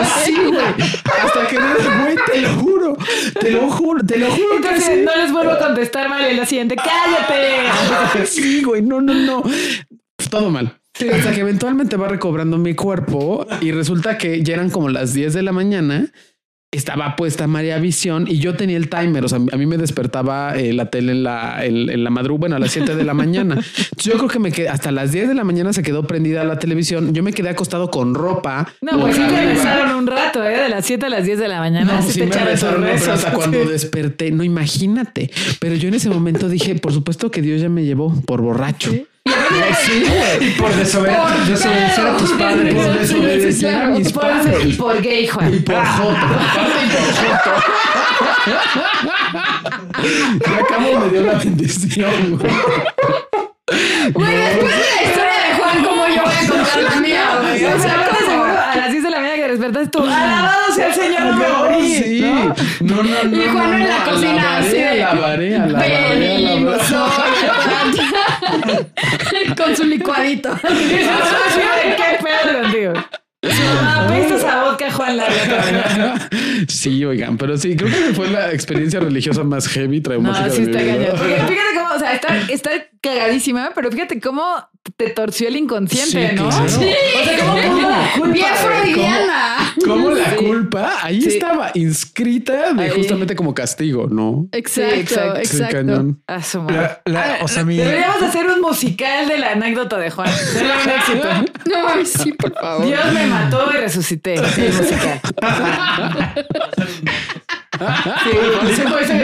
[0.00, 0.90] Así, güey.
[1.22, 2.96] Hasta que güey, te lo juro.
[3.40, 4.56] Te lo juro, te lo juro.
[4.56, 6.76] Entonces, no les vuelvo a contestar mal en la siguiente.
[6.76, 8.26] ¡Cállate!
[8.26, 9.42] Sí, güey, no, no, no.
[10.30, 10.78] Todo mal.
[10.94, 15.34] Hasta que eventualmente va recobrando mi cuerpo y resulta que ya eran como las 10
[15.34, 16.12] de la mañana
[16.76, 19.24] estaba puesta María Visión y yo tenía el timer.
[19.24, 22.56] O sea, a mí me despertaba eh, la tele en la, en, la madrugada, bueno,
[22.56, 23.60] a las 7 de la mañana.
[23.96, 26.58] yo creo que me quedé hasta las 10 de la mañana se quedó prendida la
[26.58, 27.14] televisión.
[27.14, 28.68] Yo me quedé acostado con ropa.
[28.80, 30.58] No, pues sí te regresaron un rato, ¿eh?
[30.58, 32.00] De las 7 a las 10 de la mañana.
[32.00, 34.30] No, sí me regresaron hasta cuando desperté.
[34.30, 35.30] No, imagínate.
[35.60, 38.90] Pero yo en ese momento dije, por supuesto que Dios ya me llevó por borracho.
[38.90, 39.06] Sí,
[40.58, 42.74] por desobedecer a tus padres.
[42.74, 44.64] Por desobedecer a mis padres.
[44.64, 45.54] Y por gay, Juan.
[45.54, 46.26] Y por joto.
[46.84, 47.52] y por joto.
[50.46, 52.52] Ya acabo me dio la bendición, güey.
[54.12, 57.24] Güey, después de la historia de Juan, ¿cómo yo voy a contar la mía?
[57.40, 58.03] O sea, a las 10
[59.72, 60.00] de despertas tú.
[60.00, 61.94] Alabado sea el Señor, no me morí.
[61.94, 62.20] Sí.
[62.80, 63.36] No, no, no.
[63.36, 64.56] Y Juan en la cocina.
[64.58, 66.84] Alabaré, alabaré, alabaré, alabaré.
[69.56, 70.50] Con su licuadito.
[70.62, 72.92] ¿Qué pedo contigo?
[73.46, 76.28] Apestas a vodka Juan Larga.
[76.68, 80.46] Sí, oigan, pero sí, creo que fue la experiencia religiosa más heavy, traumática.
[80.46, 81.16] No, sí está cañón.
[81.48, 84.42] Fíjate cómo, o sea, está, está cagadísima, pero fíjate cómo
[84.96, 86.50] te torció el inconsciente, ¿no?
[86.68, 86.90] Sí.
[87.20, 89.74] O sea, como bien freudiana.
[89.84, 94.48] Como la culpa ahí estaba inscrita de justamente como castigo, ¿no?
[94.52, 96.16] Exacto, exacto.
[96.26, 96.98] A su madre.
[97.42, 100.28] o sea, Deberíamos hacer un musical de la anécdota de Juan.
[100.32, 101.28] Sería un éxito.
[101.66, 102.86] No, sí, por favor.
[102.86, 104.40] Dios me mató y resucité.
[104.40, 105.20] Musical.
[107.78, 108.30] Sí,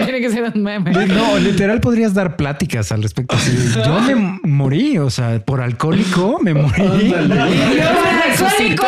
[0.05, 0.91] tiene que ser un meme.
[1.07, 3.37] No, literal podrías dar pláticas al respecto.
[3.85, 7.15] yo me morí, o sea, por alcohólico me morí.
[7.15, 8.87] alcohólico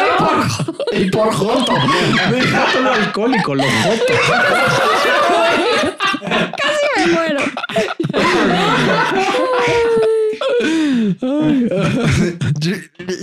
[0.92, 1.74] y por joto.
[2.30, 4.14] Déjalo alcohólico, lo joto.
[6.58, 7.40] Casi me muero.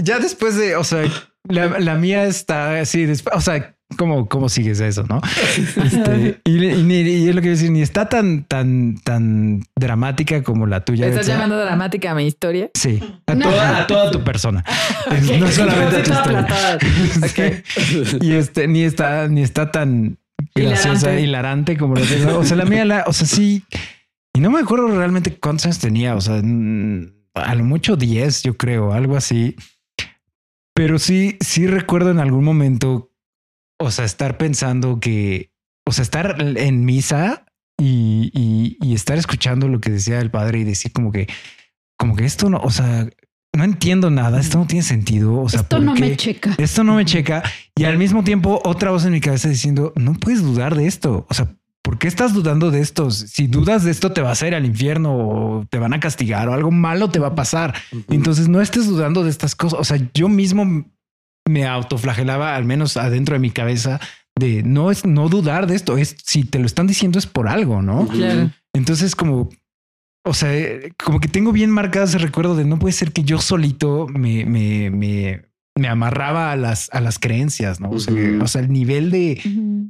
[0.04, 1.04] ya después de, o sea,
[1.50, 5.20] la, la mía está así, o sea, ¿Cómo, ¿Cómo sigues eso, no?
[5.84, 10.86] Este, y, y, es lo que decir, ni está tan, tan, tan dramática como la
[10.86, 11.08] tuya.
[11.08, 12.70] ¿Estás llamando dramática a mi historia?
[12.76, 14.64] Sí, a, toda, a toda tu persona.
[15.40, 17.64] No solamente a tu historia.
[18.22, 20.20] y este, ni está, ni está tan
[20.54, 22.38] graciosa, hilarante, como la tuya.
[22.38, 23.64] O sea, la mía, la, o sea, sí.
[24.36, 26.16] Y no me acuerdo realmente cuántos años tenía.
[26.16, 29.56] O sea, a lo mucho 10, yo creo, algo así.
[30.80, 33.12] Pero sí, sí recuerdo en algún momento
[33.82, 35.52] o sea, estar pensando que,
[35.86, 37.44] o sea, estar en misa
[37.78, 38.32] y,
[38.82, 41.28] y, estar escuchando lo que decía el padre y decir como que,
[41.98, 43.10] como que esto no, o sea,
[43.54, 45.42] no entiendo nada, esto no tiene sentido.
[45.42, 46.56] O sea, esto no me checa.
[46.58, 47.44] Esto no me checa.
[47.76, 51.28] Y al mismo tiempo, otra voz en mi cabeza diciendo, no puedes dudar de esto.
[51.30, 51.58] O sea,
[51.90, 53.10] ¿por qué estás dudando de esto?
[53.10, 56.48] Si dudas de esto, te vas a ir al infierno o te van a castigar
[56.48, 57.74] o algo malo te va a pasar.
[58.12, 59.80] Entonces no estés dudando de estas cosas.
[59.80, 60.86] O sea, yo mismo
[61.48, 64.00] me autoflagelaba, al menos adentro de mi cabeza,
[64.36, 65.98] de no es no dudar de esto.
[65.98, 68.08] Es si te lo están diciendo es por algo, no?
[68.08, 68.52] Claro.
[68.72, 69.50] Entonces, como,
[70.24, 70.52] o sea,
[71.04, 74.46] como que tengo bien marcado ese recuerdo de no puede ser que yo solito me,
[74.46, 75.42] me, me,
[75.76, 77.90] me amarraba a las, a las creencias, no?
[77.90, 78.14] O sea,
[78.44, 79.42] o sea el nivel de,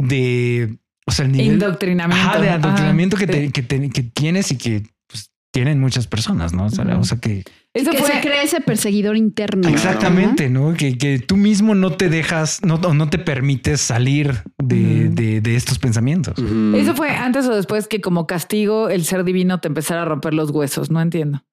[0.02, 0.78] de,
[1.10, 5.80] o sea, el nivel indoctrinamiento, de adoctrinamiento que, que, que tienes y que pues, tienen
[5.80, 6.66] muchas personas, no?
[6.66, 9.68] O sea, o sea que eso que se cree ese perseguidor interno.
[9.70, 10.74] Exactamente, ¿no?
[10.74, 15.80] Que, que, tú mismo no te dejas, no, no te permites salir De, de, estos
[15.80, 16.36] pensamientos.
[16.76, 20.34] Eso fue antes o después que como castigo el ser divino te empezara a romper
[20.34, 20.92] los huesos.
[20.92, 21.44] No entiendo.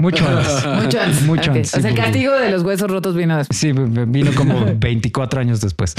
[0.00, 0.66] Mucho antes.
[0.66, 1.22] Mucho antes.
[1.26, 1.74] Mucho antes.
[1.74, 3.58] O sea, el castigo de los huesos rotos vino después.
[3.58, 5.94] Sí, vino como 24 años después.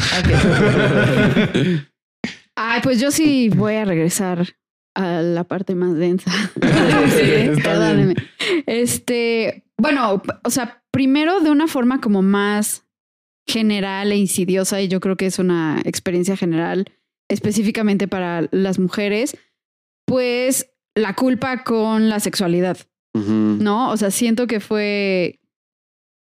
[2.64, 4.56] Ay, pues yo sí voy a regresar
[4.94, 6.32] a la parte más densa.
[7.10, 8.14] sí.
[8.68, 12.86] Este, bueno, o sea, primero de una forma como más
[13.48, 16.86] general e insidiosa, y yo creo que es una experiencia general
[17.30, 19.36] específicamente para las mujeres,
[20.06, 22.78] pues la culpa con la sexualidad.
[23.14, 23.92] ¿No?
[23.92, 25.42] O sea, siento que fue,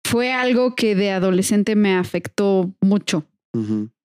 [0.05, 3.25] fue algo que de adolescente me afectó mucho.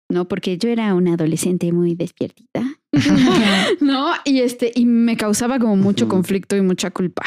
[0.09, 0.27] ¿No?
[0.27, 2.63] Porque yo era una adolescente muy despiertita.
[3.81, 4.13] ¿No?
[4.25, 7.23] Y este, y me causaba como mucho conflicto y mucha culpa.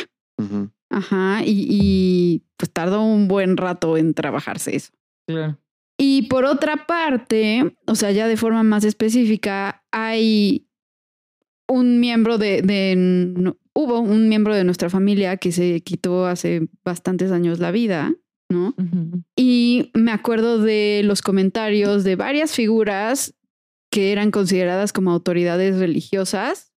[0.90, 1.42] Ajá.
[1.44, 4.92] Y, y, pues tardó un buen rato en trabajarse eso.
[5.26, 5.58] Claro.
[5.98, 10.68] Y por otra parte, o sea, ya de forma más específica, hay
[11.68, 17.32] un miembro de, de hubo un miembro de nuestra familia que se quitó hace bastantes
[17.32, 18.14] años la vida,
[18.48, 18.74] ¿no?
[19.36, 23.34] Y me acuerdo de los comentarios de varias figuras
[23.90, 26.72] que eran consideradas como autoridades religiosas,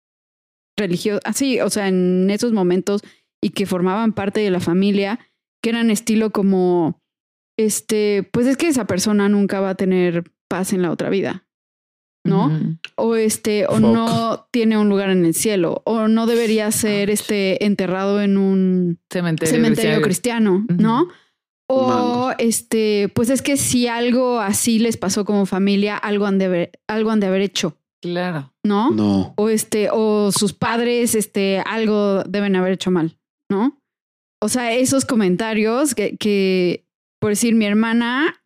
[0.77, 3.01] religiosas, así, o sea, en esos momentos
[3.41, 5.19] y que formaban parte de la familia,
[5.61, 7.01] que eran estilo como,
[7.57, 11.47] este, pues es que esa persona nunca va a tener paz en la otra vida.
[12.27, 12.51] ¿no?
[12.95, 17.65] O este, o no tiene un lugar en el cielo, o no debería ser este
[17.65, 21.07] enterrado en un cementerio, cristiano, ¿no?
[21.69, 26.45] O este, pues es que si algo así les pasó como familia, algo han de
[26.45, 27.77] haber, algo han de haber hecho.
[28.01, 28.53] Claro.
[28.63, 28.91] ¿No?
[28.91, 29.33] No.
[29.37, 33.17] O este, o sus padres, este, algo deben haber hecho mal,
[33.49, 33.81] ¿no?
[34.41, 36.85] O sea, esos comentarios que, que
[37.19, 38.43] por decir, mi hermana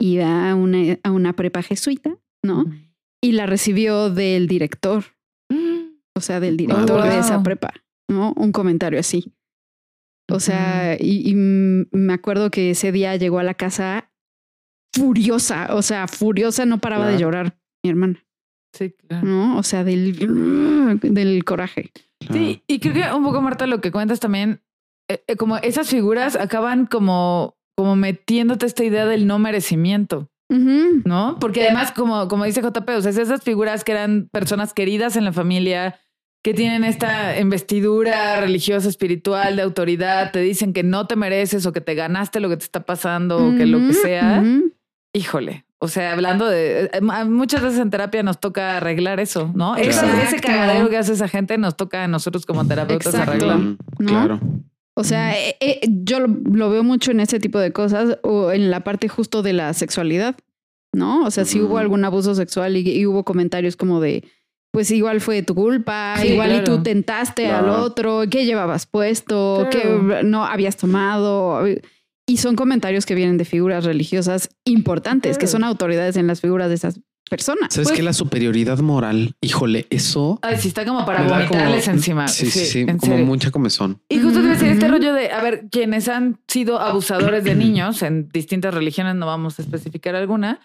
[0.00, 2.64] iba a una, a una prepa jesuita, ¿no?
[3.20, 5.04] y la recibió del director,
[6.14, 7.72] o sea, del director de esa prepa,
[8.08, 8.32] ¿no?
[8.36, 9.32] Un comentario así.
[10.30, 14.10] O sea, y, me acuerdo que ese día llegó a la casa
[14.94, 18.24] furiosa, o sea, furiosa, no paraba de llorar mi hermana.
[18.74, 19.26] Sí, claro.
[19.26, 19.58] ¿No?
[19.58, 21.90] O sea, del, del coraje.
[22.30, 24.60] Sí, y creo que un poco, Marta, lo que cuentas también,
[25.08, 30.28] eh, eh, como esas figuras acaban como, como metiéndote esta idea del no merecimiento.
[30.50, 31.36] ¿no?
[31.40, 35.24] Porque además, como, como dice JP, o sea, esas figuras que eran personas queridas en
[35.24, 36.00] la familia,
[36.42, 41.72] que tienen esta investidura religiosa, espiritual, de autoridad, te dicen que no te mereces o
[41.72, 44.42] que te ganaste lo que te está pasando o que lo que sea.
[45.12, 45.64] Híjole.
[45.80, 49.76] O sea, hablando de eh, muchas veces en terapia nos toca arreglar eso, ¿no?
[49.76, 53.60] Ese, cagadero que hace esa gente nos toca a nosotros como terapeutas arreglar.
[53.98, 54.40] Claro.
[54.94, 58.72] O sea, eh, eh, yo lo, veo mucho en ese tipo de cosas o en
[58.72, 60.34] la parte justo de la sexualidad,
[60.92, 61.24] ¿no?
[61.24, 64.24] O sea, si hubo algún abuso sexual y, hubo comentarios como de,
[64.70, 69.66] pues igual fue tu culpa, igual y tú tentaste al otro, ¿qué llevabas puesto?
[69.70, 71.66] ¿Qué no habías tomado?
[72.26, 76.68] Y son comentarios que vienen de figuras religiosas importantes, que son autoridades en las figuras
[76.68, 77.72] de esas personas.
[77.72, 80.38] ¿Sabes pues, que la superioridad moral, híjole, eso.
[80.42, 82.28] Ay, sí, está como para vomitarles encima.
[82.28, 84.00] Sí, sí, sí, como mucha comezón.
[84.08, 88.02] Y justo te decía este rollo de, a ver, quienes han sido abusadores de niños
[88.02, 90.60] en distintas religiones, no vamos a especificar alguna,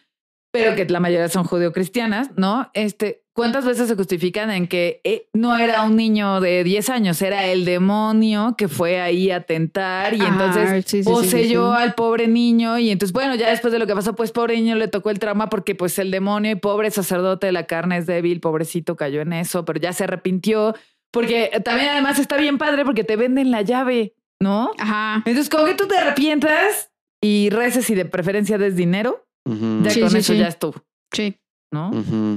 [0.52, 2.70] pero que la mayoría son judeocristianas, ¿no?
[2.74, 7.22] Este, ¿cuántas veces se justifican en que eh, no era un niño de 10 años,
[7.22, 12.92] era el demonio que fue ahí a tentar y entonces poseyó al pobre niño y
[12.92, 15.50] entonces, bueno, ya después de lo que pasó, pues pobre niño le tocó el trauma
[15.50, 19.34] porque pues el demonio y pobre sacerdote de la carne es débil, pobrecito cayó en
[19.34, 20.76] eso, pero ya se arrepintió
[21.12, 24.72] porque también además está bien padre porque te venden la llave, ¿no?
[24.80, 25.18] Ajá.
[25.18, 26.92] Entonces, como que tú te arrepientas
[27.22, 30.76] y reces y de preferencia des dinero ya con eso ya estuvo.
[31.12, 31.38] Sí.
[31.74, 31.92] ¿No?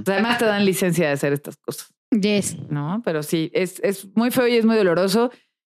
[0.06, 1.92] además te dan licencia de hacer estas cosas.
[2.10, 2.56] Yes.
[2.70, 5.30] No, pero sí, es, es muy feo y es muy doloroso.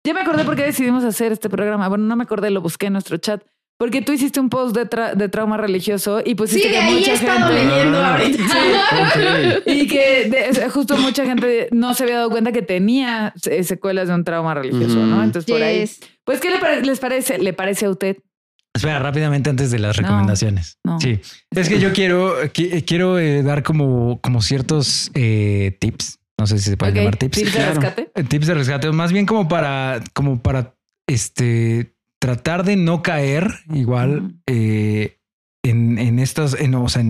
[0.06, 1.90] Ya me acordé por qué decidimos hacer este programa.
[1.90, 3.44] Bueno, no me acordé, lo busqué en nuestro chat.
[3.78, 7.12] Porque tú hiciste un post de, de trauma religioso y pusiste sí, que ahí mucha
[7.12, 8.44] he estado leyendo ahorita.
[9.66, 14.26] Y que justo mucha gente no se había dado cuenta que tenía secuelas de un
[14.26, 15.24] trauma religioso, ¿no?
[15.24, 15.90] Entonces por ahí.
[16.26, 16.50] Pues, ¿qué
[16.84, 17.38] les parece?
[17.40, 18.18] ¿Le parece a usted?
[18.80, 20.78] Espera, rápidamente antes de las recomendaciones.
[21.00, 21.20] Sí,
[21.52, 22.36] es que yo quiero,
[22.86, 26.20] quiero eh, dar como, como ciertos eh, tips.
[26.38, 27.38] No sé si se pueden llamar tips.
[27.38, 28.12] Tips de rescate.
[28.16, 30.76] Eh, tips de rescate, más bien como para, como para
[31.08, 34.36] este tratar de no caer igual
[35.64, 37.04] en, en estos, en, o sea,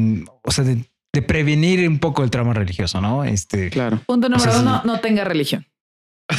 [0.44, 0.86] o sea de,
[1.28, 3.26] prevenir un poco el trauma religioso, ¿no?
[3.26, 4.02] Este, claro.
[4.06, 5.66] Punto número uno, no tenga religión.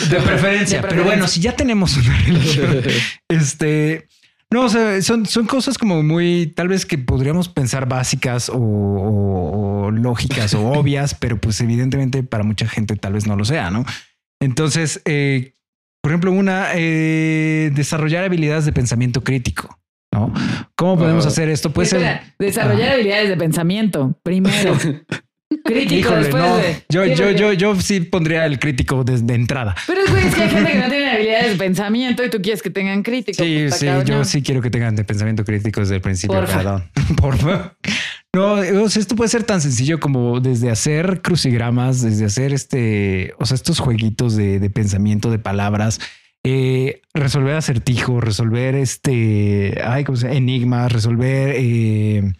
[0.08, 2.82] De preferencia, Pero bueno, si ya tenemos una religión,
[3.28, 4.08] este
[4.52, 9.90] No, o sea, son, son cosas como muy, tal vez que podríamos pensar básicas o,
[9.92, 13.84] lógicas o obvias, pero pues evidentemente para mucha gente tal vez no lo sea, ¿no?
[14.42, 15.54] Entonces, eh,
[16.02, 19.78] por ejemplo, una, eh, desarrollar habilidades de pensamiento crítico.
[20.12, 20.32] ¿no?
[20.74, 21.28] ¿Cómo podemos ah.
[21.28, 21.72] hacer esto?
[21.72, 24.76] Puede ser desarrollar habilidades de pensamiento primero.
[25.64, 26.82] Crítico después de...
[26.88, 29.74] Yo, yo, yo, yo sí pondría el crítico desde entrada.
[29.86, 32.70] Pero es, que hay gente que no tiene habilidades de pensamiento y tú quieres que
[32.70, 33.42] tengan crítico.
[33.42, 36.40] Sí, sí, yo sí quiero que tengan de pensamiento crítico desde el principio.
[36.44, 36.90] Perdón.
[37.16, 37.76] Por favor.
[38.32, 43.56] No, esto puede ser tan sencillo como desde hacer crucigramas, desde hacer este, o sea,
[43.56, 46.00] estos jueguitos de, pensamiento, de palabras,
[46.44, 50.36] eh, resolver acertijos, resolver este, ay, ¿cómo se llama?
[50.36, 52.32] enigmas, resolver eh,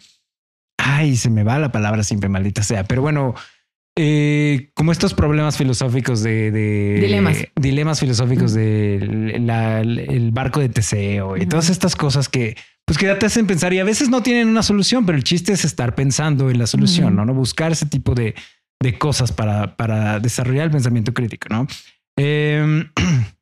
[0.81, 3.35] ay, se me va la palabra siempre, maldita sea, pero bueno,
[3.97, 6.51] eh, como estos problemas filosóficos de,
[7.01, 12.55] dilemas, dilemas filosóficos del el barco de Teseo y todas estas cosas que
[12.85, 15.23] pues que ya te hacen pensar y a veces no tienen una solución, pero el
[15.23, 17.25] chiste es estar pensando en la solución, ¿no?
[17.25, 17.33] ¿no?
[17.33, 18.33] Buscar ese tipo de,
[18.81, 21.67] de cosas para, para desarrollar el pensamiento crítico, ¿no?
[22.17, 22.85] Eh,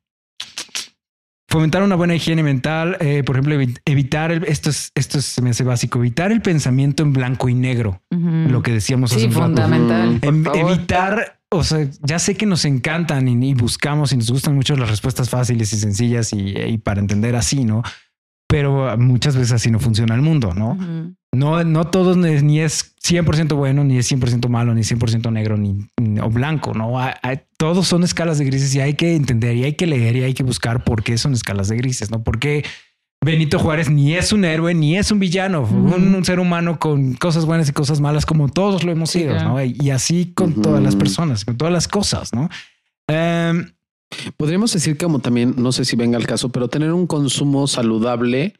[1.50, 5.64] fomentar una buena higiene mental, eh, por ejemplo, evitar, esto es, esto se me hace
[5.64, 10.18] básico, evitar el pensamiento en blanco y negro, lo que decíamos hace un fundamental.
[10.22, 14.76] Em, evitar, o sea, ya sé que nos encantan y, buscamos y nos gustan mucho
[14.76, 17.82] las respuestas fáciles y sencillas y para entender así, ¿no?
[18.50, 20.76] pero muchas veces así no funciona el mundo, ¿no?
[21.32, 25.88] No, no todos ni es 100% bueno, ni es 100% malo, ni 100% negro, ni,
[26.20, 26.98] o blanco, ¿no?
[27.56, 30.34] todos son escalas de grises y hay que entender y hay que leer y hay
[30.34, 32.24] que buscar por qué son escalas de grises, ¿no?
[32.24, 32.64] Porque
[33.24, 37.44] Benito Juárez ni es un héroe ni es un villano, un, ser humano con cosas
[37.44, 39.62] buenas y cosas malas como todos lo hemos sido, ¿no?
[39.62, 42.48] Y así con todas las personas, con todas las cosas, ¿no?
[43.06, 43.66] Em,
[44.36, 48.54] Podríamos decir como también, no sé si venga el caso, pero tener un consumo saludable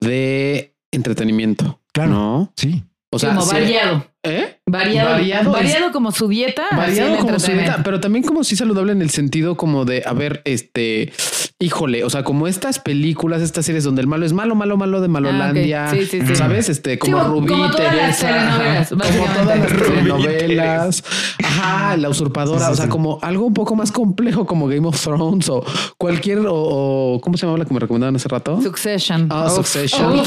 [0.00, 1.79] de entretenimiento.
[1.92, 2.10] Claro.
[2.10, 2.52] ¿No?
[2.56, 2.84] Sí.
[3.10, 4.06] O sea, como variado.
[4.22, 4.58] ¿Eh?
[4.66, 5.50] Variado.
[5.50, 6.64] Variado, como su dieta.
[6.76, 10.12] Variado como su dieta, pero también como si saludable en el sentido como de, a
[10.12, 11.12] ver, este,
[11.58, 15.00] híjole, o sea, como estas películas, estas series donde el malo es malo, malo, malo
[15.00, 15.86] de Malolandia.
[15.86, 16.36] Ah, sí, sí, sí.
[16.36, 16.68] ¿Sabes?
[16.68, 18.86] Este, como Rubí, como Teresa.
[18.88, 21.04] como todas las telenovelas.
[21.42, 22.70] Ajá, la usurpadora.
[22.70, 25.64] o sea, como algo un poco más complejo como Game of Thrones o
[25.96, 28.60] cualquier, o, ¿cómo se llamaba la que me recomendaban hace rato?
[28.60, 29.28] Succession.
[29.30, 30.20] Ah, Succession.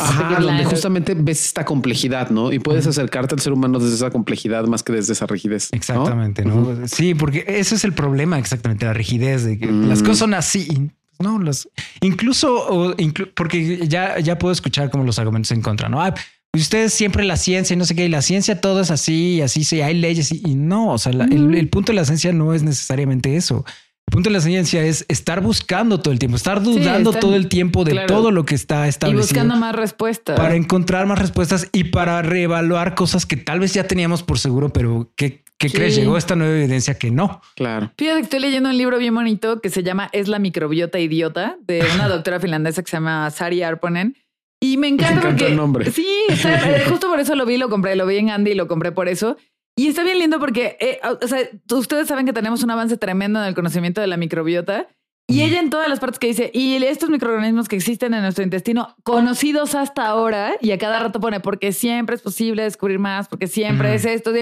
[0.00, 2.52] Ajá, donde justamente ves esta complejidad, ¿no?
[2.52, 5.68] Y puedes acercarte al ser humano desde esa complejidad más que desde esa rigidez.
[5.72, 6.86] Exactamente, ¿no?
[6.86, 10.90] Sí, porque ese es el problema, exactamente, la rigidez de que las cosas son así.
[11.20, 11.68] No, las
[12.00, 12.94] incluso,
[13.34, 16.00] porque ya, ya puedo escuchar como los argumentos en contra, ¿no?
[16.00, 16.14] Ah,
[16.52, 19.42] ustedes siempre la ciencia y no sé qué, y la ciencia todo es así, y
[19.42, 22.62] así, sí, hay leyes y, no, o sea, el, punto de la ciencia no es
[22.62, 23.64] necesariamente eso.
[24.08, 27.46] El punto de la ciencia es estar buscando todo el tiempo, estar dudando todo el
[27.46, 29.20] tiempo de todo lo que está establecido.
[29.20, 30.34] Y buscando más respuestas.
[30.34, 34.70] Para encontrar más respuestas y para reevaluar cosas que tal vez ya teníamos por seguro,
[34.70, 35.94] pero que, ¿qué crees?
[35.94, 37.42] Llegó esta nueva evidencia que no.
[37.54, 37.92] Claro.
[37.98, 41.58] Fíjate que estoy leyendo un libro bien bonito que se llama Es la microbiota idiota
[41.66, 44.16] de una doctora finlandesa que se llama Sari Arponen.
[44.58, 45.90] Y me encanta, me porque, el nombre.
[45.90, 46.08] Sí,
[46.88, 49.06] justo por eso lo vi, lo compré, lo vi en Andy y lo compré por
[49.06, 49.36] eso.
[49.78, 51.38] Y está bien lindo porque, eh, o sea,
[51.72, 54.88] ustedes saben que tenemos un avance tremendo en el conocimiento de la microbiota.
[55.28, 58.42] Y ella en todas las partes que dice, y estos microorganismos que existen en nuestro
[58.42, 63.28] intestino, conocidos hasta ahora, y a cada rato pone, porque siempre es posible descubrir más,
[63.28, 64.32] porque siempre es esto.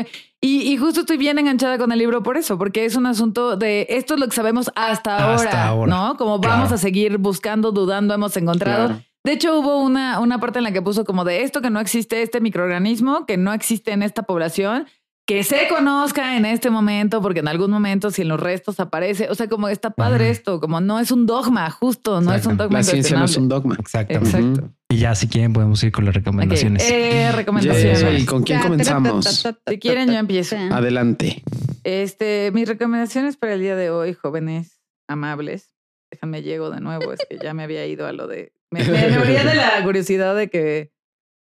[0.41, 3.89] Y, justo estoy bien enganchada con el libro por eso, porque es un asunto de
[3.91, 6.17] esto es lo que sabemos hasta, ahora, ¿no?
[6.17, 9.03] Como vamos a seguir buscando, dudando, hemos encontrado.
[9.27, 11.81] De hecho, hubo una, una parte en la que puso como de esto que no
[11.81, 14.87] existe este microorganismo, que no existe en esta población,
[15.27, 19.29] que se conozca en este momento, porque en algún momento si en los restos aparece,
[19.29, 22.57] o sea, como está padre esto, como no es un dogma, justo, no es un
[22.57, 22.79] dogma.
[22.79, 23.77] La ciencia no es un dogma.
[23.79, 24.39] Exactamente.
[24.39, 24.71] Exacto.
[24.89, 26.89] Y ya si quieren podemos ir con las recomendaciones.
[26.89, 28.23] Eh, recomendaciones.
[28.23, 29.45] ¿Y con quién comenzamos?
[29.69, 30.57] Si quieren yo empiezo.
[30.71, 31.43] Adelante.
[31.83, 35.75] Este, mis recomendaciones para el día de hoy, jóvenes amables.
[36.09, 38.53] Déjame llego de nuevo, es que ya me había ido a lo de...
[38.71, 40.93] Me, me, de la curiosidad de que,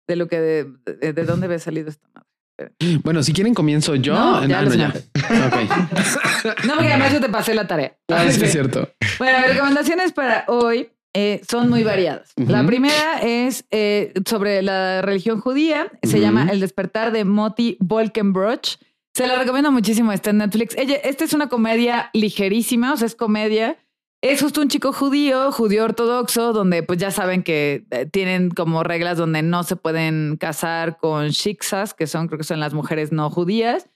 [0.09, 0.67] de lo que, de,
[1.01, 2.28] de, de dónde había salido esta madre.
[3.03, 4.15] Bueno, si quieren comienzo yo.
[4.15, 4.63] No, ya.
[4.63, 7.97] no, no, porque además yo te pasé la tarea.
[8.09, 8.91] Ah, es cierto.
[9.19, 12.33] Bueno, mis recomendaciones para hoy eh, son muy variadas.
[12.37, 15.91] La primera es eh, sobre la religión judía.
[16.03, 18.77] Se llama El despertar de Moti Volkenbroch.
[19.15, 20.13] Se la recomiendo muchísimo.
[20.13, 20.77] Está en Netflix.
[20.77, 23.77] Ella, esta es una comedia ligerísima, o sea, es comedia
[24.21, 28.83] es justo un chico judío, judío ortodoxo, donde pues ya saben que eh, tienen como
[28.83, 33.13] reglas donde no se pueden casar con shiksas, que son creo que son las mujeres
[33.13, 33.89] no judías.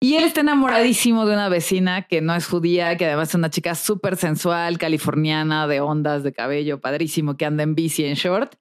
[0.00, 3.50] Y él está enamoradísimo de una vecina que no es judía, que además es una
[3.50, 8.54] chica súper sensual, californiana, de ondas de cabello, padrísimo, que anda en bici en short.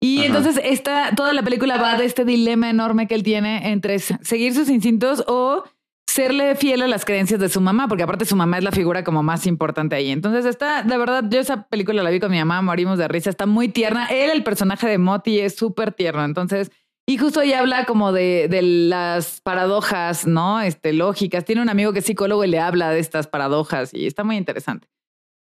[0.00, 3.98] Y entonces esta, toda la película va de este dilema enorme que él tiene entre
[3.98, 5.64] seguir sus instintos o
[6.08, 9.04] serle fiel a las creencias de su mamá, porque aparte su mamá es la figura
[9.04, 10.10] como más importante ahí.
[10.10, 13.28] Entonces está, de verdad, yo esa película la vi con mi mamá, morimos de risa,
[13.28, 14.06] está muy tierna.
[14.06, 16.24] Él, el personaje de Moti, es súper tierno.
[16.24, 16.70] Entonces,
[17.06, 20.60] y justo ella habla como de, de, las paradojas, ¿no?
[20.60, 21.44] Este, lógicas.
[21.44, 24.36] Tiene un amigo que es psicólogo y le habla de estas paradojas y está muy
[24.36, 24.88] interesante.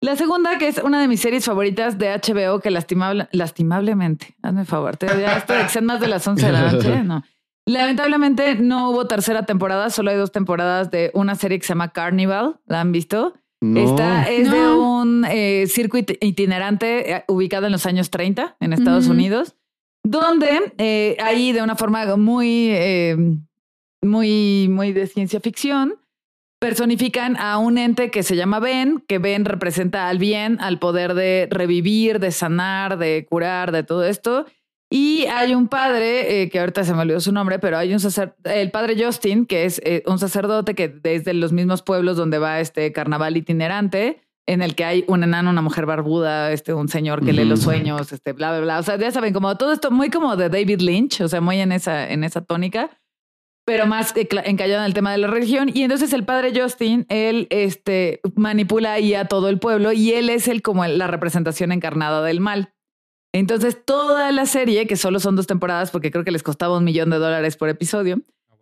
[0.02, 4.66] La segunda, que es una de mis series favoritas de HBO, que lastimable, lastimablemente, hazme
[4.66, 7.24] favor, te ya esto de que sean más de las 11 de la noche, no.
[7.66, 11.92] Lamentablemente no hubo tercera temporada, solo hay dos temporadas de una serie que se llama
[11.92, 13.34] Carnival, ¿la han visto?
[13.62, 19.08] Esta es de un eh, circuito itinerante eh, ubicado en los años 30 en Estados
[19.08, 19.56] Unidos
[20.06, 23.18] donde eh, ahí de una forma muy, eh,
[24.02, 25.96] muy, muy de ciencia ficción,
[26.60, 31.16] personifican a un ente que se llama Ben, que Ben representa al bien, al poder
[31.16, 34.46] de revivir, de sanar, de curar, de todo esto.
[34.98, 38.00] Y hay un padre, eh, que ahorita se me olvidó su nombre, pero hay un
[38.00, 42.62] sacerdote, el padre Justin, que es un sacerdote que desde los mismos pueblos donde va
[42.62, 47.26] este carnaval itinerante, en el que hay un enano, una mujer barbuda, este, un señor
[47.26, 48.80] que lee los sueños, este, bla, bla, bla.
[48.80, 51.60] O sea, ya saben, como todo esto muy como de David Lynch, o sea, muy
[51.60, 52.90] en esa, en esa tónica,
[53.66, 55.72] pero más encallado en el tema de la religión.
[55.74, 60.30] Y entonces el padre Justin, él este, manipula ahí a todo el pueblo y él
[60.30, 62.75] es el como la representación encarnada del mal.
[63.38, 66.86] Entonces, toda la serie, que solo son dos temporadas, porque creo que les costaba un
[66.86, 68.22] millón de dólares por episodio,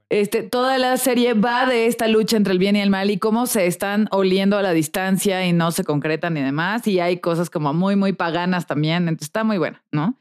[0.10, 3.20] este, toda la serie va de esta lucha entre el bien y el mal y
[3.20, 6.88] cómo se están oliendo a la distancia y no se concretan y demás.
[6.88, 9.08] Y hay cosas como muy, muy paganas también.
[9.08, 10.18] Entonces está muy buena, ¿no?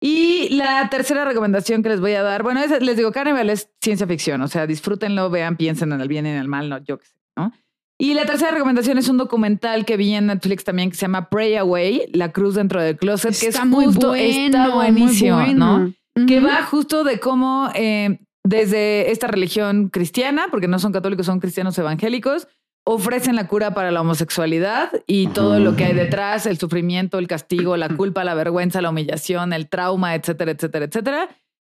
[0.00, 4.06] Y la tercera recomendación que les voy a dar, bueno, les digo, Carnival es ciencia
[4.06, 6.98] ficción, o sea, disfrútenlo, vean, piensen en el bien y en el mal, no, yo
[6.98, 7.52] qué sé, ¿no?
[7.98, 11.30] Y la tercera recomendación es un documental que vi en Netflix también que se llama
[11.30, 15.92] Pray Away, La Cruz dentro del Closet, que es muy justo, está buenísimo, ¿no?
[16.26, 21.40] Que va justo de cómo eh, desde esta religión cristiana, porque no son católicos, son
[21.40, 22.48] cristianos evangélicos,
[22.84, 27.26] ofrecen la cura para la homosexualidad y todo lo que hay detrás, el sufrimiento, el
[27.26, 31.28] castigo, la culpa, la vergüenza, la humillación, el trauma, etcétera, etcétera, etcétera.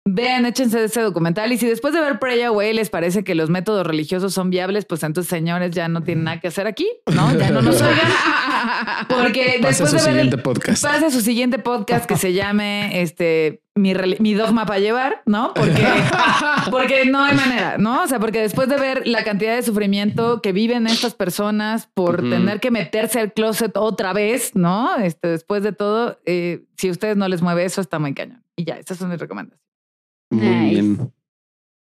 [0.08, 3.50] Vean, échense ese documental y si después de ver Pray Away les parece que los
[3.50, 7.36] métodos religiosos son viables, pues entonces señores ya no tienen nada que hacer aquí, ¿no?
[7.36, 8.12] Ya no nos oigan.
[9.10, 10.84] Porque después de ver siguiente podcast.
[10.84, 15.56] Pasa su siguiente podcast que se llame este mi, mi dogma para llevar, ¿no?
[15.56, 15.88] Porque,
[16.72, 18.04] porque no hay manera, ¿no?
[18.04, 22.22] O sea, porque después de ver la cantidad de sufrimiento que viven estas personas por
[22.22, 24.96] tener que meterse al closet otra vez, ¿no?
[24.98, 28.44] Este, después de todo, eh, si a ustedes no les mueve eso, está muy cañón.
[28.56, 29.65] Y ya, esas son mis recomendaciones.
[30.30, 31.12] Muy bien.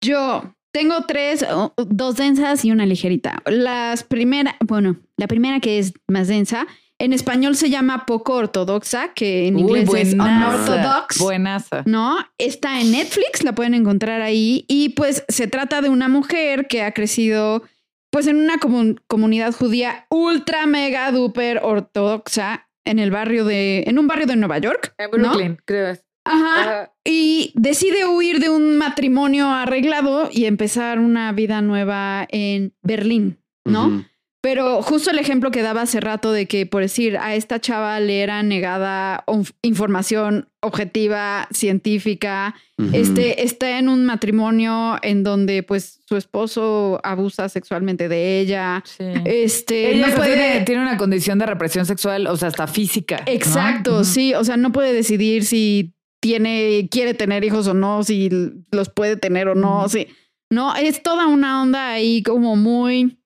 [0.03, 1.45] Yo tengo tres,
[1.75, 3.41] dos densas y una ligerita.
[3.45, 6.67] Las primeras, bueno, la primera que es más densa,
[6.97, 11.17] en español se llama poco ortodoxa, que en inglés es unorthodox.
[11.19, 11.83] Buenaza.
[11.85, 12.17] ¿No?
[12.37, 14.65] Está en Netflix, la pueden encontrar ahí.
[14.67, 17.63] Y pues se trata de una mujer que ha crecido
[18.11, 18.59] pues en una
[19.07, 24.59] comunidad judía ultra mega duper ortodoxa en el barrio de, en un barrio de Nueva
[24.59, 24.93] York.
[24.97, 25.97] En Brooklyn, creo.
[26.23, 26.91] Ajá.
[27.03, 34.05] Y decide huir de un matrimonio arreglado y empezar una vida nueva en Berlín, ¿no?
[34.41, 37.99] Pero justo el ejemplo que daba hace rato de que, por decir, a esta chava
[37.99, 39.23] le era negada
[39.61, 42.55] información objetiva, científica,
[42.91, 48.83] este, está en un matrimonio en donde pues su esposo abusa sexualmente de ella.
[49.25, 53.21] Este, ella tiene, una condición de represión sexual, o sea, hasta física.
[53.27, 58.29] Exacto, sí, o sea, no puede decidir si tiene, quiere tener hijos o no, si
[58.71, 60.07] los puede tener o no, sí.
[60.49, 63.17] No, es toda una onda ahí como muy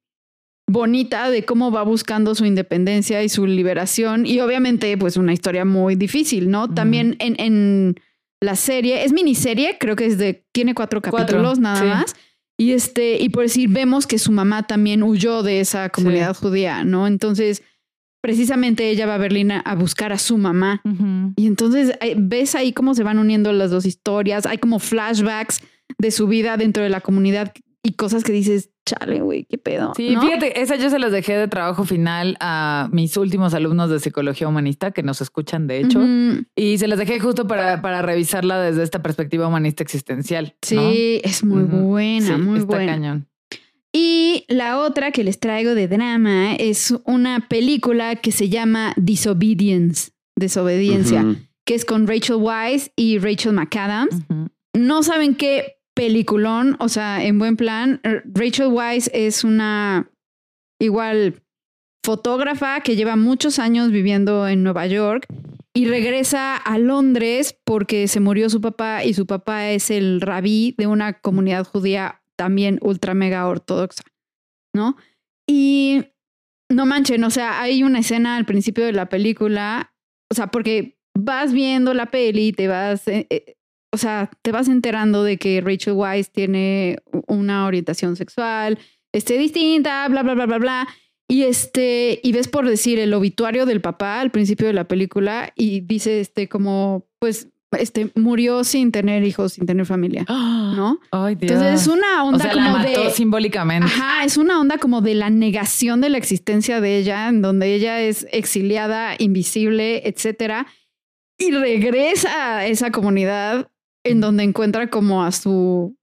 [0.67, 5.65] bonita de cómo va buscando su independencia y su liberación y obviamente pues una historia
[5.65, 6.73] muy difícil, ¿no?
[6.73, 7.95] También en, en,
[8.41, 12.15] la serie, es miniserie, creo que es de, tiene cuatro capítulos nada más.
[12.57, 16.83] Y este, y por decir, vemos que su mamá también huyó de esa comunidad judía,
[16.83, 17.07] ¿no?
[17.07, 17.63] Entonces,
[18.25, 20.81] precisamente ella va a Berlín a, buscar a su mamá.
[21.35, 24.47] Y entonces eh, ves ahí cómo se van uniendo las dos historias.
[24.47, 25.61] Hay como flashbacks
[25.99, 27.53] de su vida dentro de la comunidad
[27.83, 29.93] y cosas que dices, chale, güey, qué pedo.
[29.95, 33.99] Sí, fíjate, esa yo se las dejé de trabajo final a mis últimos alumnos de
[33.99, 36.01] psicología humanista que nos escuchan, de hecho,
[36.55, 40.55] y se las dejé justo para, para revisarla desde esta perspectiva humanista existencial.
[40.63, 42.91] Sí, es muy buena, muy está buena.
[42.91, 43.27] cañón.
[43.97, 50.11] Y la otra que les traigo de drama es una película que se llama Disobedience,
[50.35, 51.23] Desobediencia,
[51.65, 54.17] que es con Rachel Weisz y Rachel McAdams.
[54.73, 58.01] No saben qué peliculón, o sea, en buen plan.
[58.03, 60.11] Rachel Weisz es una
[60.81, 61.41] igual
[62.03, 65.25] fotógrafa que lleva muchos años viviendo en Nueva York
[65.73, 70.75] y regresa a Londres porque se murió su papá y su papá es el rabí
[70.77, 74.03] de una comunidad judía también ultra mega ortodoxa,
[74.73, 74.97] ¿no?
[75.47, 76.03] Y
[76.69, 79.93] no manchen, o sea, hay una escena al principio de la película,
[80.31, 83.55] o sea, porque vas viendo la peli y te vas, eh, eh,
[83.93, 86.97] o sea, te vas enterando de que Rachel Weisz tiene
[87.27, 88.79] una orientación sexual,
[89.13, 90.87] este, distinta, bla, bla, bla, bla, bla.
[91.27, 95.53] Y este, y ves por decir el obituario del papá al principio de la película
[95.55, 100.99] y dice este como, pues, este murió sin tener hijos, sin tener familia, ¿no?
[101.11, 103.87] Entonces es una onda como de simbólicamente.
[103.87, 107.73] Ajá, es una onda como de la negación de la existencia de ella, en donde
[107.73, 110.67] ella es exiliada, invisible, etcétera,
[111.37, 113.69] y regresa a esa comunidad
[114.03, 115.97] en donde encuentra como a su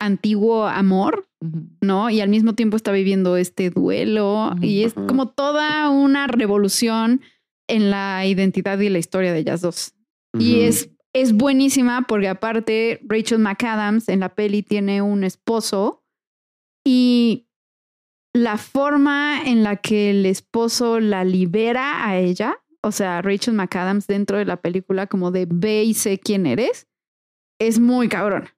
[0.00, 1.28] antiguo amor,
[1.80, 2.10] ¿no?
[2.10, 7.20] Y al mismo tiempo está viviendo este duelo y es como toda una revolución
[7.68, 9.94] en la identidad y la historia de ellas dos.
[10.38, 10.90] Y es,
[11.20, 16.04] es buenísima porque aparte Rachel McAdams en la peli tiene un esposo
[16.84, 17.48] y
[18.32, 24.06] la forma en la que el esposo la libera a ella, o sea, Rachel McAdams
[24.06, 26.86] dentro de la película como de ve y sé quién eres,
[27.58, 28.48] es muy cabrón.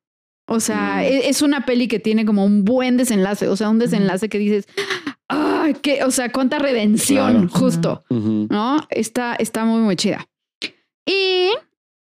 [0.47, 1.05] O sea, mm.
[1.05, 4.39] e, es una peli que tiene como un buen desenlace, o sea, un desenlace que
[4.39, 4.69] dices,
[5.28, 8.81] ah, que, o sea, cuánta redención, justo, ¿no?
[8.91, 10.28] Está, está muy, muy chida.
[11.07, 11.51] Y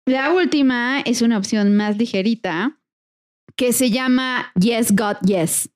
[0.10, 2.80] la última es una opción más ligerita
[3.56, 5.70] que se llama Yes, God, Yes.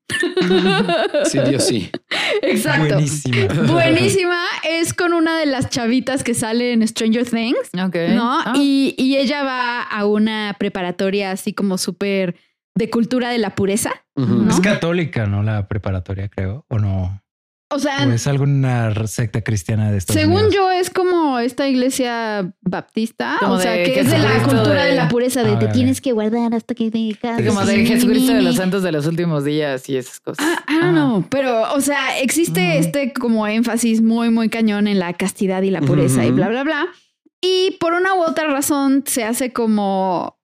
[1.25, 1.91] Sí, Dios, sí.
[2.41, 2.95] Exacto.
[2.95, 3.53] Buenísima.
[3.63, 4.45] Buenísima.
[4.67, 7.69] Es con una de las chavitas que sale en Stranger Things.
[7.73, 7.95] Ok.
[8.15, 8.39] ¿No?
[8.39, 8.53] Ah.
[8.55, 12.35] Y, y, ella va a una preparatoria así como súper
[12.75, 13.91] de cultura de la pureza.
[14.49, 15.43] Es católica, ¿no?
[15.43, 17.22] La preparatoria, creo, o no.
[17.69, 20.53] O sea, es alguna secta cristiana de Estados según Unidos?
[20.53, 25.09] yo es como esta iglesia baptista, o sea, que, es de la cultura de, la
[25.09, 27.45] pureza, de te tienes que guardar hasta que te casas.
[27.47, 30.45] como de Jesucristo de los santos de los últimos días y esas cosas.
[30.47, 35.13] Ah, ah no, pero, o sea, existe este como énfasis muy, muy cañón en la
[35.13, 36.87] castidad y la pureza y bla, bla, bla.
[37.41, 40.37] Y por una u otra razón se hace como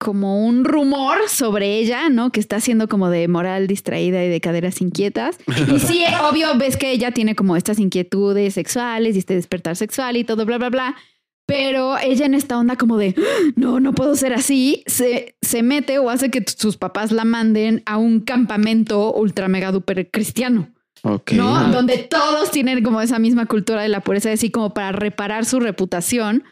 [0.00, 2.32] como un rumor sobre ella, ¿no?
[2.32, 5.36] Que está siendo como de moral distraída y de caderas inquietas.
[5.46, 10.16] Y sí, obvio, ves que ella tiene como estas inquietudes sexuales y este despertar sexual
[10.16, 10.96] y todo, bla, bla, bla.
[11.44, 13.14] Pero ella en esta onda como de,
[13.56, 17.82] no, no puedo ser así, se, se mete o hace que sus papás la manden
[17.84, 20.70] a un campamento ultra mega duper cristiano.
[21.02, 21.72] ¿No?
[21.72, 25.60] Donde todos tienen como esa misma cultura de la pureza, así como para reparar su
[25.60, 26.44] reputación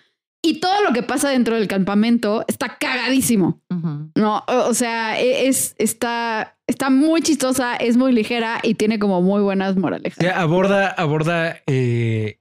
[0.42, 3.60] y todo lo que pasa dentro del campamento está cagadísimo.
[4.14, 9.22] No, o sea, e, es, está, está muy chistosa, es muy ligera y tiene como
[9.22, 10.24] muy buenas moralejas.
[10.34, 12.38] aborda, aborda eh,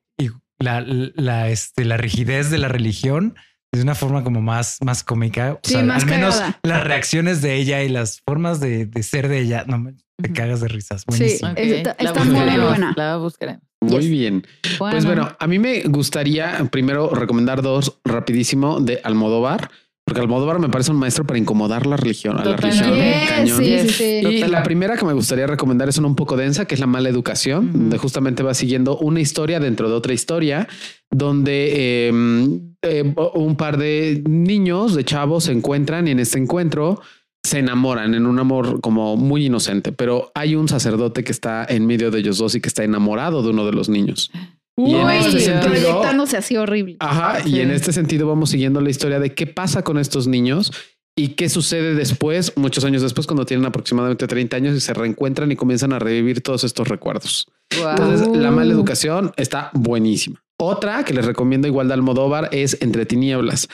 [0.59, 3.35] la, la, este, la rigidez de la religión
[3.71, 5.53] de una forma como más, más cómica.
[5.53, 9.39] O sea, al menos las reacciones de ella y las formas de, de ser de
[9.39, 9.65] ella.
[9.67, 9.91] No,
[10.21, 11.05] te cagas de risas.
[11.05, 11.51] Buenísimo.
[11.55, 12.93] Sí, está, muy buena.
[12.95, 13.59] La buscaré.
[13.81, 14.45] Muy bien.
[14.77, 19.69] Pues bueno, a mí me gustaría primero recomendar dos rapidísimo de Almodóvar.
[20.07, 22.97] Porque Almodóvar me parece un maestro para incomodar la religión, a la religión.
[23.27, 23.61] cañón.
[23.61, 26.87] y la primera que me gustaría recomendar es una un poco densa, que es La
[26.87, 30.65] mala educación, donde justamente va siguiendo una historia dentro de otra historia,
[31.11, 37.01] donde em, eh, un par de niños, de chavos, se encuentran y en este encuentro
[37.47, 41.85] se enamoran en un amor como muy inocente, pero hay un sacerdote que está en
[41.85, 44.31] medio de ellos dos y que está enamorado de uno de los niños.
[44.75, 46.97] y en este sentido, proyectándose así horrible.
[46.99, 50.71] Ajá, y en este sentido vamos siguiendo la historia de qué pasa con estos niños
[51.15, 55.51] y qué sucede después, muchos años después, cuando tienen aproximadamente 30 años y se reencuentran
[55.51, 57.47] y comienzan a revivir todos estos recuerdos.
[57.71, 60.43] Entonces, la mala educación está buenísima.
[60.59, 63.67] Otra que les recomiendo igual de Almodóvar es Entre Tinieblas.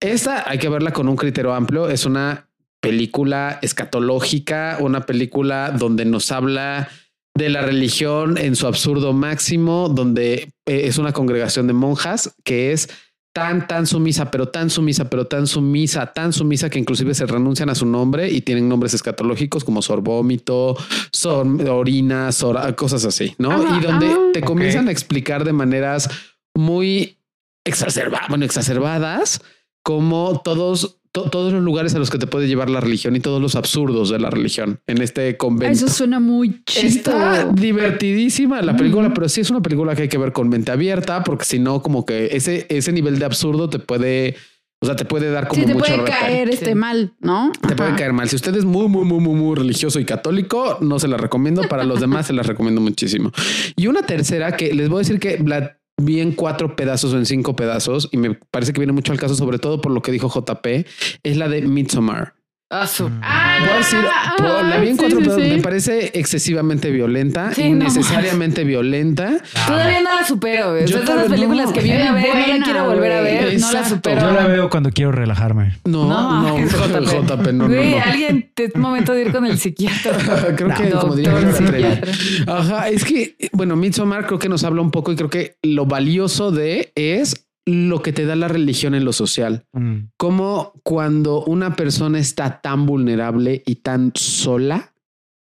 [0.00, 1.88] Esta hay que verla con un criterio amplio.
[1.88, 2.45] Es una
[2.86, 6.88] película escatológica, una película donde nos habla
[7.34, 12.70] de la religión en su absurdo máximo, donde eh, es una congregación de monjas que
[12.70, 12.88] es
[13.34, 17.70] tan, tan sumisa, pero tan sumisa, pero tan sumisa, tan sumisa que inclusive se renuncian
[17.70, 20.76] a su nombre y tienen nombres escatológicos como sorbómito,
[21.12, 22.30] sor, orina,
[22.76, 23.76] cosas así, ¿no?
[23.76, 26.08] y donde te comienzan a explicar de maneras
[26.54, 27.18] muy
[27.64, 29.42] exacerbadas, bueno, exacerbadas,
[29.82, 33.40] como todos todos los lugares a los que te puede llevar la religión y todos
[33.40, 35.72] los absurdos de la religión en este convento.
[35.72, 37.10] Eso suena muy chisto.
[37.10, 40.72] Está divertidísima la película, pero sí es una película que hay que ver con mente
[40.72, 44.36] abierta, porque si no, como que ese, ese nivel de absurdo te puede
[44.80, 47.50] O sea, te puede dar como sí, te mucho puede caer este mal, ¿no?
[47.66, 48.28] Te puede caer mal.
[48.28, 51.62] Si usted es muy, muy, muy, muy, muy religioso y católico, no se la recomiendo.
[51.62, 53.32] Para los demás se las recomiendo muchísimo.
[53.74, 57.18] Y una tercera que les voy a decir que la vi en cuatro pedazos o
[57.18, 60.02] en cinco pedazos y me parece que viene mucho al caso, sobre todo por lo
[60.02, 60.86] que dijo JP,
[61.22, 62.35] es la de Midsommar.
[62.68, 63.20] Ah, mm.
[63.22, 69.38] ah, la vi en cuatro me parece excesivamente violenta, innecesariamente violenta.
[69.68, 70.84] Todavía no la supero.
[70.84, 73.72] Yo de las películas que viene a ver, no la quiero volver a ver, no
[73.72, 74.20] la supero.
[74.20, 75.78] Yo la veo cuando quiero relajarme.
[75.84, 80.16] No, no, no JP, no, no, alguien, es momento de ir con el psiquiatra.
[80.56, 82.00] creo que como diría
[82.48, 85.86] Ajá, es que, bueno, Midsommar creo que nos habla un poco y creo que lo
[85.86, 89.66] valioso de es lo que te da la religión en lo social.
[89.72, 90.10] Mm.
[90.16, 94.94] Como cuando una persona está tan vulnerable y tan sola,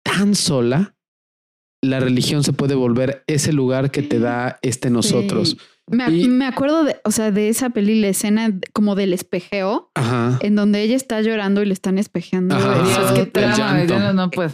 [0.02, 0.96] tan sola,
[1.82, 5.58] la religión se puede volver ese lugar que te da este nosotros.
[5.88, 9.92] Me, acuerdo de, o sea, de esa peli, la escena como del espejeo,
[10.40, 12.58] en donde ella está llorando y le están espejeando.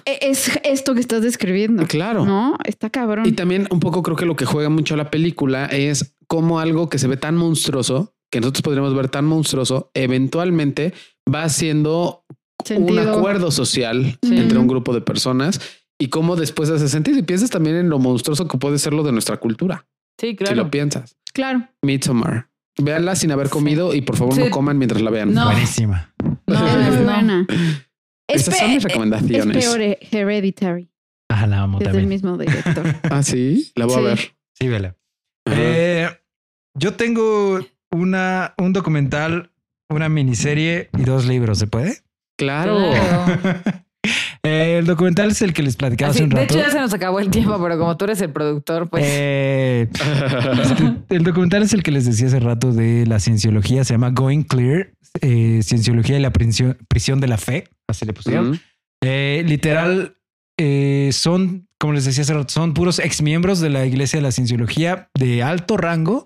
[0.06, 1.88] Es esto que estás describiendo.
[1.88, 2.26] Claro.
[2.26, 3.26] No, está cabrón.
[3.26, 6.88] Y también un poco creo que lo que juega mucho la película es como algo
[6.88, 10.94] que se ve tan monstruoso, que nosotros podríamos ver tan monstruoso, eventualmente
[11.30, 12.24] va haciendo
[12.74, 15.60] un acuerdo social entre un grupo de personas
[15.99, 17.20] y cómo después hace sentido.
[17.20, 19.86] Y piensas también en lo monstruoso que puede ser lo de nuestra cultura.
[20.22, 20.53] Sí, claro.
[20.53, 21.18] Si lo piensas.
[21.34, 21.68] Claro.
[21.82, 22.49] Midsommar.
[22.82, 25.34] Véanla sin haber comido y por favor no coman mientras la vean.
[25.34, 26.16] Buenísima.
[26.48, 27.45] No, es buena.
[28.30, 29.58] Esas son mis recomendaciones.
[29.58, 30.90] Es peor Hereditary.
[31.30, 32.03] Ah, la amo es también.
[32.03, 32.86] del mismo director.
[33.12, 33.74] ah, sí.
[33.76, 34.34] La voy a ver.
[34.58, 34.95] Sí, vela.
[35.45, 35.91] Eh,
[36.73, 37.60] yo tengo
[37.91, 39.52] una, un documental,
[39.89, 41.60] una miniserie y dos libros.
[41.60, 42.02] ¿Se puede?
[42.38, 42.77] Claro.
[44.43, 46.39] Eh, el documental es el que les platicaba hace un rato.
[46.39, 49.03] De hecho, ya se nos acabó el tiempo, pero como tú eres el productor, pues.
[49.07, 49.88] Eh,
[51.10, 53.84] el documental es el que les decía hace rato de la cienciología.
[53.84, 57.65] Se llama Going Clear, eh, Cienciología y la prisión, de la fe.
[57.88, 58.60] Así le pusieron.
[59.03, 60.15] literal,
[61.11, 65.10] son, como les decía hace rato, son puros exmiembros de la Iglesia de la Cienciología
[65.14, 66.26] de alto rango,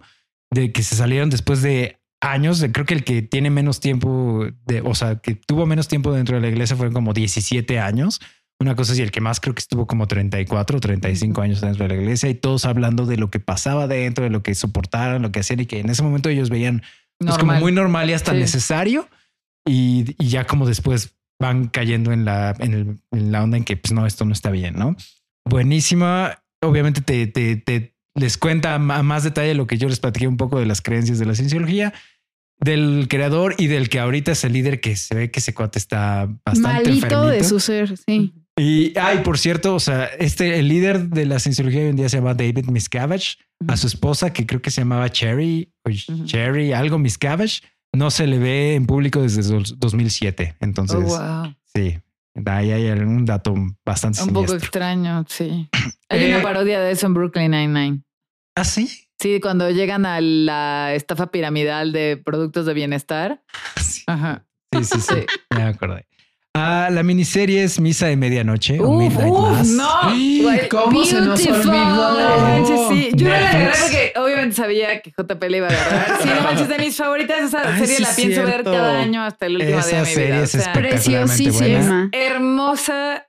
[0.51, 2.65] de que se salieron después de años.
[2.72, 6.35] Creo que el que tiene menos tiempo, de, o sea, que tuvo menos tiempo dentro
[6.35, 8.22] de la iglesia fueron como 17 años.
[8.59, 11.88] Una cosa así, el que más creo que estuvo como 34 o 35 años dentro
[11.88, 15.22] de la iglesia y todos hablando de lo que pasaba dentro, de lo que soportaron,
[15.22, 16.81] lo que hacían y que en ese momento ellos veían
[17.17, 19.09] pues, como muy normal y hasta necesario.
[19.67, 24.05] Y, ya como después van cayendo en la, en, la onda en que pues no,
[24.05, 24.95] esto no está bien, ¿no?
[25.43, 26.41] Buenísima.
[26.61, 30.38] Obviamente te, te, te les cuenta a más detalle lo que yo les platiqué un
[30.38, 31.94] poco de las creencias de la cienciología,
[32.60, 35.78] del creador y del que ahorita es el líder que se ve que ese cuate
[35.78, 38.34] está bastante Malito de su ser, sí.
[38.58, 42.08] Y, ay, por cierto, o sea, este, el líder de la cienciología hoy en día
[42.08, 43.38] se llama David Miscavige,
[43.68, 45.90] a su esposa, que creo que se llamaba Cherry, o
[46.24, 47.62] Cherry, algo Miscavige,
[47.94, 50.56] no se le ve en público desde 2007.
[50.62, 51.98] Entonces, oh, sí,
[52.46, 53.56] Ahí hay algún dato
[53.86, 55.70] bastante Un poco extraño, sí.
[56.10, 58.02] Hay una eh, parodia de eso en Brooklyn Nine-Nine.
[58.56, 58.90] ¿Ah, sí?
[59.19, 63.44] Sí, cuando llegan a la estafa piramidal de productos de bienestar.
[63.82, 64.03] Sí.
[64.07, 64.45] Ajá.
[64.73, 65.26] Sí, sí, sí.
[65.56, 66.06] me acordé.
[66.57, 69.68] Ah, la miniserie es Misa de Medianoche o Midnight Mass.
[69.68, 69.90] No,
[70.69, 72.90] ¿cómo se nos olvidó?
[72.90, 73.10] sí.
[73.14, 76.22] Yo era la verdad porque obviamente sabía que JP le iba a agarrar.
[76.22, 77.40] Sí, no manches, de mis favoritas.
[77.41, 80.44] Esa serie la pienso ver cada año hasta el último día de mi serie vida.
[80.44, 82.10] Es o sea, preciosísima.
[82.14, 83.27] Hermosa,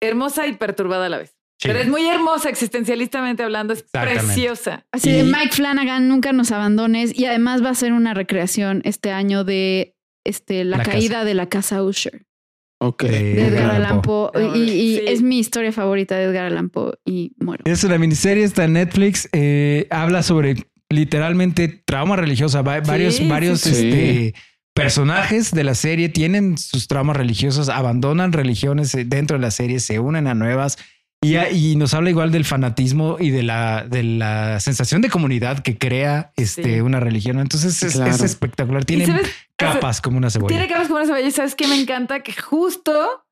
[0.00, 1.33] hermosa y perturbada a la vez.
[1.62, 4.84] Pero es muy hermosa existencialistamente hablando, es preciosa.
[4.92, 7.16] Así de Mike Flanagan, nunca nos abandones.
[7.16, 11.48] Y además va a ser una recreación este año de este, la, caída de la
[11.48, 12.26] casa Usher.
[12.80, 13.04] Ok.
[13.04, 14.30] De Edgar Allan Poe.
[14.56, 17.64] Y, es mi historia favorita de Edgar Allan Poe y muero.
[17.66, 19.28] Es una miniserie, está en Netflix.
[19.32, 22.62] Eh, habla sobre literalmente trauma religiosa.
[22.62, 24.34] varios, varios este,
[24.74, 29.98] personajes de la serie tienen sus traumas religiosos, abandonan religiones dentro de la serie, se
[29.98, 30.78] unen a nuevas.
[31.24, 35.78] Y, nos habla igual del fanatismo y de la, de la sensación de comunidad que
[35.78, 37.38] crea este, una religión.
[37.38, 38.84] Entonces es, espectacular.
[38.84, 39.06] Tiene
[39.56, 40.48] capas como una cebolla.
[40.48, 41.30] Tiene capas como una cebolla.
[41.30, 43.24] sabes que me encanta que justo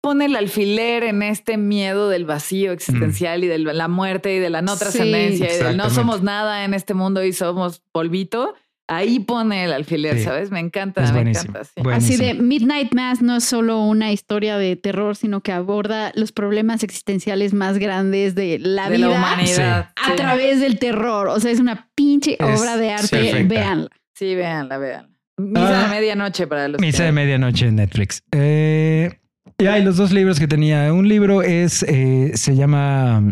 [0.00, 4.50] pone el alfiler en este miedo del vacío existencial y de la muerte y de
[4.50, 8.54] la no trascendencia y del no somos nada en este mundo y somos polvito.
[8.86, 10.50] Ahí pone el alfiler, ¿sabes?
[10.50, 11.62] Me encanta, me encanta.
[11.92, 16.32] Así de Midnight Mass no es solo una historia de terror, sino que aborda los
[16.32, 19.90] problemas existenciales más grandes de la vida humanidad.
[19.96, 21.28] a través del terror.
[21.28, 23.44] O sea, es una pinche obra de arte.
[23.44, 23.88] Véanla.
[24.14, 25.10] Sí, véanla, véanla.
[25.36, 26.80] Misa de ah, medianoche para los.
[26.80, 28.22] Misa de medianoche en Netflix.
[28.32, 29.18] Eh,
[29.58, 30.92] y hay los dos libros que tenía.
[30.92, 33.22] Un libro es, eh, se llama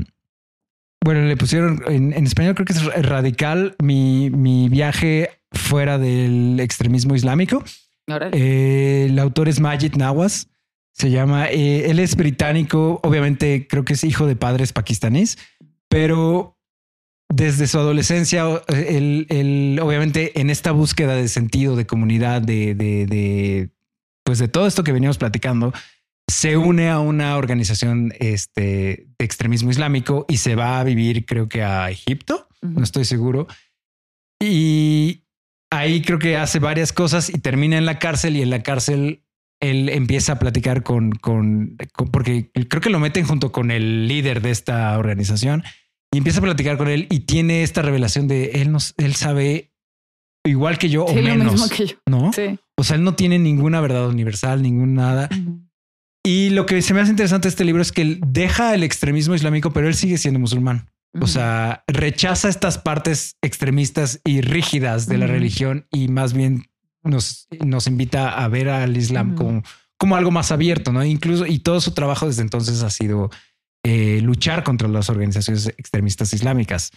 [1.05, 7.15] bueno, le pusieron en, español, creo que es radical mi, mi viaje fuera del extremismo
[7.15, 7.65] islámico.
[8.33, 10.49] Eh, el autor es Majid Nawaz.
[10.93, 15.39] Se llama, eh, él es británico, obviamente creo que es hijo de padres pakistaníes,
[15.89, 16.59] pero
[17.31, 23.71] desde su adolescencia, él, obviamente en esta búsqueda de sentido, de comunidad, de, de,
[24.23, 25.73] pues de todo esto que veníamos platicando,
[26.29, 31.49] se une a una organización este, de extremismo islámico y se va a vivir, creo
[31.49, 33.47] que a Egipto, no estoy seguro.
[34.41, 35.25] Y
[35.71, 39.25] ahí creo que hace varias cosas y termina en la cárcel y en la cárcel
[39.61, 41.77] él empieza a platicar con, con,
[42.11, 45.63] porque creo que lo meten junto con el líder de esta organización
[46.13, 49.73] y empieza a platicar con él y tiene esta revelación de él, él sabe
[50.45, 51.71] igual que yo o menos,
[52.07, 52.33] ¿no?
[52.77, 55.29] O sea, él no tiene ninguna verdad universal, ningún nada.
[56.25, 58.85] Y lo que se me hace interesante de este libro es que él deja el
[58.85, 60.89] extremismo islámico, pero él sigue siendo musulmán.
[61.21, 66.71] O sea, rechaza estas partes extremistas y rígidas de la religión y más bien
[67.03, 69.63] nos, nos invita a ver al Islam como,
[69.99, 71.05] como algo más abierto, ¿no?
[71.05, 73.31] Incluso, y todo su trabajo desde entonces ha sido
[73.85, 76.93] eh, luchar contra las organizaciones extremistas islámicas.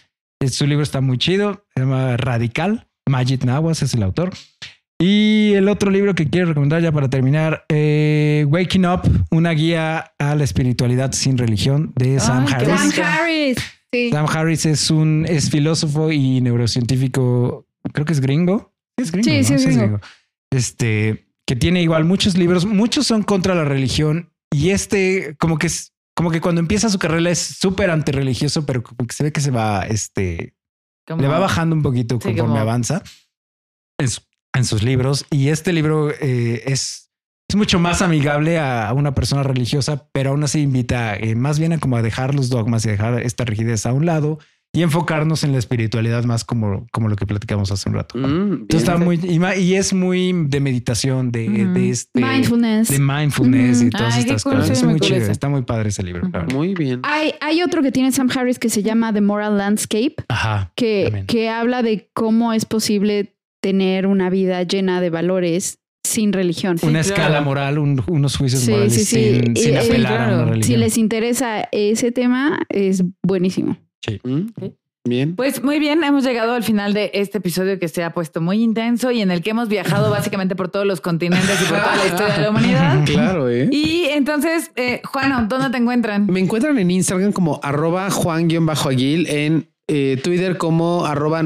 [0.50, 2.88] Su libro está muy chido, se llama Radical.
[3.08, 4.32] Majid Nawaz es el autor.
[4.98, 10.12] Y el otro libro que quiero recomendar ya para terminar, eh, Waking Up, una guía
[10.18, 12.94] a la espiritualidad sin religión de Sam Harris.
[12.94, 13.58] Sam Harris.
[14.10, 18.74] Sam Harris es un es filósofo y neurocientífico, creo que es gringo.
[18.98, 19.30] Es gringo.
[19.30, 20.00] Sí, sí, es gringo.
[20.50, 25.66] Este, que tiene igual muchos libros, muchos son contra la religión y este como que
[25.66, 29.32] es como que cuando empieza su carrera es súper antirreligioso, pero como que se ve
[29.32, 30.54] que se va, este,
[31.06, 33.02] le va bajando un poquito conforme avanza
[33.98, 34.08] en,
[34.56, 35.26] en, sus libros.
[35.30, 37.06] Y este libro eh, es
[37.48, 41.72] es mucho más amigable a una persona religiosa, pero aún así invita eh, más bien
[41.72, 44.40] a como a dejar los dogmas y dejar esta rigidez a un lado
[44.72, 48.18] y enfocarnos en la espiritualidad más como, como lo que platicamos hace un rato.
[48.18, 53.82] Mm, Entonces está muy y, es muy de meditación, de, de este mindfulness, de mindfulness
[53.82, 54.68] y todas estas cosas.
[54.68, 55.30] Es muy chido.
[55.30, 56.28] Está muy padre ese libro.
[56.52, 57.00] Muy bien.
[57.04, 60.16] Hay, hay otro que tiene Sam Harris que se llama The Moral Landscape,
[60.74, 63.35] que, que habla de cómo es posible
[63.66, 66.76] tener una vida llena de valores sin religión.
[66.82, 70.62] Una escala moral, unos juicios morales sin, sin apelar a la religión.
[70.62, 73.76] Si les interesa ese tema, es buenísimo.
[74.06, 74.20] Sí.
[74.22, 74.46] Mm,
[75.02, 75.34] bien.
[75.34, 78.62] Pues muy bien, hemos llegado al final de este episodio que se ha puesto muy
[78.62, 81.96] intenso y en el que hemos viajado básicamente por todos los continentes y por toda
[81.96, 83.04] la historia de la humanidad.
[83.04, 83.68] Claro, ¿eh?
[83.72, 86.26] Y entonces, eh, Juan, ¿dónde te encuentran?
[86.26, 91.40] Me encuentran en Instagram como arroba juan-aguil, en eh, Twitter como arroba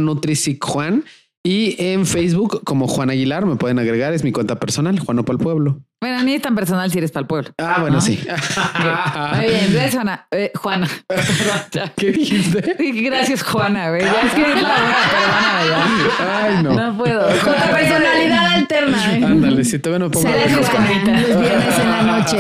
[0.61, 1.03] juan
[1.43, 5.39] y en Facebook, como Juan Aguilar, me pueden agregar, es mi cuenta personal, Juano para
[5.39, 5.81] el Pueblo.
[6.01, 7.51] Bueno, ni es tan personal si eres para el pueblo.
[7.59, 8.19] Ah, bueno, sí.
[9.37, 10.27] Muy bien, gracias, Juana.
[10.31, 10.89] Eh, Juana.
[11.97, 12.77] ¿Qué dijiste?
[13.03, 13.91] Gracias, Juana.
[13.91, 14.03] Güey.
[14.03, 14.77] Ya es que es la.
[16.43, 16.73] Ay, no.
[16.73, 17.27] No puedo.
[17.45, 19.19] Con la personalidad alterna.
[19.19, 19.25] ¿eh?
[19.25, 22.39] Ándale, si todavía no pongo Se los viernes en la noche.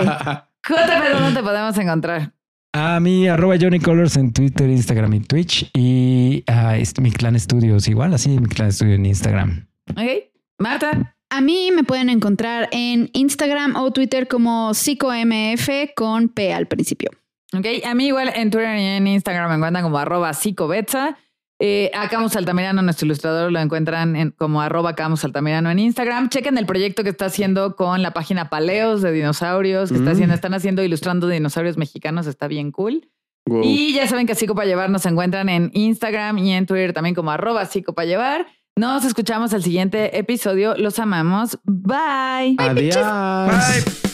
[0.66, 2.32] JP, ¿dónde te podemos encontrar?
[2.72, 5.70] A mí, arroba Johnny Colors en Twitter, Instagram y Twitch.
[5.74, 9.66] Y a este, mi clan estudios igual, así mi clan estudio en Instagram.
[9.90, 10.30] Ok.
[10.58, 11.16] Marta.
[11.30, 17.10] A mí me pueden encontrar en Instagram o Twitter como psicomf con P al principio.
[17.52, 17.66] Ok.
[17.84, 21.16] A mí igual en Twitter y en Instagram me encuentran como arroba psicobetza.
[21.62, 26.30] Eh, a Camus Altamirano, nuestro ilustrador, lo encuentran en, como arroba Camus Altamirano en Instagram.
[26.30, 30.32] Chequen el proyecto que está haciendo con la página Paleos de dinosaurios, que está haciendo,
[30.32, 30.36] mm.
[30.36, 33.10] están haciendo ilustrando dinosaurios mexicanos, está bien cool.
[33.62, 37.14] Y ya saben que Psico para Llevar nos encuentran en Instagram y en Twitter también
[37.14, 38.46] como arroba Psico para Llevar.
[38.76, 40.74] Nos escuchamos el siguiente episodio.
[40.76, 41.58] Los amamos.
[41.64, 42.56] Bye.
[42.58, 42.96] Adiós.
[42.96, 44.09] Bye.